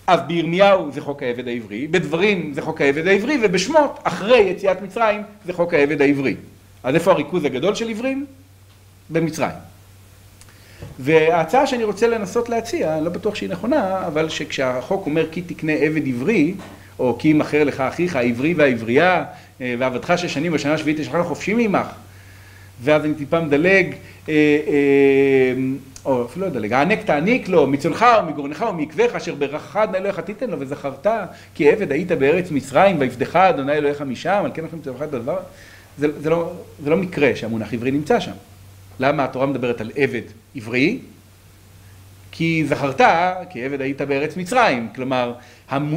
אז 0.07 0.21
בירמיהו 0.27 0.93
זה 0.93 1.01
חוק 1.01 1.23
העבד 1.23 1.49
העברי, 1.49 1.87
בדברים 1.87 2.53
זה 2.55 2.63
חוק 2.63 2.81
העבד 2.81 3.07
העברי, 3.07 3.39
ובשמות, 3.43 3.99
אחרי 4.03 4.39
יציאת 4.39 4.83
מצרים, 4.83 5.23
זה 5.47 5.53
חוק 5.53 5.75
העבד 5.75 6.03
העברי. 6.03 6.37
אז 6.83 6.95
איפה 6.95 7.13
הריכוז 7.13 7.45
הגדול 7.45 7.75
של 7.75 7.89
עברים? 7.89 8.27
במצרים. 9.11 9.51
וההצעה 10.99 11.67
שאני 11.67 11.85
רוצה 11.85 12.09
לנסות 12.09 12.49
להציע, 12.49 12.97
אני 12.97 13.05
לא 13.05 13.11
בטוח 13.11 13.35
שהיא 13.35 13.51
נכונה, 13.51 14.07
אבל 14.07 14.29
שכשהחוק 14.29 15.07
אומר 15.07 15.27
כי 15.31 15.43
תקנה 15.43 15.73
עבד 15.73 16.09
עברי, 16.09 16.55
או 16.99 17.17
כי 17.19 17.29
ימכר 17.29 17.65
לך 17.65 17.81
אחיך 17.81 18.17
העברי 18.17 18.55
והעברייה, 18.55 19.25
ועבדך 19.61 20.19
שש 20.19 20.35
שנים 20.35 20.53
בשנה 20.53 20.75
השביעית 20.75 20.99
יש 20.99 21.09
לך 21.09 21.17
חופשי 21.27 21.55
מעמך. 21.55 21.87
ואז 22.83 23.05
אני 23.05 23.15
טיפה 23.15 23.41
מדלג, 23.41 23.95
אה, 24.29 24.35
אה, 24.67 25.53
או 26.05 26.27
אפילו 26.27 26.47
לא 26.47 26.53
מדלג, 26.53 26.73
הענק 26.73 27.03
תעניק 27.03 27.49
לו, 27.49 27.67
מצונך 27.67 28.07
ומגורנך 28.23 28.65
ומעקבך, 28.71 29.15
אשר 29.15 29.35
ברכך 29.35 29.77
אדוני 29.77 29.99
אלוהיך 29.99 30.21
תיתן 30.21 30.51
לו, 30.51 30.61
וזכרת 30.61 31.07
כי 31.55 31.71
עבד 31.71 31.93
היית 31.93 32.13
בארץ 32.13 32.51
מצרים, 32.51 32.97
ויפדך 33.01 33.37
אדוני 33.37 33.73
אלוהיך 33.73 34.03
משם, 34.03 34.43
על 34.45 34.51
כן 34.55 34.65
לכם 34.65 34.81
צורך 34.81 35.03
את 35.03 35.15
הדבר. 35.15 35.39
זה, 35.99 36.21
זה, 36.21 36.31
לא, 36.31 36.53
זה 36.85 36.91
לא 36.91 36.97
מקרה 36.97 37.37
שהמונח 37.37 37.75
עברי 37.75 37.91
נמצא 37.91 38.21
שם. 38.21 38.33
למה 39.01 39.25
התורה 39.25 39.47
מדברת 39.47 39.81
על 39.81 39.91
עבד 39.97 40.23
עברי? 40.57 40.99
כי 42.33 42.65
זכרת, 42.69 43.01
כי 43.51 43.65
עבד 43.65 43.81
היית 43.81 44.01
בארץ 44.01 44.37
מצרים. 44.37 44.89
כלומר, 44.95 45.33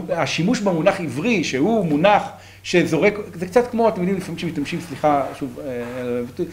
השימוש 0.09 0.59
במונח 0.59 1.01
עברי, 1.01 1.43
שהוא 1.43 1.85
מונח 1.85 2.23
שזורק, 2.63 3.13
זה 3.33 3.45
קצת 3.45 3.71
כמו, 3.71 3.89
אתם 3.89 4.01
יודעים, 4.01 4.17
לפעמים 4.17 4.37
כשמשתמשים, 4.37 4.81
סליחה, 4.87 5.25
שוב, 5.39 5.59
אה, 5.59 6.45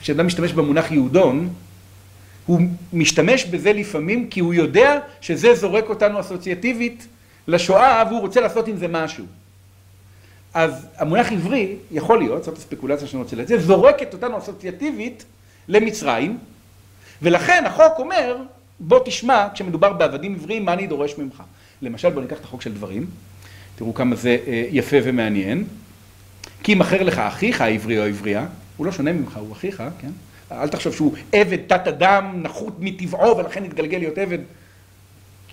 כשאדם 0.00 0.26
משתמש 0.26 0.52
במונח 0.52 0.92
יהודון, 0.92 1.48
הוא 2.46 2.60
משתמש 2.92 3.44
בזה 3.44 3.72
לפעמים 3.72 4.28
כי 4.28 4.40
הוא 4.40 4.54
יודע 4.54 5.00
שזה 5.20 5.54
זורק 5.54 5.88
אותנו 5.88 6.20
אסוציאטיבית 6.20 7.06
לשואה 7.48 8.02
והוא 8.08 8.20
רוצה 8.20 8.40
לעשות 8.40 8.68
עם 8.68 8.76
זה 8.76 8.88
משהו. 8.88 9.24
אז 10.54 10.86
המונח 10.96 11.32
עברי, 11.32 11.76
יכול 11.90 12.18
להיות, 12.18 12.44
זאת 12.44 12.58
הספקולציה 12.58 13.08
שאני 13.08 13.22
רוצה 13.22 13.36
לצאת, 13.36 13.60
זורקת 13.60 14.12
אותנו 14.14 14.38
אסוציאטיבית 14.38 15.24
למצרים, 15.68 16.38
ולכן 17.22 17.64
החוק 17.66 17.92
אומר, 17.98 18.36
בוא 18.80 19.00
תשמע, 19.04 19.46
כשמדובר 19.54 19.92
בעבדים 19.92 20.34
עבריים, 20.34 20.64
מה 20.64 20.72
אני 20.72 20.86
דורש 20.86 21.18
ממך. 21.18 21.42
למשל, 21.82 22.10
בוא 22.10 22.22
ניקח 22.22 22.36
את 22.36 22.44
החוק 22.44 22.62
של 22.62 22.74
דברים, 22.74 23.06
תראו 23.76 23.94
כמה 23.94 24.16
זה 24.16 24.38
אה, 24.46 24.64
יפה 24.70 24.96
ומעניין. 25.02 25.64
כי 26.62 26.72
ימכר 26.72 27.02
לך 27.02 27.18
אחיך 27.18 27.60
העברי 27.60 27.98
או 27.98 28.04
העברייה, 28.04 28.46
הוא 28.76 28.86
לא 28.86 28.92
שונה 28.92 29.12
ממך, 29.12 29.36
הוא 29.36 29.52
אחיך, 29.52 29.82
כן? 30.00 30.10
אל 30.52 30.68
תחשוב 30.68 30.94
שהוא 30.94 31.14
עבד 31.32 31.58
תת 31.66 31.88
אדם, 31.88 32.42
נחות 32.42 32.76
מטבעו, 32.78 33.36
ולכן 33.36 33.64
התגלגל 33.64 33.98
להיות 33.98 34.18
עבד. 34.18 34.38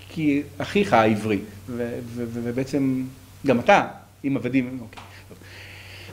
כי 0.08 0.42
אחיך 0.58 0.92
העברי, 0.92 1.38
ובעצם 2.16 3.02
גם 3.46 3.60
אתה 3.60 3.84
עם 4.22 4.36
עבדים, 4.36 4.78
אוקיי. 4.80 5.02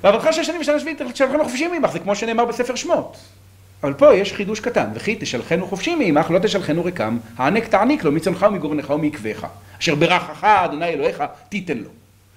ועבדך 0.04 0.34
שש 0.34 0.48
שנים 0.48 0.62
ושנה 0.62 0.80
שביעית 0.80 1.02
תשלחנו 1.02 1.44
חופשיים 1.44 1.74
עמך, 1.74 1.92
זה 1.92 2.00
כמו 2.00 2.16
שנאמר 2.16 2.46
בספר 2.46 2.76
שמות. 2.76 3.18
אבל 3.84 3.94
פה 3.94 4.14
יש 4.14 4.34
חידוש 4.34 4.60
קטן, 4.60 4.90
וכי 4.94 5.16
תשלחנו 5.20 5.68
חופשיים 5.68 6.00
מעמך, 6.00 6.32
לא 6.32 6.40
תשלחנו 6.40 6.84
ריקם, 6.84 7.18
הענק 7.38 7.68
תעניק 7.68 8.04
לו 8.04 8.12
מצונך 8.12 8.46
ומגורנך 8.50 8.90
ומעקבך, 8.90 9.48
אשר 9.80 9.96
ברכך 9.96 10.44
אדוני 10.44 10.86
אלוהיך 10.86 11.24
תיתן 11.50 11.78
לו. 11.78 11.90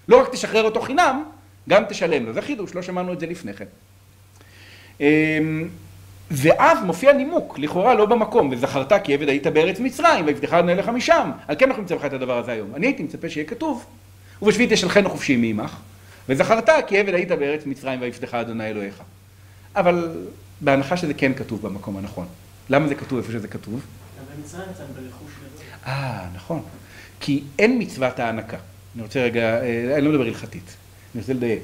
לא 0.09 0.21
רק 0.21 0.29
תשחרר 0.29 0.63
אותו 0.63 0.81
חינם, 0.81 1.25
גם 1.69 1.85
תשלם 1.89 2.27
לו. 2.27 2.33
זה 2.33 2.43
חידוש, 2.43 2.75
לא 2.75 2.83
שמענו 2.83 3.13
את 3.13 3.21
זה 3.21 3.27
לפני 3.27 3.55
כן. 3.55 3.65
אמ, 5.01 5.69
ואז 6.31 6.79
מופיע 6.85 7.13
נימוק, 7.13 7.59
לכאורה 7.59 7.95
לא 7.95 8.07
במקום, 8.07 8.51
וזכרת 8.53 8.93
כי 9.05 9.15
עבד 9.15 9.29
היית 9.29 9.47
בארץ 9.47 9.81
מצרים, 9.81 10.27
ויבטחה 10.27 10.59
אדוני 10.59 10.73
אליך 10.73 10.89
משם. 10.89 11.31
על 11.49 11.57
כן 11.59 11.69
אנחנו 11.69 11.83
נמצא 11.83 11.95
לך 11.95 12.05
את 12.05 12.13
הדבר 12.13 12.39
הזה 12.39 12.53
היום. 12.53 12.75
אני 12.75 12.87
הייתי 12.87 13.03
מצפה 13.03 13.29
שיהיה 13.29 13.47
כתוב, 13.47 13.87
ובשביעית 14.43 14.73
תשלחנו 14.73 15.11
חופשי 15.11 15.37
מעמך, 15.37 15.77
וזכרת 16.29 16.69
כי 16.87 16.99
עבד 16.99 17.15
היית 17.15 17.33
בארץ 17.33 17.67
מצרים, 17.67 18.01
ויבטחה 18.01 18.41
אדוני 18.41 18.71
אלוהיך. 18.71 19.03
אבל 19.77 20.17
בהנחה 20.61 20.97
שזה 20.97 21.15
כן 21.15 21.35
כתוב 21.35 21.63
במקום 21.63 21.97
הנכון. 21.97 22.27
למה 22.71 22.89
זה 22.89 22.95
כתוב 22.95 23.19
איפה 23.19 23.33
שזה 23.33 23.49
כתוב? 23.49 23.81
במצרים 24.37 24.65
יצא 24.71 24.85
ברכוש 24.85 25.33
אה, 25.87 26.27
נכון. 26.35 26.63
כי 27.21 27.43
אין 27.59 27.83
מצוות 27.83 28.19
ההנקה. 28.19 28.57
אני 28.95 29.03
רוצה 29.03 29.21
רגע, 29.21 29.63
אה, 29.63 29.95
אני 29.97 30.05
לא 30.05 30.11
מדבר 30.11 30.25
הלכתית, 30.25 30.77
אני 31.15 31.21
רוצה 31.21 31.33
לדייק. 31.33 31.63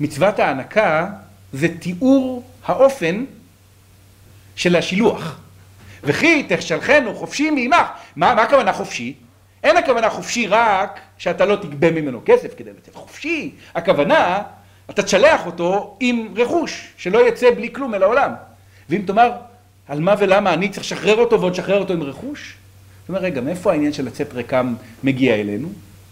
מצוות 0.00 0.38
ההנקה 0.38 1.06
זה 1.52 1.68
תיאור 1.78 2.42
האופן 2.64 3.24
של 4.56 4.76
השילוח. 4.76 5.40
וכי 6.04 6.46
תשלחנו 6.48 7.14
חופשי 7.14 7.50
מעמך. 7.50 7.86
מה, 8.16 8.34
מה 8.34 8.42
הכוונה 8.42 8.72
חופשי? 8.72 9.14
אין 9.64 9.76
הכוונה 9.76 10.10
חופשי 10.10 10.46
רק 10.46 11.00
שאתה 11.18 11.46
לא 11.46 11.56
תגבה 11.56 11.90
ממנו 11.90 12.20
כסף 12.24 12.54
כדי 12.56 12.70
לצאת 12.78 12.94
חופשי. 12.94 13.54
הכוונה, 13.74 14.42
אתה 14.90 15.02
תשלח 15.02 15.46
אותו 15.46 15.96
עם 16.00 16.28
רכוש, 16.36 16.88
שלא 16.96 17.28
יצא 17.28 17.50
בלי 17.50 17.72
כלום 17.72 17.94
אל 17.94 18.02
העולם. 18.02 18.32
ואם 18.90 19.02
תאמר, 19.06 19.32
על 19.88 20.00
מה 20.00 20.14
ולמה 20.18 20.54
אני 20.54 20.68
צריך 20.68 20.86
לשחרר 20.86 21.16
אותו 21.16 21.40
ועוד 21.40 21.52
לשחרר 21.52 21.78
אותו 21.78 21.92
עם 21.92 22.02
רכוש? 22.02 22.54
זאת 23.00 23.08
אומרת, 23.08 23.22
רגע, 23.22 23.40
מאיפה 23.40 23.72
העניין 23.72 23.92
של 23.92 24.04
לצאת 24.04 24.34
ריקם 24.34 24.74
מגיע 25.02 25.34
אלינו? 25.34 25.68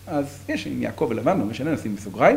אז 0.06 0.38
יש 0.48 0.66
עם 0.66 0.82
יעקב 0.82 1.06
ולבן, 1.10 1.38
לא 1.38 1.44
משנה, 1.44 1.70
נשים 1.70 1.96
בסוגריים. 1.96 2.36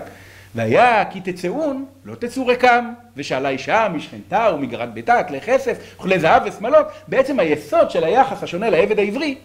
והיה 0.55 1.05
כי 1.05 1.21
תצאון, 1.21 1.85
לא 2.05 2.15
תצאו 2.15 2.47
ריקם, 2.47 2.93
ושאלה 3.17 3.49
אישה 3.49 3.87
משכנתה 3.93 4.51
ומגרת 4.55 4.93
ביתה, 4.93 5.23
כלי 5.23 5.41
כסף, 5.41 5.77
וכלי 5.99 6.19
זהב 6.19 6.41
ושמאלות. 6.45 6.87
בעצם 7.07 7.39
היסוד 7.39 7.91
של 7.91 8.03
היחס 8.03 8.43
השונה 8.43 8.69
לעבד 8.69 8.99
העברי, 8.99 9.35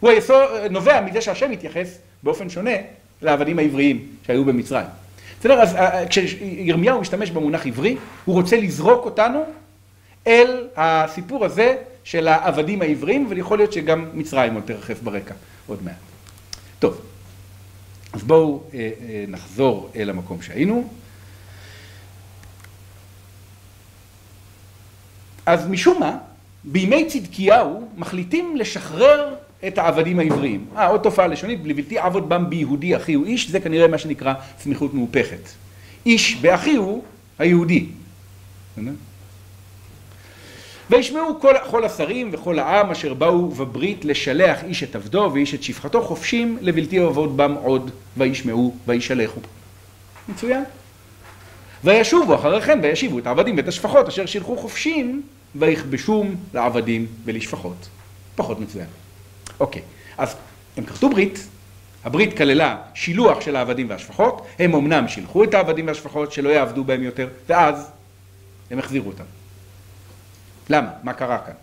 הוא 0.00 0.10
היסוד, 0.10 0.48
נובע 0.70 1.00
מזה 1.00 1.20
שהשם 1.20 1.50
מתייחס 1.50 1.98
באופן 2.22 2.50
שונה 2.50 2.70
לעבדים 3.22 3.58
העבריים 3.58 4.06
שהיו 4.26 4.44
במצרים. 4.44 4.86
בסדר? 5.40 5.62
אז 5.62 5.74
אה, 5.76 6.00
אה, 6.00 6.08
כשירמיהו 6.08 7.00
משתמש 7.00 7.30
במונח 7.30 7.66
עברי, 7.66 7.96
הוא 8.24 8.34
רוצה 8.34 8.56
לזרוק 8.56 9.04
אותנו 9.04 9.44
אל 10.26 10.66
הסיפור 10.76 11.44
הזה 11.44 11.76
של 12.04 12.28
העבדים 12.28 12.82
העבריים, 12.82 13.26
ויכול 13.28 13.58
להיות 13.58 13.72
שגם 13.72 14.08
מצרים 14.14 14.54
עוד 14.54 14.62
תרחף 14.66 15.02
ברקע 15.02 15.34
עוד 15.66 15.78
מעט. 15.82 15.94
טוב. 16.78 17.13
אז 18.14 18.22
בואו 18.22 18.62
אה, 18.74 18.78
אה, 18.78 19.24
נחזור 19.28 19.90
אל 19.96 20.10
המקום 20.10 20.42
שהיינו. 20.42 20.88
אז 25.46 25.68
משום 25.68 26.00
מה, 26.00 26.18
בימי 26.64 27.06
צדקיהו 27.06 27.88
מחליטים 27.96 28.56
לשחרר 28.56 29.34
את 29.66 29.78
העבדים 29.78 30.18
העבריים. 30.18 30.66
אה, 30.76 30.86
עוד 30.86 31.00
תופעה 31.00 31.26
לשונית, 31.26 31.60
לבלתי 31.64 31.98
עבוד 31.98 32.28
בם 32.28 32.50
ביהודי 32.50 32.96
אחי 32.96 33.14
הוא 33.14 33.26
איש, 33.26 33.50
זה 33.50 33.60
כנראה 33.60 33.88
מה 33.88 33.98
שנקרא 33.98 34.34
סמיכות 34.58 34.94
מהופכת. 34.94 35.48
איש 36.06 36.36
באחיהו 36.36 37.02
היהודי. 37.38 37.86
וישמעו 40.90 41.40
כל, 41.40 41.54
כל 41.70 41.84
השרים 41.84 42.30
וכל 42.32 42.58
העם 42.58 42.90
אשר 42.90 43.14
באו 43.14 43.48
בברית 43.48 44.04
לשלח 44.04 44.64
איש 44.64 44.82
את 44.82 44.96
עבדו 44.96 45.30
ואיש 45.34 45.54
את 45.54 45.62
שפחתו 45.62 46.02
חופשים 46.02 46.58
לבלתי 46.60 46.98
עבוד 46.98 47.36
בם 47.36 47.52
עוד 47.52 47.90
וישמעו 48.16 48.74
וישלחו. 48.86 49.40
מצוין. 50.28 50.64
וישובו 51.84 52.34
אחרי 52.34 52.62
כן 52.62 52.78
וישיבו 52.82 53.18
את 53.18 53.26
העבדים 53.26 53.56
ואת 53.56 53.68
השפחות 53.68 54.08
אשר 54.08 54.26
שילחו 54.26 54.56
חופשים 54.56 55.22
ויכבשום 55.54 56.36
לעבדים 56.54 57.06
ולשפחות. 57.24 57.88
פחות 58.36 58.60
מצוין. 58.60 58.86
אוקיי, 59.60 59.82
אז 60.18 60.36
הם 60.76 60.84
כרתו 60.84 61.08
ברית, 61.08 61.46
הברית 62.04 62.36
כללה 62.36 62.76
שילוח 62.94 63.40
של 63.40 63.56
העבדים 63.56 63.90
והשפחות, 63.90 64.46
הם 64.58 64.74
אמנם 64.74 65.08
שילחו 65.08 65.44
את 65.44 65.54
העבדים 65.54 65.86
והשפחות 65.86 66.32
שלא 66.32 66.48
יעבדו 66.48 66.84
בהם 66.84 67.02
יותר, 67.02 67.28
ואז 67.48 67.90
הם 68.70 68.78
החזירו 68.78 69.10
אותם. 69.10 69.24
למה? 70.70 70.88
מה 71.02 71.12
קרה 71.12 71.38
כאן? 71.38 71.54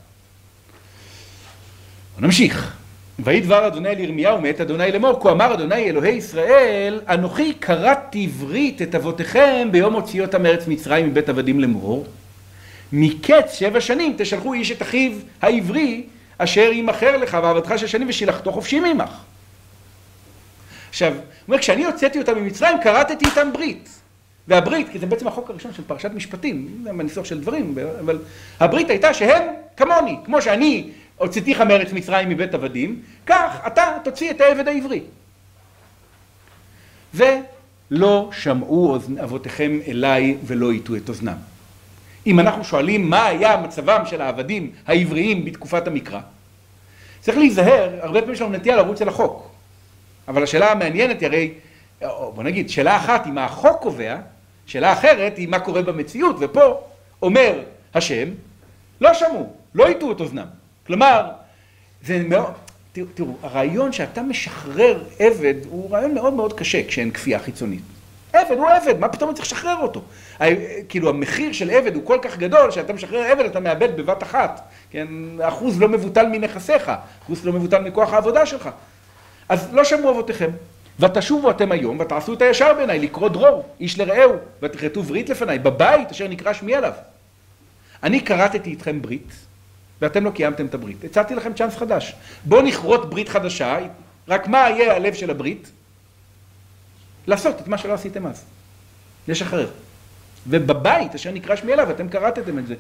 נמשיך. 2.19 2.75
ויהי 3.19 3.41
דבר 3.41 3.67
אדוני 3.67 3.89
אל 3.89 3.99
ירמיהו 3.99 4.41
מאת 4.41 4.61
אדוני 4.61 4.91
לאמור, 4.91 5.19
כה 5.23 5.31
אמר 5.31 5.53
אדוני 5.53 5.89
אלוהי 5.89 6.11
ישראל, 6.11 7.01
אנוכי 7.09 7.53
קראתי 7.53 8.27
ברית 8.27 8.81
את 8.81 8.95
אבותיכם 8.95 9.67
ביום 9.71 9.93
הוציאותם 9.93 10.43
מארץ 10.43 10.67
מצרים 10.67 11.07
מבית 11.07 11.29
עבדים 11.29 11.59
לאמור, 11.59 12.05
מקץ 12.93 13.53
שבע 13.53 13.81
שנים 13.81 14.15
תשלחו 14.17 14.53
איש 14.53 14.71
את 14.71 14.81
אחיו 14.81 15.11
העברי 15.41 16.03
אשר 16.37 16.71
ימכר 16.73 17.17
לך 17.17 17.37
ועבדך 17.43 17.73
שש 17.77 17.91
שנים 17.91 18.09
ושילחתו 18.09 18.51
חופשי 18.51 18.79
ממך. 18.79 19.11
עכשיו, 20.89 21.13
הוא 21.13 21.21
אומר, 21.47 21.57
כשאני 21.57 21.85
הוצאתי 21.85 22.19
אותם 22.19 22.37
ממצרים, 22.37 22.77
כרתתי 22.83 23.25
איתם 23.25 23.53
ברית. 23.53 24.00
והברית, 24.51 24.89
כי 24.89 24.99
זה 24.99 25.05
בעצם 25.05 25.27
החוק 25.27 25.49
הראשון 25.49 25.73
של 25.73 25.83
פרשת 25.87 26.11
משפטים, 26.13 26.81
זה 26.83 26.93
בניסוח 26.93 27.25
של 27.25 27.41
דברים, 27.41 27.75
אבל 27.99 28.19
הברית 28.59 28.89
הייתה 28.89 29.13
שהם 29.13 29.53
כמוני, 29.77 30.17
כמו 30.25 30.41
שאני 30.41 30.89
הוצאתיך 31.17 31.61
מארץ 31.61 31.93
מצרים 31.93 32.29
מבית 32.29 32.53
עבדים, 32.53 33.01
כך 33.25 33.59
אתה 33.67 33.97
תוציא 34.03 34.31
את 34.31 34.41
העבד 34.41 34.67
העברי. 34.67 35.01
לא 37.91 38.29
שמעו 38.33 38.97
אבותיכם 39.23 39.79
אליי 39.87 40.37
ולא 40.43 40.71
הטו 40.71 40.95
את 40.95 41.09
אוזנם. 41.09 41.37
אם 42.27 42.39
אנחנו 42.39 42.63
שואלים 42.63 43.09
מה 43.09 43.25
היה 43.25 43.57
מצבם 43.57 44.03
של 44.05 44.21
העבדים 44.21 44.71
העבריים 44.87 45.45
בתקופת 45.45 45.87
המקרא, 45.87 46.19
צריך 47.21 47.37
להיזהר, 47.37 47.89
הרבה 48.01 48.19
פעמים 48.19 48.33
יש 48.33 48.41
לנו 48.41 48.51
נטייה 48.51 48.75
לרוץ 48.75 49.01
אל 49.01 49.07
החוק. 49.07 49.51
אבל 50.27 50.43
השאלה 50.43 50.71
המעניינת 50.71 51.19
היא 51.19 51.27
הרי, 51.27 51.53
בוא 52.35 52.43
נגיד, 52.43 52.69
שאלה 52.69 52.97
אחת 52.97 53.25
היא 53.25 53.33
מה 53.33 53.45
החוק 53.45 53.81
קובע, 53.81 54.17
שאלה 54.71 54.93
אחרת 54.93 55.37
היא 55.37 55.47
מה 55.47 55.59
קורה 55.59 55.81
במציאות, 55.81 56.35
ופה 56.39 56.79
אומר 57.21 57.59
השם, 57.93 58.29
לא 59.01 59.13
שמעו, 59.13 59.53
לא 59.75 59.87
הטו 59.87 60.11
את 60.11 60.19
אוזנם. 60.19 60.45
כלומר, 60.87 61.31
זה 62.05 62.23
מאוד, 62.27 62.53
תראו, 62.93 63.07
תראו, 63.13 63.37
הרעיון 63.43 63.91
שאתה 63.91 64.21
משחרר 64.21 65.03
עבד 65.19 65.53
הוא 65.69 65.91
רעיון 65.91 66.13
מאוד 66.13 66.33
מאוד 66.33 66.53
קשה 66.53 66.87
כשאין 66.87 67.11
כפייה 67.11 67.39
חיצונית. 67.39 67.81
עבד 68.33 68.57
הוא 68.57 68.69
עבד, 68.69 68.99
מה 68.99 69.09
פתאום 69.09 69.29
אני 69.29 69.35
צריך 69.35 69.47
לשחרר 69.47 69.77
אותו? 69.81 70.01
כאילו 70.89 71.09
המחיר 71.09 71.51
של 71.51 71.69
עבד 71.69 71.95
הוא 71.95 72.05
כל 72.05 72.19
כך 72.21 72.37
גדול, 72.37 72.71
שאתה 72.71 72.93
משחרר 72.93 73.21
עבד 73.21 73.45
אתה 73.45 73.59
מאבד 73.59 73.97
בבת 73.97 74.23
אחת, 74.23 74.61
כן? 74.91 75.07
אחוז 75.41 75.81
לא 75.81 75.89
מבוטל 75.89 76.25
מנכסיך, 76.27 76.91
אחוז 77.23 77.45
לא 77.45 77.53
מבוטל 77.53 77.81
מכוח 77.81 78.13
העבודה 78.13 78.45
שלך. 78.45 78.69
אז 79.49 79.73
לא 79.73 79.83
שמעו 79.83 80.11
אבותיכם, 80.11 80.49
ותשובו 81.01 81.51
אתם 81.51 81.71
היום, 81.71 81.99
ותעשו 81.99 82.33
את 82.33 82.41
הישר 82.41 82.73
בעיניי, 82.73 82.99
לקרוא 82.99 83.29
דרור, 83.29 83.65
איש 83.79 83.99
לרעהו, 83.99 84.33
ותכרתו 84.61 85.03
ברית 85.03 85.29
לפניי, 85.29 85.59
בבית 85.59 86.11
אשר 86.11 86.27
נקרא 86.27 86.53
שמי 86.53 86.75
עליו. 86.75 86.93
אני 88.03 88.25
כרתתי 88.25 88.69
איתכם 88.69 89.01
ברית, 89.01 89.33
ואתם 90.01 90.25
לא 90.25 90.29
קיימתם 90.29 90.65
את 90.65 90.73
הברית. 90.73 91.03
הצעתי 91.03 91.35
לכם 91.35 91.53
צ'אנס 91.53 91.77
חדש. 91.77 92.15
בואו 92.45 92.61
נכרות 92.61 93.09
ברית 93.09 93.29
חדשה, 93.29 93.77
רק 94.27 94.47
מה 94.47 94.69
יהיה 94.69 94.95
הלב 94.95 95.13
של 95.13 95.29
הברית? 95.29 95.71
לעשות 97.27 97.61
את 97.61 97.67
מה 97.67 97.77
שלא 97.77 97.93
עשיתם 97.93 98.27
אז. 98.27 98.43
לשחרר. 99.27 99.69
ובבית 100.47 101.15
אשר 101.15 101.31
נקרא 101.31 101.55
שמי 101.55 101.73
אליו, 101.73 101.91
אתם 101.91 102.09
קראתם 102.09 102.59
את 102.59 102.67
זה. 102.67 102.75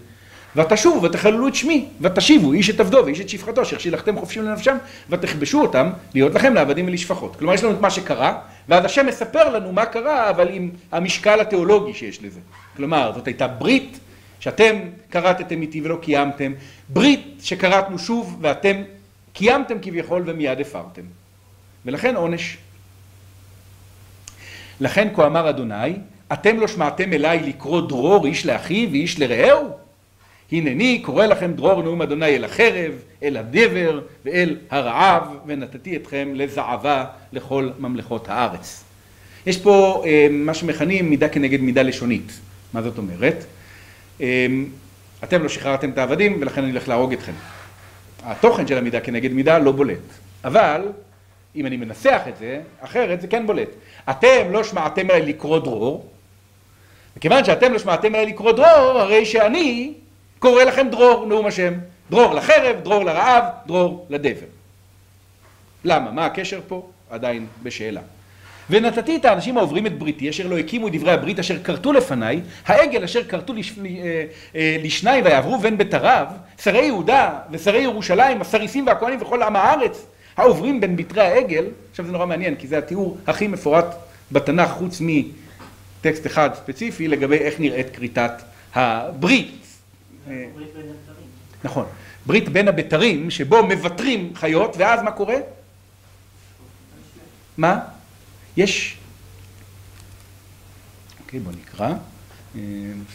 ותשובו 0.55 1.03
ותחללו 1.03 1.47
את 1.47 1.55
שמי, 1.55 1.85
ותשיבו 2.01 2.53
איש 2.53 2.69
את 2.69 2.79
עבדו 2.79 3.01
ואיש 3.05 3.19
את 3.19 3.29
שפחתו, 3.29 3.61
אשר 3.61 3.77
שילחתם 3.77 4.19
חופשים 4.19 4.43
לנפשם, 4.43 4.77
ותכבשו 5.09 5.61
אותם 5.61 5.89
להיות 6.13 6.33
לכם 6.33 6.53
לעבדים 6.53 6.87
ולשפחות. 6.87 7.35
כלומר, 7.35 7.53
יש 7.53 7.63
לנו 7.63 7.73
את 7.73 7.81
מה 7.81 7.89
שקרה, 7.89 8.39
ואז 8.69 8.85
השם 8.85 9.05
מספר 9.05 9.49
לנו 9.49 9.71
מה 9.71 9.85
קרה, 9.85 10.29
אבל 10.29 10.49
עם 10.51 10.69
המשקל 10.91 11.39
התיאולוגי 11.39 11.93
שיש 11.93 12.23
לזה. 12.23 12.39
כלומר, 12.77 13.11
זאת 13.15 13.27
הייתה 13.27 13.47
ברית 13.47 13.99
שאתם 14.39 14.75
קראתם 15.09 15.61
איתי 15.61 15.81
ולא 15.81 15.97
קיימתם, 16.01 16.53
ברית 16.89 17.39
שקראתנו 17.43 17.99
שוב 17.99 18.37
ואתם 18.41 18.83
קיימתם 19.33 19.75
כביכול 19.81 20.23
ומיד 20.25 20.61
הפרתם. 20.61 21.01
ולכן 21.85 22.15
עונש. 22.15 22.57
לכן 24.81 25.07
כה 25.15 25.25
אמר 25.25 25.49
אדוני, 25.49 25.93
אתם 26.33 26.59
לא 26.59 26.67
שמעתם 26.67 27.13
אליי 27.13 27.39
לקרוא 27.39 27.81
דרור 27.89 28.25
איש 28.25 28.45
לאחיו 28.45 28.89
ואיש 28.91 29.19
לרעהו? 29.19 29.80
הנני 30.51 31.01
קורא 31.05 31.25
לכם 31.25 31.53
דרור 31.53 31.83
נאום 31.83 32.01
אדוני 32.01 32.35
אל 32.35 32.43
החרב, 32.43 32.91
אל 33.23 33.37
הדבר 33.37 34.01
ואל 34.25 34.57
הרעב, 34.69 35.23
ונתתי 35.45 35.95
אתכם 35.95 36.31
לזעבה 36.35 37.05
לכל 37.33 37.69
ממלכות 37.79 38.29
הארץ. 38.29 38.83
יש 39.45 39.57
פה 39.57 40.03
אה, 40.05 40.27
מה 40.31 40.53
שמכנים 40.53 41.09
מידה 41.09 41.29
כנגד 41.29 41.61
מידה 41.61 41.81
לשונית. 41.81 42.39
מה 42.73 42.81
זאת 42.81 42.97
אומרת? 42.97 43.45
אה, 44.21 44.45
אתם 45.23 45.43
לא 45.43 45.49
שחררתם 45.49 45.89
את 45.89 45.97
העבדים 45.97 46.37
ולכן 46.41 46.63
אני 46.63 46.71
הולך 46.71 46.89
להרוג 46.89 47.13
אתכם. 47.13 47.33
התוכן 48.23 48.67
של 48.67 48.77
המידה 48.77 48.99
כנגד 48.99 49.33
מידה 49.33 49.57
לא 49.57 49.71
בולט. 49.71 49.97
אבל 50.43 50.81
אם 51.55 51.65
אני 51.65 51.77
מנסח 51.77 52.21
את 52.29 52.37
זה, 52.37 52.61
אחרת 52.79 53.21
זה 53.21 53.27
כן 53.27 53.47
בולט. 53.47 53.69
אתם 54.09 54.51
לא 54.51 54.63
שמעתם 54.63 55.11
אליי 55.11 55.21
לקרוא 55.21 55.59
דרור, 55.59 56.05
וכיוון 57.17 57.45
שאתם 57.45 57.73
לא 57.73 57.79
שמעתם 57.79 58.15
אליי 58.15 58.25
לקרוא 58.25 58.51
דרור, 58.51 58.99
הרי 58.99 59.25
שאני 59.25 59.93
קורא 60.41 60.63
לכם 60.63 60.87
דרור, 60.91 61.25
נאום 61.25 61.45
השם. 61.45 61.73
דרור 62.09 62.33
לחרב, 62.33 62.75
דרור 62.83 63.05
לרעב, 63.05 63.43
דרור 63.67 64.05
לדבר. 64.09 64.45
למה? 65.83 66.11
מה 66.11 66.25
הקשר 66.25 66.59
פה? 66.67 66.89
עדיין 67.09 67.47
בשאלה. 67.63 68.01
ונתתי 68.69 69.15
את 69.15 69.25
האנשים 69.25 69.57
העוברים 69.57 69.85
את 69.87 69.99
בריתי, 69.99 70.29
אשר 70.29 70.47
לא 70.47 70.57
הקימו 70.57 70.87
את 70.87 70.91
דברי 70.95 71.11
הברית, 71.11 71.39
אשר 71.39 71.63
כרתו 71.63 71.93
לפניי, 71.93 72.41
העגל 72.65 73.03
אשר 73.03 73.23
כרתו 73.23 73.53
לש... 73.53 73.73
אה, 73.79 74.25
אה, 74.55 74.77
לשניים 74.83 75.25
ויעברו 75.25 75.59
בן 75.59 75.77
בית 75.77 75.93
ערב, 75.93 76.27
שרי 76.63 76.85
יהודה 76.85 77.39
ושרי 77.51 77.79
ירושלים, 77.79 78.41
הסריסים 78.41 78.87
והכהנים 78.87 79.21
וכל 79.21 79.43
עם 79.43 79.55
הארץ, 79.55 80.05
העוברים 80.37 80.81
בין 80.81 80.95
בתרי 80.95 81.21
העגל, 81.21 81.65
עכשיו 81.91 82.05
זה 82.05 82.11
נורא 82.11 82.25
מעניין, 82.25 82.55
כי 82.55 82.67
זה 82.67 82.77
התיאור 82.77 83.17
הכי 83.27 83.47
מפורט 83.47 83.85
בתנ"ך, 84.31 84.69
חוץ 84.69 85.01
מטקסט 85.01 86.25
אחד 86.25 86.49
ספציפי, 86.53 87.07
לגבי 87.07 87.37
איך 87.37 87.59
נראית 87.59 87.95
כריתת 87.95 88.31
הברית. 88.75 89.61
ברית 90.27 90.73
בין 90.73 90.85
הבתרים. 90.89 91.27
נכון. 91.63 91.85
ברית 92.25 92.49
בין 92.49 92.67
הבתרים, 92.67 93.31
שבו 93.31 93.67
מוותרים 93.67 94.31
חיות, 94.35 94.75
ואז 94.77 95.01
מה 95.03 95.11
קורה? 95.11 95.35
מה? 97.57 97.79
יש... 98.57 98.97
אוקיי, 101.19 101.39
בוא 101.39 101.51
נקרא. 101.51 101.87
אה, 101.87 102.61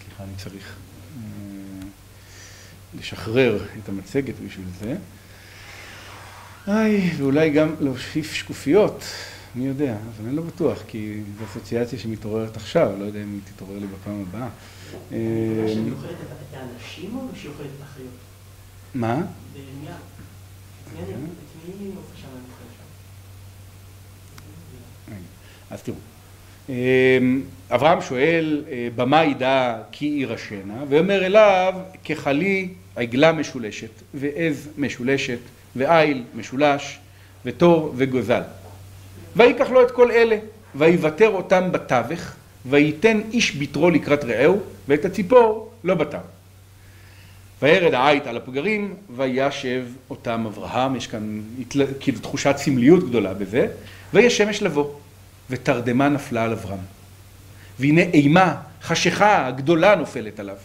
סליחה, 0.04 0.22
אני 0.22 0.32
צריך 0.36 0.74
אה, 1.16 1.86
לשחרר 2.98 3.64
את 3.84 3.88
המצגת 3.88 4.34
בשביל 4.46 4.66
זה. 4.80 4.96
איי, 6.68 7.10
ואולי 7.16 7.50
גם 7.50 7.74
להוסיף 7.80 8.32
שקופיות, 8.32 9.04
מי 9.56 9.66
יודע, 9.66 9.92
אבל 9.92 10.26
אני 10.26 10.36
לא 10.36 10.42
בטוח, 10.42 10.82
כי 10.88 11.20
זו 11.38 11.44
אסוציאציה 11.44 11.98
שמתעוררת 11.98 12.56
עכשיו, 12.56 12.92
לא 12.98 13.04
יודע 13.04 13.22
אם 13.22 13.32
היא 13.32 13.40
תתעורר 13.54 13.78
לי 13.78 13.86
בפעם 13.86 14.24
הבאה. 14.28 14.40
מה 14.40 14.48
אה, 15.12 15.68
שאני 15.74 15.90
אוכלת 15.90 16.10
את 16.10 16.56
האנשים 16.56 17.16
או 17.16 17.20
שהיא 17.34 17.50
אוכלת 17.50 17.66
את 17.66 17.82
החיות? 17.82 18.08
מה? 18.94 19.22
שם? 22.16 22.26
אז 25.70 25.82
תראו, 25.82 25.96
אמ, 26.68 27.42
אברהם 27.70 28.00
שואל, 28.00 28.64
אה, 28.70 28.88
במה 28.96 29.24
ידע 29.24 29.82
כי 29.92 30.06
יירשנה? 30.06 30.84
ואומר 30.88 31.26
אליו, 31.26 31.74
ככלי 32.08 32.68
עגלה 32.96 33.32
משולשת, 33.32 33.90
ועז 34.14 34.68
משולשת, 34.78 35.38
ועיל 35.76 36.24
משולש, 36.34 36.98
ותור 37.44 37.92
וגוזל. 37.96 38.42
ויקח 39.36 39.70
לו 39.70 39.82
את 39.82 39.90
כל 39.90 40.10
אלה, 40.10 40.36
ויוותר 40.74 41.28
אותם 41.28 41.72
בתווך, 41.72 42.20
וייתן 42.66 43.20
איש 43.32 43.56
בתרו 43.56 43.90
לקראת 43.90 44.24
רעהו, 44.24 44.60
ואת 44.88 45.04
הציפור 45.04 45.70
לא 45.84 45.94
בטר. 45.94 46.18
וירד 47.62 47.94
העית 47.94 48.26
על 48.26 48.36
הפגרים, 48.36 48.94
וישב 49.16 49.84
אותם 50.10 50.44
אברהם, 50.46 50.96
יש 50.96 51.06
כאן 51.06 51.40
התל- 51.60 51.86
כאילו 52.00 52.18
תחושת 52.18 52.54
סמליות 52.56 53.08
גדולה 53.08 53.34
בזה, 53.34 53.66
ויהי 54.14 54.30
שמש 54.30 54.62
לבוא, 54.62 54.86
ותרדמה 55.50 56.08
נפלה 56.08 56.44
על 56.44 56.52
אברהם. 56.52 56.78
והנה 57.78 58.02
אימה, 58.02 58.54
חשיכה 58.82 59.50
גדולה 59.50 59.94
נופלת 59.94 60.40
עליו. 60.40 60.56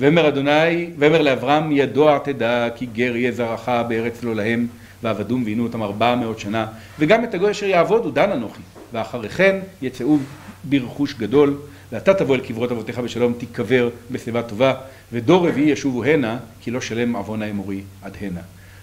ואומר 0.00 0.28
אדוני, 0.28 0.90
ואומר 0.98 1.22
לאברהם, 1.22 1.72
ידוע 1.72 2.18
תדע 2.18 2.68
כי 2.76 2.86
גר 2.86 3.16
יהיה 3.16 3.32
זרעך 3.32 3.68
בארץ 3.88 4.22
לא 4.22 4.34
להם, 4.34 4.66
ועבדום 5.02 5.44
ועינו 5.44 5.62
אותם 5.62 5.82
ארבע 5.82 6.14
מאות 6.14 6.38
שנה, 6.38 6.66
וגם 6.98 7.24
את 7.24 7.34
הגוי 7.34 7.50
אשר 7.50 7.66
יעבוד 7.66 8.04
הוא 8.04 8.12
דן 8.12 8.30
אנוכי, 8.30 8.62
ואחרי 8.92 9.28
כן 9.28 9.56
יצאו 9.82 10.18
ברכוש 10.64 11.14
גדול, 11.14 11.58
ואתה 11.92 12.14
תבוא 12.14 12.34
אל 12.34 12.40
קברות 12.40 12.72
אבותיך 12.72 12.98
בשלום, 12.98 13.32
תיקבר 13.32 13.88
בשיבה 14.10 14.42
טובה, 14.42 14.74
ודור 15.12 15.48
רביעי 15.48 15.70
ישובו 15.70 16.04
הנה, 16.04 16.38
כי 16.60 16.70
לא 16.70 16.80
שלם 16.80 17.16
עוון 17.16 17.42
האמורי 17.42 17.80
עד 18.02 18.16
הנה. 18.20 18.40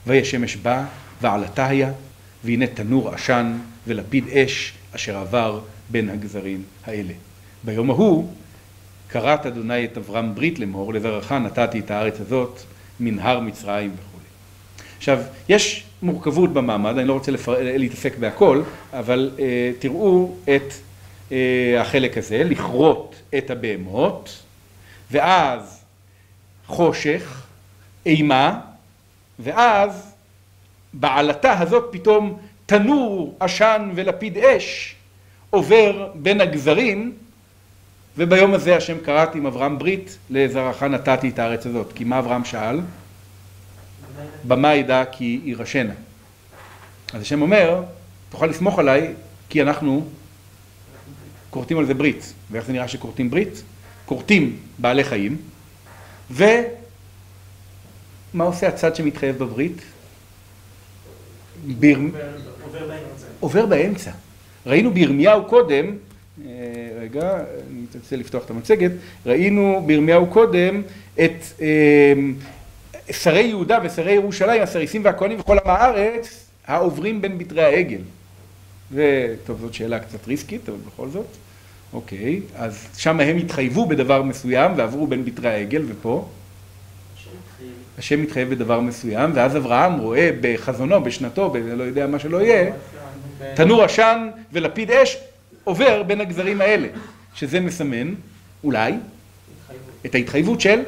ויהי 0.07 0.25
שמש 0.25 0.55
בא, 0.55 0.83
ועלתה 1.21 1.67
היה, 1.67 1.91
והנה 2.43 2.67
תנור 2.67 3.09
עשן, 3.09 3.57
ולפיד 3.87 4.27
אש, 4.27 4.73
אשר 4.95 5.17
עבר 5.17 5.59
בין 5.89 6.09
הגזרים 6.09 6.63
האלה. 6.85 7.13
ביום 7.63 7.89
ההוא 7.89 8.27
כרת 9.09 9.45
אדוני 9.45 9.85
את 9.85 9.97
אברהם 9.97 10.35
ברית 10.35 10.59
לאמור, 10.59 10.93
לזרעך 10.93 11.31
נתתי 11.31 11.79
את 11.79 11.91
הארץ 11.91 12.19
הזאת, 12.19 12.59
מנהר 12.99 13.39
מצרים 13.39 13.91
וכו'. 13.93 14.19
עכשיו, 14.97 15.19
יש 15.49 15.83
מורכבות 16.01 16.53
במעמד, 16.53 16.97
אני 16.97 17.07
לא 17.07 17.13
רוצה 17.13 17.31
לפר... 17.31 17.55
להתעסק 17.61 18.17
בהכל, 18.17 18.61
אבל 18.93 19.31
אה, 19.39 19.71
תראו 19.79 20.35
את 20.43 20.73
אה, 21.31 21.81
החלק 21.81 22.17
הזה, 22.17 22.43
לכרות 22.43 23.15
את 23.37 23.49
הבהמות, 23.49 24.43
ואז 25.11 25.83
חושך, 26.67 27.43
אימה, 28.05 28.59
ואז 29.39 30.15
בעלתה 30.93 31.59
הזאת 31.59 31.89
פתאום 31.91 32.39
תנור 32.65 33.35
עשן 33.39 33.91
ולפיד 33.95 34.37
אש 34.37 34.95
עובר 35.49 36.11
בין 36.15 36.41
הגזרים, 36.41 37.13
וביום 38.17 38.53
הזה 38.53 38.75
השם 38.75 38.97
קראת 38.97 39.35
עם 39.35 39.45
אברהם 39.45 39.79
ברית, 39.79 40.17
לזרעך 40.29 40.83
נתתי 40.83 41.29
את 41.29 41.39
הארץ 41.39 41.65
הזאת. 41.65 41.93
כי 41.95 42.03
מה 42.03 42.19
אברהם 42.19 42.45
שאל? 42.45 42.79
במה 44.47 44.75
ידע 44.75 45.03
כי 45.11 45.39
יירשנה. 45.43 45.93
אז 47.13 47.21
השם 47.21 47.41
אומר, 47.41 47.83
תוכל 48.29 48.45
לסמוך 48.45 48.79
עליי, 48.79 49.13
כי 49.49 49.61
אנחנו 49.61 50.05
כורתים 51.49 51.77
על 51.77 51.85
זה 51.85 51.93
ברית. 51.93 52.33
ואיך 52.51 52.65
זה 52.65 52.73
נראה 52.73 52.87
שכורתים 52.87 53.29
ברית? 53.29 53.63
כורתים 54.05 54.57
בעלי 54.77 55.03
חיים, 55.03 55.37
ומה 56.31 56.53
עושה 58.43 58.67
הצד 58.67 58.95
שמתחייב 58.95 59.37
בברית? 59.37 59.81
ביר... 61.65 61.99
עובר 62.63 62.87
באמצע. 62.87 63.25
עובר 63.39 63.65
באמצע. 63.65 64.11
ראינו 64.65 64.93
בירמיהו 64.93 65.45
קודם, 65.45 65.85
אה, 66.45 66.51
רגע, 67.01 67.33
אני 67.71 67.81
מתנצל 67.81 68.15
לפתוח 68.15 68.45
את 68.45 68.49
המצגת, 68.49 68.91
ראינו 69.25 69.83
בירמיהו 69.85 70.27
קודם 70.27 70.81
את 71.15 71.43
אה, 71.61 72.13
שרי 73.11 73.41
יהודה 73.41 73.79
ושרי 73.83 74.11
ירושלים, 74.11 74.61
הסריסים 74.61 75.05
והכהנים 75.05 75.39
וכל 75.39 75.57
עם 75.65 75.69
הארץ, 75.69 76.45
העוברים 76.67 77.21
בין 77.21 77.37
בתרי 77.37 77.63
העגל. 77.63 78.01
וטוב, 78.91 79.59
זאת 79.61 79.73
שאלה 79.73 79.99
קצת 79.99 80.27
ריסקית, 80.27 80.69
אבל 80.69 80.77
בכל 80.87 81.09
זאת. 81.09 81.27
אוקיי, 81.93 82.41
אז 82.55 82.87
שם 82.97 83.19
הם 83.19 83.37
התחייבו 83.37 83.85
בדבר 83.85 84.21
מסוים 84.21 84.71
ועברו 84.75 85.07
בין 85.07 85.25
בתרי 85.25 85.49
העגל, 85.49 85.83
ופה. 85.87 86.27
השם 87.97 88.21
מתחייב 88.21 88.49
בדבר 88.49 88.79
מסוים, 88.79 89.31
ואז 89.33 89.57
אברהם 89.57 89.97
רואה 89.99 90.29
בחזונו, 90.41 91.03
בשנתו, 91.03 91.49
בלא 91.49 91.83
יודע 91.83 92.07
מה 92.07 92.19
שלא 92.19 92.41
יהיה, 92.41 92.71
תנור 93.55 93.83
עשן 93.83 94.29
ולפיד 94.53 94.91
אש 94.91 95.17
עובר 95.63 96.03
בין 96.03 96.21
הגזרים 96.21 96.61
האלה, 96.61 96.87
שזה 97.35 97.59
מסמן, 97.59 98.13
אולי, 98.63 98.93
את 100.05 100.15
ההתחייבות 100.15 100.61
של 100.61 100.79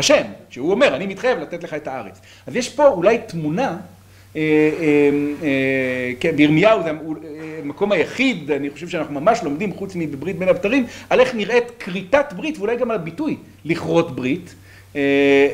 השם, 0.00 0.22
שהוא 0.50 0.70
אומר, 0.70 0.96
אני 0.96 1.06
מתחייב 1.06 1.38
לתת 1.38 1.64
לך 1.64 1.74
את 1.74 1.88
הארץ. 1.88 2.20
אז 2.46 2.56
יש 2.56 2.68
פה 2.68 2.86
אולי 2.86 3.18
תמונה, 3.26 3.76
אה, 4.36 4.40
אה, 4.40 5.10
אה, 5.42 6.12
כן, 6.20 6.36
בירמיהו 6.36 6.82
זה 6.82 6.90
המקום 7.62 7.92
היחיד, 7.92 8.50
אני 8.50 8.70
חושב 8.70 8.88
שאנחנו 8.88 9.20
ממש 9.20 9.40
לומדים, 9.42 9.74
חוץ 9.74 9.92
מבברית 9.96 10.38
בין 10.38 10.48
הבתרים, 10.48 10.86
על 11.10 11.20
איך 11.20 11.34
נראית 11.34 11.64
כריתת 11.78 12.32
ברית, 12.36 12.58
ואולי 12.58 12.76
גם 12.76 12.90
על 12.90 12.96
הביטוי 12.96 13.36
לכרות 13.64 14.16
ברית, 14.16 14.54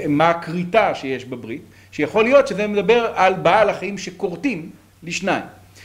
מה 0.08 0.30
הכריתה 0.30 0.94
שיש 0.94 1.24
בברית, 1.24 1.62
שיכול 1.92 2.24
להיות 2.24 2.48
שזה 2.48 2.66
מדבר 2.66 3.12
על 3.14 3.34
בעל 3.34 3.68
החיים 3.68 3.98
שכורתים 3.98 4.70
לשניים. 5.02 5.44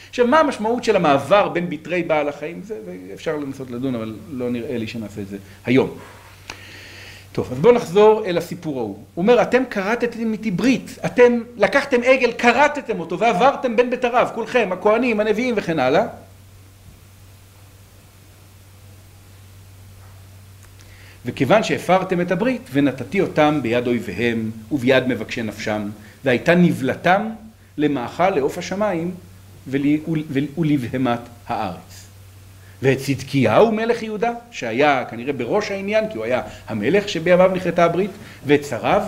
עכשיו, 0.09 0.27
מה 0.27 0.39
המשמעות 0.39 0.83
של 0.83 0.95
המעבר 0.95 1.49
בין 1.49 1.69
בתרי 1.69 2.03
בעל 2.03 2.29
החיים? 2.29 2.61
זה 2.63 2.75
אפשר 3.13 3.37
לנסות 3.37 3.71
לדון, 3.71 3.95
אבל 3.95 4.15
לא 4.31 4.49
נראה 4.49 4.77
לי 4.77 4.87
שנעשה 4.87 5.21
את 5.21 5.27
זה 5.27 5.37
היום. 5.65 5.97
טוב, 7.31 7.51
אז 7.51 7.59
בואו 7.59 7.73
נחזור 7.73 8.25
אל 8.25 8.37
הסיפור 8.37 8.79
ההוא. 8.79 8.89
הוא 8.89 9.21
אומר, 9.21 9.41
אתם 9.41 9.63
כרתתם 9.69 10.33
איתי 10.33 10.51
ברית, 10.51 10.97
אתם 11.05 11.39
לקחתם 11.57 11.97
עגל, 12.05 12.31
כרתתם 12.31 12.99
אותו 12.99 13.19
ועברתם 13.19 13.75
בין 13.75 13.89
בתריו, 13.89 14.27
כולכם, 14.35 14.69
הכהנים, 14.71 15.19
הנביאים 15.19 15.53
וכן 15.57 15.79
הלאה. 15.79 16.05
וכיוון 21.25 21.63
שהפרתם 21.63 22.21
את 22.21 22.31
הברית, 22.31 22.69
ונתתי 22.73 23.21
אותם 23.21 23.59
ביד 23.61 23.87
אויביהם 23.87 24.51
וביד 24.71 25.07
מבקשי 25.07 25.43
נפשם, 25.43 25.89
והייתה 26.25 26.55
נבלתם 26.55 27.29
למאכל 27.77 28.29
לעוף 28.29 28.57
השמיים 28.57 29.11
ול- 29.67 30.23
ול- 30.29 30.47
ולבהמת 30.57 31.19
הארץ. 31.47 32.00
ואת 32.81 32.97
צדקיהו 32.97 33.71
מלך 33.71 34.03
יהודה, 34.03 34.31
שהיה 34.51 35.05
כנראה 35.09 35.33
בראש 35.33 35.71
העניין, 35.71 36.09
כי 36.11 36.17
הוא 36.17 36.25
היה 36.25 36.41
המלך 36.67 37.09
שבימיו 37.09 37.51
נכרתה 37.55 37.85
הברית, 37.85 38.11
ואת 38.45 38.65
שריו, 38.65 39.01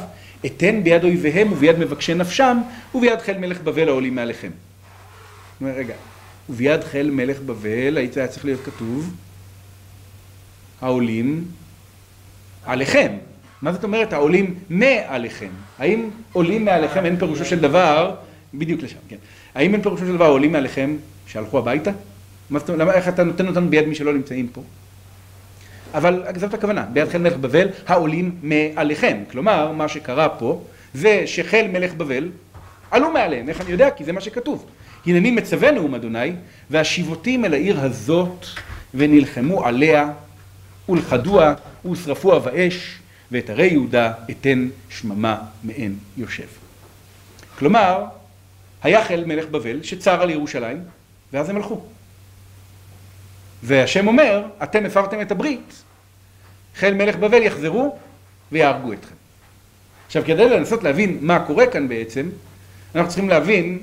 אתן 0.46 0.84
ביד 0.84 1.04
אויביהם 1.04 1.52
וביד 1.52 1.80
מבקשי 1.80 2.14
נפשם, 2.14 2.58
וביד 2.96 3.20
חיל 3.20 3.38
מלך 3.38 3.62
בבל 3.62 3.88
העולים 3.88 4.16
מעליכם. 4.16 4.52
הוא 5.60 5.70
רגע, 5.76 5.94
וביד 6.50 6.84
חיל 6.84 7.12
מלך 7.12 7.40
בבל, 7.40 7.98
היית 7.98 8.18
היה 8.18 8.28
צריך 8.28 8.46
להיות 8.46 8.62
כתוב, 8.66 9.16
העולים 10.82 11.46
עליכם. 12.66 13.12
מה 13.62 13.74
זאת 13.74 13.84
אומרת 13.84 14.14
העולים 14.14 14.56
מעליכם? 14.70 15.50
האם 15.80 16.10
עולים 16.34 16.66
מעליכם 16.66 17.06
אין 17.06 17.18
פירושו 17.18 17.46
של 17.46 17.60
דבר, 17.60 18.16
בדיוק 18.54 18.82
לשם, 18.82 18.98
כן. 19.08 19.16
האם 19.56 19.74
אין 19.74 19.82
פירושו 19.82 20.06
של 20.06 20.14
דבר 20.14 20.26
עולים 20.26 20.52
מעליכם 20.52 20.96
שהלכו 21.28 21.60
הביתה? 21.60 21.92
מה 22.54 22.60
זאת 22.60 22.70
אומרת, 22.70 22.95
איך 22.95 23.08
אתה 23.08 23.24
נותן 23.24 23.47
אותנו 23.47 23.70
ביד 23.70 23.88
מי 23.88 23.95
שלא 23.95 24.14
נמצאים 24.14 24.47
פה? 24.47 24.62
אבל 25.93 26.24
זאת 26.36 26.54
הכוונה, 26.54 26.86
ביד 26.86 27.10
חיל 27.10 27.22
מלך 27.22 27.36
בבל, 27.36 27.68
העולים 27.88 28.36
מעליכם. 28.43 29.24
כלומר, 29.32 29.72
מה 29.72 29.88
שקרה 29.88 30.30
פה, 30.30 30.62
זה 30.93 31.24
שחיל 31.26 31.68
מלך 31.68 31.93
בבל 31.93 32.30
עלו 32.91 33.12
מעליהם. 33.12 33.49
איך 33.49 33.62
אני 33.62 33.72
יודע? 33.72 33.89
כי 33.91 34.04
זה 34.04 34.12
מה 34.12 34.22
שכתוב. 34.22 34.66
הנני 35.06 35.32
מצווה 35.32 35.72
נאום 35.72 35.95
אדוני, 35.95 36.32
והשיבותים 36.70 37.45
אל 37.45 37.54
העיר 37.54 37.80
הזאת, 37.80 38.45
ונלחמו 38.93 39.66
עליה, 39.66 40.10
ולכדוה, 40.89 41.54
ושרפוה 41.91 42.39
באש, 42.39 42.99
ואת 43.32 43.49
ערי 43.49 43.68
יהודה 43.68 44.14
אתן 44.32 44.68
שממה 44.89 45.38
מעין 45.64 45.95
יושב. 46.18 46.47
כלומר, 47.60 48.04
היה 48.84 49.06
חיל 49.06 49.26
מלך 49.26 49.45
בבל 49.45 49.84
שצר 49.84 50.22
על 50.22 50.30
ירושלים, 50.30 50.80
ואז 51.34 51.49
הם 51.49 51.56
הלכו. 51.56 51.82
והשם 53.64 54.07
אומר, 54.07 54.45
אתם 54.64 54.86
הפרתם 54.86 55.22
את 55.22 55.32
הברית, 55.32 55.84
חיל 56.76 56.93
מלך 56.93 57.16
בבל 57.16 57.41
יחזרו 57.41 57.97
ויהרגו 58.51 58.93
אתכם. 58.93 59.16
עכשיו, 60.05 60.24
כדי 60.26 60.49
לנסות 60.49 60.84
להבין 60.84 61.18
מה 61.22 61.45
קורה 61.45 61.68
כאן 61.68 61.88
בעצם, 61.88 62.30
אנחנו 62.95 63.09
צריכים 63.09 63.30
להבין 63.30 63.80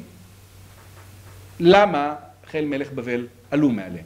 למה 1.61 2.15
חיל 2.51 2.65
מלך 2.65 2.93
בבל 2.93 3.27
עלו 3.51 3.71
מעליהם. 3.71 4.05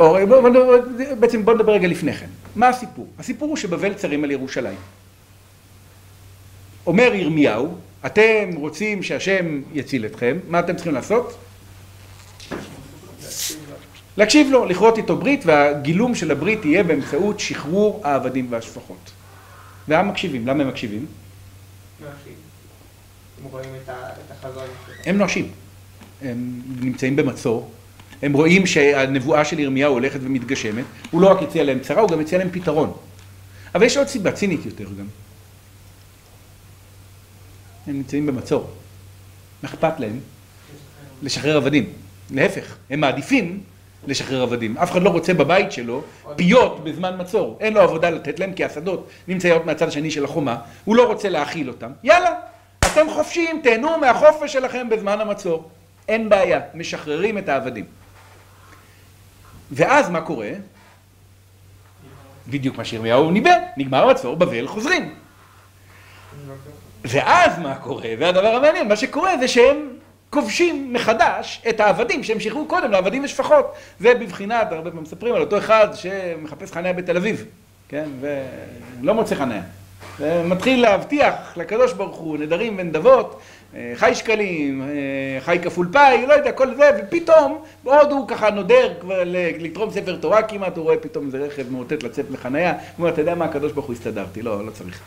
או 0.00 0.16
בוא, 0.28 0.48
בוא, 0.48 0.76
בעצם 1.20 1.44
בוא 1.44 1.54
נדבר 1.54 1.72
רגע 1.72 1.88
לפני 1.88 2.12
כן. 2.12 2.26
מה 2.56 2.68
הסיפור? 2.68 3.06
הסיפור 3.18 3.48
הוא 3.48 3.56
שבבל 3.56 3.94
צרים 3.94 4.24
על 4.24 4.30
ירושלים. 4.30 4.78
אומר 6.86 7.14
ירמיהו, 7.14 7.76
אתם 8.06 8.50
רוצים 8.54 9.02
שהשם 9.02 9.62
יציל 9.72 10.06
אתכם, 10.06 10.38
מה 10.48 10.60
אתם 10.60 10.74
צריכים 10.76 10.94
לעשות? 10.94 11.38
להקשיב 14.16 14.48
לו, 14.50 14.66
לכרות 14.66 14.98
איתו 14.98 15.16
ברית, 15.16 15.42
והגילום 15.46 16.14
של 16.14 16.30
הברית 16.30 16.64
יהיה 16.64 16.82
באמצעות 16.82 17.40
שחרור 17.40 18.00
העבדים 18.04 18.46
והשפחות. 18.50 19.10
והעם 19.88 20.08
מקשיבים. 20.08 20.46
למה 20.46 20.62
הם 20.62 20.68
מקשיבים? 20.68 21.06
הם 25.06 25.18
נואשים. 25.18 25.50
הם 26.22 26.62
נמצאים 26.80 27.16
במצור. 27.16 27.70
הם 28.22 28.32
רואים 28.32 28.66
שהנבואה 28.66 29.44
של 29.44 29.58
ירמיהו 29.58 29.92
הולכת 29.92 30.20
ומתגשמת. 30.22 30.84
הוא 31.10 31.22
לא 31.22 31.30
רק 31.30 31.42
הציע 31.42 31.64
להם 31.64 31.78
צרה, 31.80 32.02
הוא 32.02 32.10
גם 32.10 32.20
הציע 32.20 32.38
להם 32.38 32.50
פתרון. 32.50 32.92
אבל 33.74 33.82
יש 33.82 33.96
עוד 33.96 34.06
סיבה 34.06 34.32
צינית 34.32 34.66
יותר 34.66 34.84
גם. 34.84 35.06
הם 37.86 37.96
נמצאים 37.96 38.26
במצור. 38.26 38.70
מה 39.62 39.68
אכפת 39.68 40.00
להם? 40.00 40.20
לשחרר 41.22 41.56
עבדים. 41.56 41.92
להפך, 42.30 42.76
הם 42.90 43.00
מעדיפים 43.00 43.60
לשחרר 44.06 44.42
עבדים. 44.42 44.78
אף 44.78 44.90
אחד 44.90 45.02
לא 45.02 45.10
רוצה 45.10 45.34
בבית 45.34 45.72
שלו 45.72 46.02
פיות 46.36 46.84
בזמן 46.84 47.14
מצור. 47.18 47.56
אין 47.60 47.72
לו 47.72 47.80
עבודה 47.80 48.10
לתת 48.10 48.40
להם 48.40 48.52
כי 48.52 48.64
השדות 48.64 49.08
נמצאות 49.28 49.66
מהצד 49.66 49.88
השני 49.88 50.10
של 50.10 50.24
החומה. 50.24 50.56
הוא 50.84 50.96
לא 50.96 51.06
רוצה 51.06 51.28
להאכיל 51.28 51.68
אותם. 51.68 51.90
יאללה, 52.04 52.34
אתם 52.78 53.10
חופשיים, 53.10 53.60
תהנו 53.62 53.98
מהחופש 53.98 54.52
שלכם 54.52 54.88
בזמן 54.88 55.20
המצור. 55.20 55.70
אין 56.08 56.28
בעיה, 56.28 56.60
משחררים 56.74 57.38
את 57.38 57.48
העבדים. 57.48 57.84
ואז 59.70 60.10
מה 60.10 60.20
קורה? 60.20 60.50
בדיוק 62.48 62.78
מה 62.78 62.84
שירמיהו 62.84 63.30
ניבא, 63.30 63.50
נגמר 63.76 64.08
המצור, 64.08 64.36
בבל 64.36 64.66
חוזרים. 64.66 65.14
ואז 67.04 67.58
מה 67.58 67.74
קורה? 67.74 68.08
והדבר 68.18 68.48
המעניין, 68.48 68.88
מה 68.88 68.96
שקורה 68.96 69.38
זה 69.38 69.48
שהם 69.48 69.88
כובשים 70.32 70.92
מחדש 70.92 71.62
את 71.68 71.80
העבדים 71.80 72.24
שהם 72.24 72.40
שחררו 72.40 72.66
קודם 72.66 72.90
לעבדים 72.90 73.24
ושפחות. 73.24 73.72
זה 74.00 74.14
בבחינת, 74.14 74.72
הרבה 74.72 74.90
פעמים 74.90 75.02
מספרים 75.02 75.34
על 75.34 75.40
אותו 75.40 75.58
אחד 75.58 75.88
שמחפש 75.94 76.72
חניה 76.72 76.92
בתל 76.92 77.16
אביב, 77.16 77.44
כן, 77.88 78.08
ולא 78.20 79.14
מוצא 79.14 79.34
חניה. 79.34 79.62
ומתחיל 80.20 80.82
להבטיח 80.82 81.34
לקדוש 81.56 81.92
ברוך 81.92 82.16
הוא 82.16 82.38
נדרים 82.38 82.74
ונדבות, 82.78 83.40
אה, 83.76 83.92
חי 83.94 84.14
שקלים, 84.14 84.82
אה, 84.82 85.40
חי 85.40 85.58
כפול 85.62 85.88
פאי, 85.92 86.26
לא 86.26 86.32
יודע, 86.32 86.52
כל 86.52 86.74
זה, 86.74 86.90
ופתאום, 86.98 87.64
בעוד 87.84 88.12
הוא 88.12 88.28
ככה 88.28 88.50
נודר 88.50 88.92
לתרום 89.58 89.90
ספר 89.90 90.16
תורה 90.16 90.42
כמעט, 90.42 90.76
הוא 90.76 90.84
רואה 90.84 90.96
פתאום 90.96 91.26
איזה 91.26 91.38
רכב 91.38 91.70
מאותת 91.70 92.02
לצאת 92.02 92.30
מחניה, 92.30 92.70
הוא 92.70 92.78
אומר, 92.98 93.08
אתה 93.08 93.20
יודע 93.20 93.34
מה, 93.34 93.44
הקדוש 93.44 93.72
ברוך 93.72 93.86
הוא 93.86 93.94
הסתדרתי, 93.94 94.42
לא, 94.42 94.66
לא 94.66 94.70
צריך. 94.70 95.00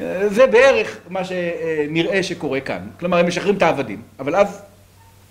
אה, 0.00 0.28
זה 0.28 0.46
בערך 0.46 0.98
מה 1.08 1.20
שנראה 1.24 2.22
שקורה 2.22 2.60
כאן. 2.60 2.86
כלומר, 3.00 3.18
הם 3.18 3.26
משחררים 3.26 3.56
את 3.56 3.62
העבדים, 3.62 4.02
אבל 4.18 4.36
אז 4.36 4.67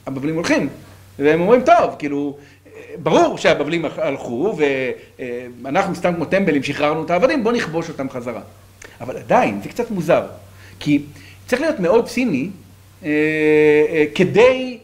הבבלים 0.07 0.35
הולכים, 0.35 0.69
והם 1.19 1.41
אומרים, 1.41 1.61
טוב, 1.61 1.95
כאילו, 1.99 2.37
ברור 2.97 3.37
שהבבלים 3.37 3.85
הלכו, 3.97 4.57
ואנחנו 5.61 5.95
סתם 5.95 6.13
כמו 6.13 6.25
טמבלים 6.25 6.63
שחררנו 6.63 7.03
את 7.03 7.09
העבדים, 7.09 7.43
בואו 7.43 7.55
נכבוש 7.55 7.89
אותם 7.89 8.09
חזרה. 8.09 8.41
אבל 9.01 9.17
עדיין, 9.17 9.59
זה 9.63 9.69
קצת 9.69 9.91
מוזר, 9.91 10.23
כי 10.79 11.01
צריך 11.47 11.61
להיות 11.61 11.79
מאוד 11.79 12.07
ציני 12.07 12.49
אה, 13.03 13.09
אה, 13.89 14.05
כדי 14.15 14.77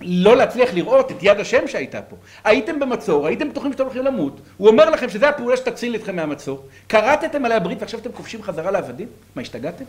לא 0.00 0.36
להצליח 0.36 0.74
לראות 0.74 1.10
את 1.10 1.16
יד 1.22 1.40
השם 1.40 1.68
שהייתה 1.68 2.02
פה. 2.02 2.16
הייתם 2.44 2.80
במצור, 2.80 3.26
הייתם 3.26 3.50
בטוחים 3.50 3.72
שאתם 3.72 3.84
הולכים 3.84 4.04
למות, 4.04 4.40
הוא 4.56 4.68
אומר 4.68 4.90
לכם 4.90 5.08
שזה 5.08 5.28
הפעולה 5.28 5.56
שתציל 5.56 5.94
אתכם 5.94 6.16
מהמצור, 6.16 6.66
קראתם 6.86 7.44
עליה 7.44 7.60
ברית 7.60 7.80
ועכשיו 7.80 8.00
אתם 8.00 8.12
כובשים 8.12 8.42
חזרה 8.42 8.70
לעבדים? 8.70 9.08
מה, 9.36 9.42
השתגעתם? 9.42 9.84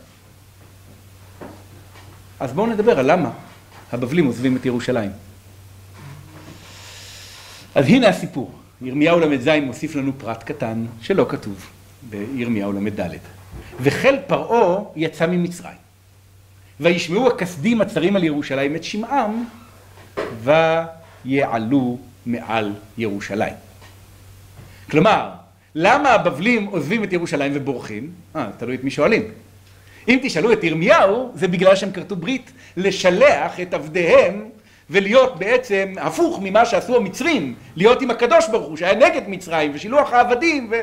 אז 2.40 2.52
בואו 2.52 2.66
נדבר 2.66 2.98
על 2.98 3.12
למה 3.12 3.30
הבבלים 3.92 4.26
עוזבים 4.26 4.56
את 4.56 4.66
ירושלים. 4.66 5.10
אז 7.74 7.86
הנה 7.86 8.08
הסיפור. 8.08 8.52
ירמיהו 8.82 9.20
ל"ז 9.20 9.48
מוסיף 9.62 9.94
לנו 9.94 10.12
פרט 10.18 10.42
קטן 10.42 10.86
שלא 11.02 11.26
כתוב 11.28 11.66
בירמיהו 12.10 12.72
ל"ד. 12.72 13.00
וחיל 13.80 14.16
פרעה 14.26 14.82
יצא 14.96 15.26
ממצרים. 15.26 15.76
וישמעו 16.80 17.28
הכסדים 17.28 17.80
הצרים 17.80 18.16
על 18.16 18.24
ירושלים 18.24 18.76
את 18.76 18.84
שמעם, 18.84 19.44
ויעלו 20.42 21.98
מעל 22.26 22.72
ירושלים. 22.98 23.54
כלומר, 24.90 25.30
למה 25.74 26.08
הבבלים 26.08 26.64
עוזבים 26.64 27.04
את 27.04 27.12
ירושלים 27.12 27.52
ובורחים? 27.54 28.10
אה, 28.36 28.48
תלוי 28.58 28.74
את 28.74 28.84
מי 28.84 28.90
שואלים. 28.90 29.22
אם 30.08 30.18
תשאלו 30.22 30.52
את 30.52 30.64
ירמיהו, 30.64 31.32
זה 31.34 31.48
בגלל 31.48 31.76
שהם 31.76 31.92
כרתו 31.92 32.16
ברית 32.16 32.52
לשלח 32.76 33.60
את 33.60 33.74
עבדיהם 33.74 34.48
ולהיות 34.90 35.38
בעצם 35.38 35.94
הפוך 36.00 36.38
ממה 36.42 36.64
שעשו 36.64 36.96
המצרים, 36.96 37.54
להיות 37.76 38.02
עם 38.02 38.10
הקדוש 38.10 38.48
ברוך 38.48 38.68
הוא 38.68 38.76
שהיה 38.76 38.94
נגד 38.94 39.22
מצרים 39.28 39.70
ושילוח 39.74 40.12
העבדים 40.12 40.68
ו... 40.70 40.80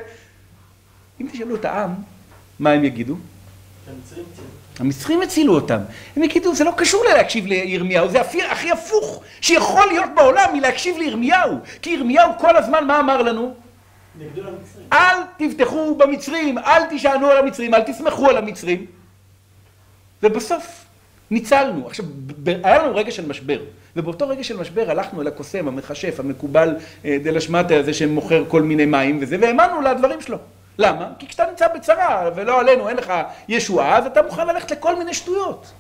אם 1.22 1.28
תשאלו 1.32 1.56
את 1.56 1.66
העם, 1.66 1.94
מה 2.60 2.72
הם 2.72 2.84
יגידו? 2.84 3.16
המצרים 4.80 5.22
הצילו 5.22 5.56
אותם. 5.56 5.80
הם 6.16 6.24
יגידו, 6.24 6.56
זה 6.56 6.64
לא 6.64 6.72
קשור 6.78 7.06
ללהקשיב 7.06 7.46
לירמיהו, 7.46 8.10
זה 8.10 8.22
הכי, 8.22 8.44
הכי 8.44 8.72
הפוך 8.72 9.24
שיכול 9.41 9.88
להיות 9.88 10.10
בעולם 10.16 10.50
מלהקשיב 10.54 10.98
לירמיהו. 10.98 11.58
כי 11.82 11.89
ירמיהו 11.89 12.32
כל 12.38 12.58
הזמן, 12.58 12.88
מה 12.88 13.00
אמר 13.00 13.22
לנו? 13.22 13.54
אל 14.94 15.18
תבטחו 15.38 15.96
במצרים, 15.96 16.58
אל 16.58 16.82
תשענו 16.89 17.28
על 17.28 17.38
המצרים, 17.38 17.74
אל 17.74 17.82
תסמכו 17.82 18.30
על 18.30 18.38
המצרים. 18.38 18.86
ובסוף 20.24 20.82
ניצלנו. 21.34 21.88
עכשיו, 21.88 22.05
היה 22.63 22.84
לנו 22.84 22.95
רגע 22.95 23.11
של 23.11 23.27
משבר, 23.27 23.59
ובאותו 23.95 24.27
רגע 24.27 24.43
של 24.43 24.57
משבר 24.57 24.91
הלכנו 24.91 25.21
אל 25.21 25.27
הקוסם, 25.27 25.67
המכשף, 25.67 26.19
המקובל 26.19 26.75
אה, 27.05 27.17
דלה 27.23 27.41
שמטה 27.41 27.75
הזה 27.77 27.93
שמוכר 27.93 28.43
כל 28.47 28.61
מיני 28.61 28.86
מים 28.86 29.17
וזה, 29.21 29.38
והאמנו 29.41 29.81
לדברים 29.81 30.21
שלו. 30.21 30.38
למה? 30.77 31.09
כי 31.19 31.27
כשאתה 31.27 31.43
נמצא 31.49 31.67
בצרה 31.75 32.29
ולא 32.36 32.59
עלינו, 32.59 32.89
אין 32.89 32.97
לך 32.97 33.13
ישועה, 33.49 33.97
אז 33.97 34.05
אתה 34.05 34.21
מוכן 34.21 34.47
ללכת 34.47 34.71
לכל 34.71 34.95
מיני 34.95 35.13
שטויות. 35.13 35.71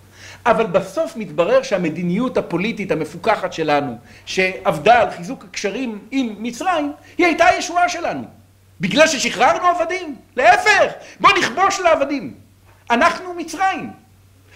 אבל 0.45 0.65
בסוף 0.65 1.17
מתברר 1.17 1.63
שהמדיניות 1.63 2.37
הפוליטית 2.37 2.91
המפוקחת 2.91 3.53
שלנו, 3.53 3.97
שעבדה 4.25 5.01
על 5.01 5.11
חיזוק 5.11 5.43
הקשרים 5.43 5.99
עם 6.11 6.35
מצרים, 6.39 6.91
היא 7.17 7.25
הייתה 7.25 7.45
הישועה 7.45 7.89
שלנו. 7.89 8.23
בגלל 8.81 9.07
ששחררנו 9.07 9.67
עבדים. 9.67 10.15
להפך, 10.35 10.93
בוא 11.19 11.29
נכבוש 11.39 11.79
לעבדים. 11.79 12.33
אנחנו 12.91 13.33
מצרים. 13.33 14.02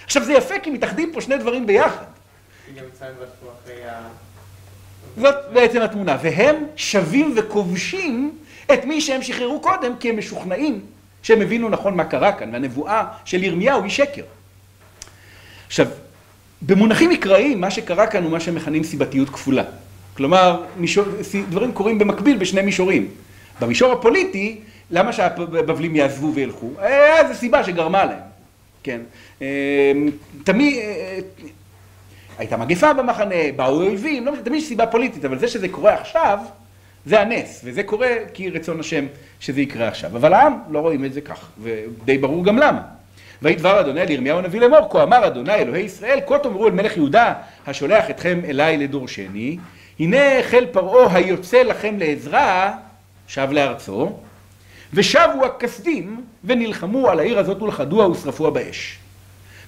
עכשיו 0.07 0.23
זה 0.23 0.33
יפה 0.33 0.59
כי 0.63 0.69
מתאחדים 0.69 1.11
פה 1.13 1.21
שני 1.21 1.37
דברים 1.37 1.67
ביחד. 1.67 2.05
זאת 5.17 5.35
בעצם 5.53 5.81
התמונה. 5.81 6.17
והם 6.21 6.55
שווים 6.75 7.33
וכובשים 7.35 8.37
את 8.73 8.85
מי 8.85 9.01
שהם 9.01 9.21
שחררו 9.21 9.61
קודם, 9.61 9.93
כי 9.99 10.09
הם 10.09 10.17
משוכנעים 10.17 10.81
שהם 11.23 11.41
הבינו 11.41 11.69
נכון 11.69 11.95
מה 11.95 12.03
קרה 12.03 12.31
כאן, 12.31 12.53
והנבואה 12.53 13.05
של 13.25 13.43
ירמיהו 13.43 13.83
היא 13.83 13.91
שקר. 13.91 14.23
עכשיו, 15.67 15.87
במונחים 16.61 17.09
מקראיים, 17.09 17.61
מה 17.61 17.71
שקרה 17.71 18.07
כאן 18.07 18.23
הוא 18.23 18.31
מה 18.31 18.39
שמכנים 18.39 18.83
סיבתיות 18.83 19.29
כפולה. 19.29 19.63
כלומר, 20.17 20.63
מישור, 20.77 21.05
דברים 21.49 21.71
קורים 21.71 21.99
במקביל 21.99 22.37
בשני 22.37 22.61
מישורים. 22.61 23.07
במישור 23.61 23.93
הפוליטי, 23.93 24.59
למה 24.91 25.13
שהבבלים 25.13 25.95
יעזבו 25.95 26.31
וילכו? 26.33 26.71
היה 26.77 27.19
איזו 27.19 27.39
סיבה 27.39 27.63
שגרמה 27.63 28.05
להם, 28.05 28.19
כן. 28.87 29.01
אמ, 29.41 29.45
תמיד, 30.43 30.77
אה, 30.77 31.19
הייתה 32.37 32.57
מגפה 32.57 32.93
במחנה, 32.93 33.35
באו 33.55 33.81
אויבים, 33.81 34.25
לא, 34.25 34.33
תמיד 34.43 34.61
יש 34.61 34.67
סיבה 34.67 34.87
פוליטית, 34.87 35.25
אבל 35.25 35.39
זה 35.39 35.47
שזה 35.47 35.69
קורה 35.69 35.93
עכשיו, 35.93 36.39
זה 37.05 37.21
הנס, 37.21 37.61
וזה 37.63 37.83
קורה 37.83 38.07
כי 38.33 38.49
רצון 38.49 38.79
השם 38.79 39.05
שזה 39.39 39.61
יקרה 39.61 39.87
עכשיו. 39.87 40.17
אבל 40.17 40.33
העם 40.33 40.53
לא 40.69 40.79
רואים 40.79 41.05
את 41.05 41.13
זה 41.13 41.21
כך, 41.21 41.49
ודי 41.61 42.17
ברור 42.17 42.45
גם 42.45 42.57
למה. 42.57 42.81
ויהי 43.41 43.55
דבר 43.55 43.79
אדוני 43.79 44.05
לירמיהו 44.05 44.37
הנביא 44.37 44.59
לאמור, 44.59 44.89
כה 44.91 45.03
אמר 45.03 45.27
אדוני 45.27 45.55
אלוהי 45.55 45.83
ישראל, 45.83 46.19
כה 46.27 46.39
תאמרו 46.39 46.67
אל 46.67 46.71
מלך 46.71 46.97
יהודה 46.97 47.33
השולח 47.67 48.09
אתכם 48.09 48.41
אליי 48.49 48.77
לדורשני, 48.77 49.57
הנה 49.99 50.43
חיל 50.43 50.65
פרעה 50.65 51.15
היוצא 51.15 51.63
לכם 51.63 51.95
לעזרה, 51.99 52.73
שב 53.27 53.47
לארצו, 53.51 54.17
ושבו 54.93 55.45
הכסדים 55.45 56.21
ונלחמו 56.43 57.09
על 57.09 57.19
העיר 57.19 57.39
הזאת 57.39 57.61
ולכדוה 57.61 58.09
ושרפוה 58.09 58.51
באש. 58.51 58.97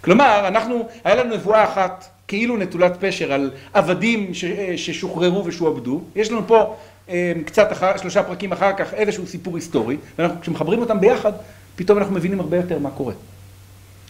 כלומר, 0.02 0.48
אנחנו, 0.48 0.88
היה 1.04 1.16
לנו 1.16 1.36
נבואה 1.36 1.64
אחת 1.64 2.10
כאילו 2.28 2.58
נטולת 2.58 2.94
פשר 3.00 3.34
על 3.34 3.52
עבדים 3.74 4.32
ששוחררו 4.76 5.46
ושועבדו, 5.46 6.02
יש 6.16 6.32
לנו 6.32 6.48
פה 6.48 6.76
אמ, 7.10 7.14
קצת 7.46 7.72
אחר, 7.72 7.98
שלושה 7.98 8.24
פרקים 8.24 8.52
אחר 8.52 8.74
כך 8.78 8.94
איזשהו 8.94 9.28
סיפור 9.28 9.56
היסטורי, 9.56 9.98
ואנחנו 10.20 10.42
כשמחברים 10.42 10.80
אותם 10.80 11.00
ביחד, 11.00 11.32
פתאום 11.76 11.98
אנחנו 11.98 12.16
מבינים 12.16 12.40
הרבה 12.40 12.58
יותר 12.58 12.80
מה 12.80 12.92
קורה. 12.92 13.14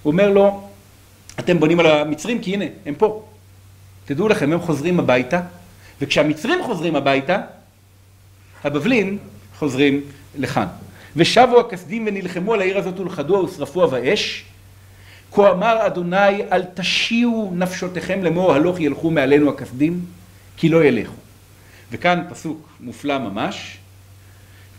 הוא 0.04 0.12
אומר 0.12 0.30
לו, 0.30 0.68
אתם 1.40 1.60
בונים 1.60 1.80
על 1.80 1.86
המצרים 1.86 2.42
כי 2.42 2.54
הנה, 2.54 2.66
הם 2.86 2.96
פה. 2.96 3.24
תדעו 4.06 4.28
לכם, 4.28 4.54
הם 4.54 4.62
חוזרים 4.62 5.00
הביתה, 5.00 5.42
וכשהמצרים 6.02 6.64
חוזרים 6.64 6.96
הביתה, 6.96 7.38
הבבלים 8.64 9.18
חוזרים 9.58 10.02
לכאן. 10.38 10.68
ושבו 11.16 11.60
הכסדים 11.60 12.04
ונלחמו 12.08 12.54
על 12.54 12.62
העיר 12.62 12.78
הזאת 12.78 13.00
ולכדוה 13.00 13.44
ושרפוה 13.44 13.88
באש. 13.88 14.46
כה 15.32 15.52
אמר 15.52 15.88
אדוני 15.88 16.44
אל 16.52 16.64
תשיעו 16.74 17.52
נפשותיכם 17.56 18.24
לאמור 18.24 18.54
הלוך 18.54 18.80
ילכו 18.80 19.12
מעלינו 19.12 19.50
הכסדים, 19.50 20.06
כי 20.58 20.70
לא 20.70 20.84
ילכו. 20.84 21.14
וכאן 21.92 22.24
פסוק 22.30 22.70
מופלא 22.80 23.18
ממש, 23.18 23.78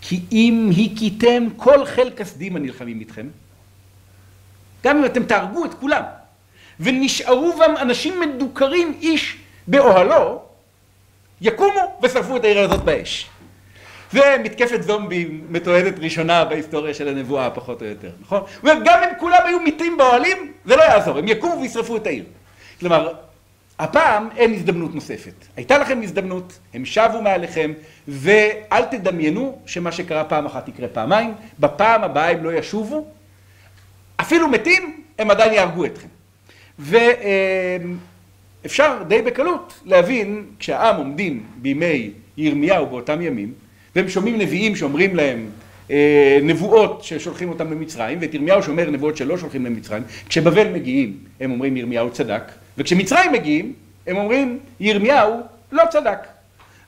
כי 0.01 0.20
אם 0.33 0.70
הכיתם 0.72 1.47
כל 1.57 1.85
חיל 1.85 2.11
כסדים 2.16 2.57
הנלחמים 2.57 3.01
איתכם, 3.01 3.26
גם 4.85 4.99
אם 4.99 5.05
אתם 5.05 5.24
תהרגו 5.24 5.64
את 5.64 5.74
כולם, 5.74 6.03
ונשארו 6.81 7.53
בם 7.59 7.74
אנשים 7.76 8.20
מדוכרים 8.20 8.99
איש 9.01 9.37
באוהלו, 9.66 10.43
יקומו 11.41 11.99
ושרפו 12.03 12.37
את 12.37 12.45
העיר 12.45 12.61
הזאת 12.61 12.85
באש. 12.85 13.31
זה 14.13 14.37
מתקפת 14.45 14.83
זומבים 14.83 15.41
מתועדת 15.51 15.99
ראשונה 15.99 16.45
בהיסטוריה 16.45 16.95
של 16.95 17.09
הנבואה, 17.09 17.51
פחות 17.51 17.83
או 17.83 17.87
יותר, 17.87 18.11
נכון? 18.21 18.43
גם 18.65 19.03
אם 19.03 19.09
כולם 19.19 19.39
היו 19.45 19.61
מתים 19.61 19.97
באוהלים, 19.97 20.53
זה 20.65 20.77
לא 20.77 20.83
יעזור, 20.83 21.19
הם 21.19 21.29
יקומו 21.29 21.61
וישרפו 21.61 21.97
את 21.97 22.07
העיר. 22.07 22.25
כלומר, 22.81 23.13
הפעם 23.79 24.29
אין 24.37 24.55
הזדמנות 24.55 24.95
נוספת. 24.95 25.33
הייתה 25.57 25.79
לכם 25.79 26.03
הזדמנות, 26.03 26.59
הם 26.75 26.85
שבו 26.85 27.23
מעליכם, 27.23 27.73
ואל 28.09 28.85
תדמיינו 28.85 29.59
שמה 29.67 29.93
שקרה 29.93 30.25
פעם 30.25 30.47
אחת 30.47 30.69
יקרה 30.69 30.89
פעמיים, 30.89 31.35
בפעם 31.59 32.05
הבאה 32.05 32.31
הם 32.31 32.45
לא 32.45 32.53
ישובו, 32.53 33.07
אפילו 34.21 34.49
מתים, 34.49 35.03
הם 35.19 35.31
עדיין 35.31 35.53
יהרגו 35.53 35.85
אתכם. 35.85 36.09
ואפשר 38.65 39.03
די 39.09 39.23
בקלות 39.23 39.81
להבין, 39.85 40.47
כשהעם 40.59 40.97
עומדים 40.97 41.47
בימי 41.57 42.11
ירמיהו 42.37 42.87
באותם 42.87 43.23
ימים, 43.23 43.53
והם 43.97 44.09
שומעים 44.09 44.38
נביאים 44.38 44.76
שאומרים 44.76 45.16
להם 45.16 45.47
אה, 45.91 46.38
נבואות 46.43 47.05
ששולחים 47.05 47.49
אותם 47.49 47.70
למצרים, 47.70 48.18
ואת 48.20 48.34
ירמיהו 48.34 48.62
שאומר 48.62 48.91
נבואות 48.91 49.16
שלא 49.16 49.38
שולחים 49.38 49.66
למצרים, 49.66 50.03
כשבבל 50.28 50.68
מגיעים 50.68 51.16
הם 51.41 51.51
אומרים 51.51 51.76
ירמיהו 51.76 52.11
צדק, 52.11 52.43
וכשמצרים 52.78 53.32
מגיעים, 53.32 53.72
הם 54.07 54.16
אומרים, 54.16 54.59
ירמיהו 54.80 55.41
לא 55.72 55.82
צדק. 55.91 56.18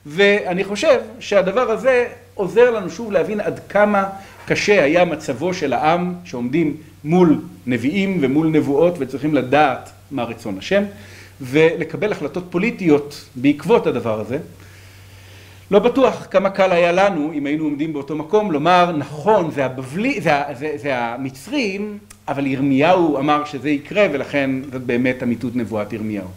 ואני 0.05 0.63
חושב 0.63 0.99
שהדבר 1.19 1.71
הזה 1.71 2.07
עוזר 2.33 2.71
לנו 2.71 2.89
שוב 2.89 3.11
להבין 3.11 3.39
עד 3.39 3.59
כמה 3.69 4.09
קשה 4.45 4.83
היה 4.83 5.05
מצבו 5.05 5.53
של 5.53 5.73
העם 5.73 6.13
שעומדים 6.25 6.77
מול 7.03 7.41
נביאים 7.65 8.17
ומול 8.21 8.47
נבואות 8.47 8.95
וצריכים 8.99 9.33
לדעת 9.33 9.89
מה 10.11 10.23
רצון 10.23 10.57
השם 10.57 10.83
ולקבל 11.41 12.11
החלטות 12.11 12.43
פוליטיות 12.49 13.25
בעקבות 13.35 13.87
הדבר 13.87 14.19
הזה. 14.19 14.37
לא 15.71 15.79
בטוח 15.79 16.27
כמה 16.31 16.49
קל 16.49 16.71
היה 16.71 16.91
לנו 16.91 17.31
אם 17.33 17.45
היינו 17.45 17.63
עומדים 17.63 17.93
באותו 17.93 18.15
מקום 18.15 18.51
לומר 18.51 18.91
נכון 18.97 19.51
זה, 19.51 19.65
הבבלי, 19.65 20.21
זה, 20.21 20.31
זה, 20.53 20.71
זה 20.75 20.97
המצרים 20.97 21.97
אבל 22.27 22.47
ירמיהו 22.47 23.17
אמר 23.17 23.45
שזה 23.45 23.69
יקרה 23.69 24.07
ולכן 24.13 24.49
זאת 24.71 24.81
באמת 24.81 25.23
אמיתות 25.23 25.55
נבואת 25.55 25.93
ירמיהו. 25.93 26.27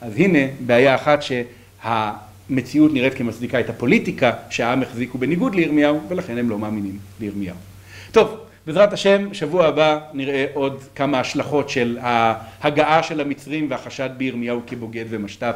אז 0.00 0.12
הנה 0.16 0.38
בעיה 0.60 0.94
אחת 0.94 1.20
שהמציאות 1.22 2.92
נראית 2.94 3.14
כמצדיקה 3.14 3.60
את 3.60 3.70
הפוליטיקה 3.70 4.32
שהעם 4.50 4.82
החזיקו 4.82 5.18
בניגוד 5.18 5.54
לירמיהו 5.54 6.00
ולכן 6.08 6.38
הם 6.38 6.50
לא 6.50 6.58
מאמינים 6.58 6.98
לירמיהו. 7.20 7.56
טוב, 8.12 8.36
בעזרת 8.66 8.92
השם, 8.92 9.34
שבוע 9.34 9.66
הבא 9.66 9.98
נראה 10.14 10.46
עוד 10.54 10.82
כמה 10.94 11.20
השלכות 11.20 11.68
של 11.68 11.98
ההגעה 12.00 13.02
של 13.02 13.20
המצרים 13.20 13.66
והחשד 13.70 14.10
בירמיהו 14.16 14.60
כבוגד 14.66 15.04
ומשת"פ, 15.08 15.54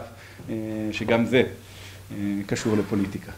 שגם 0.92 1.24
זה 1.24 1.42
קשור 2.46 2.76
לפוליטיקה. 2.76 3.32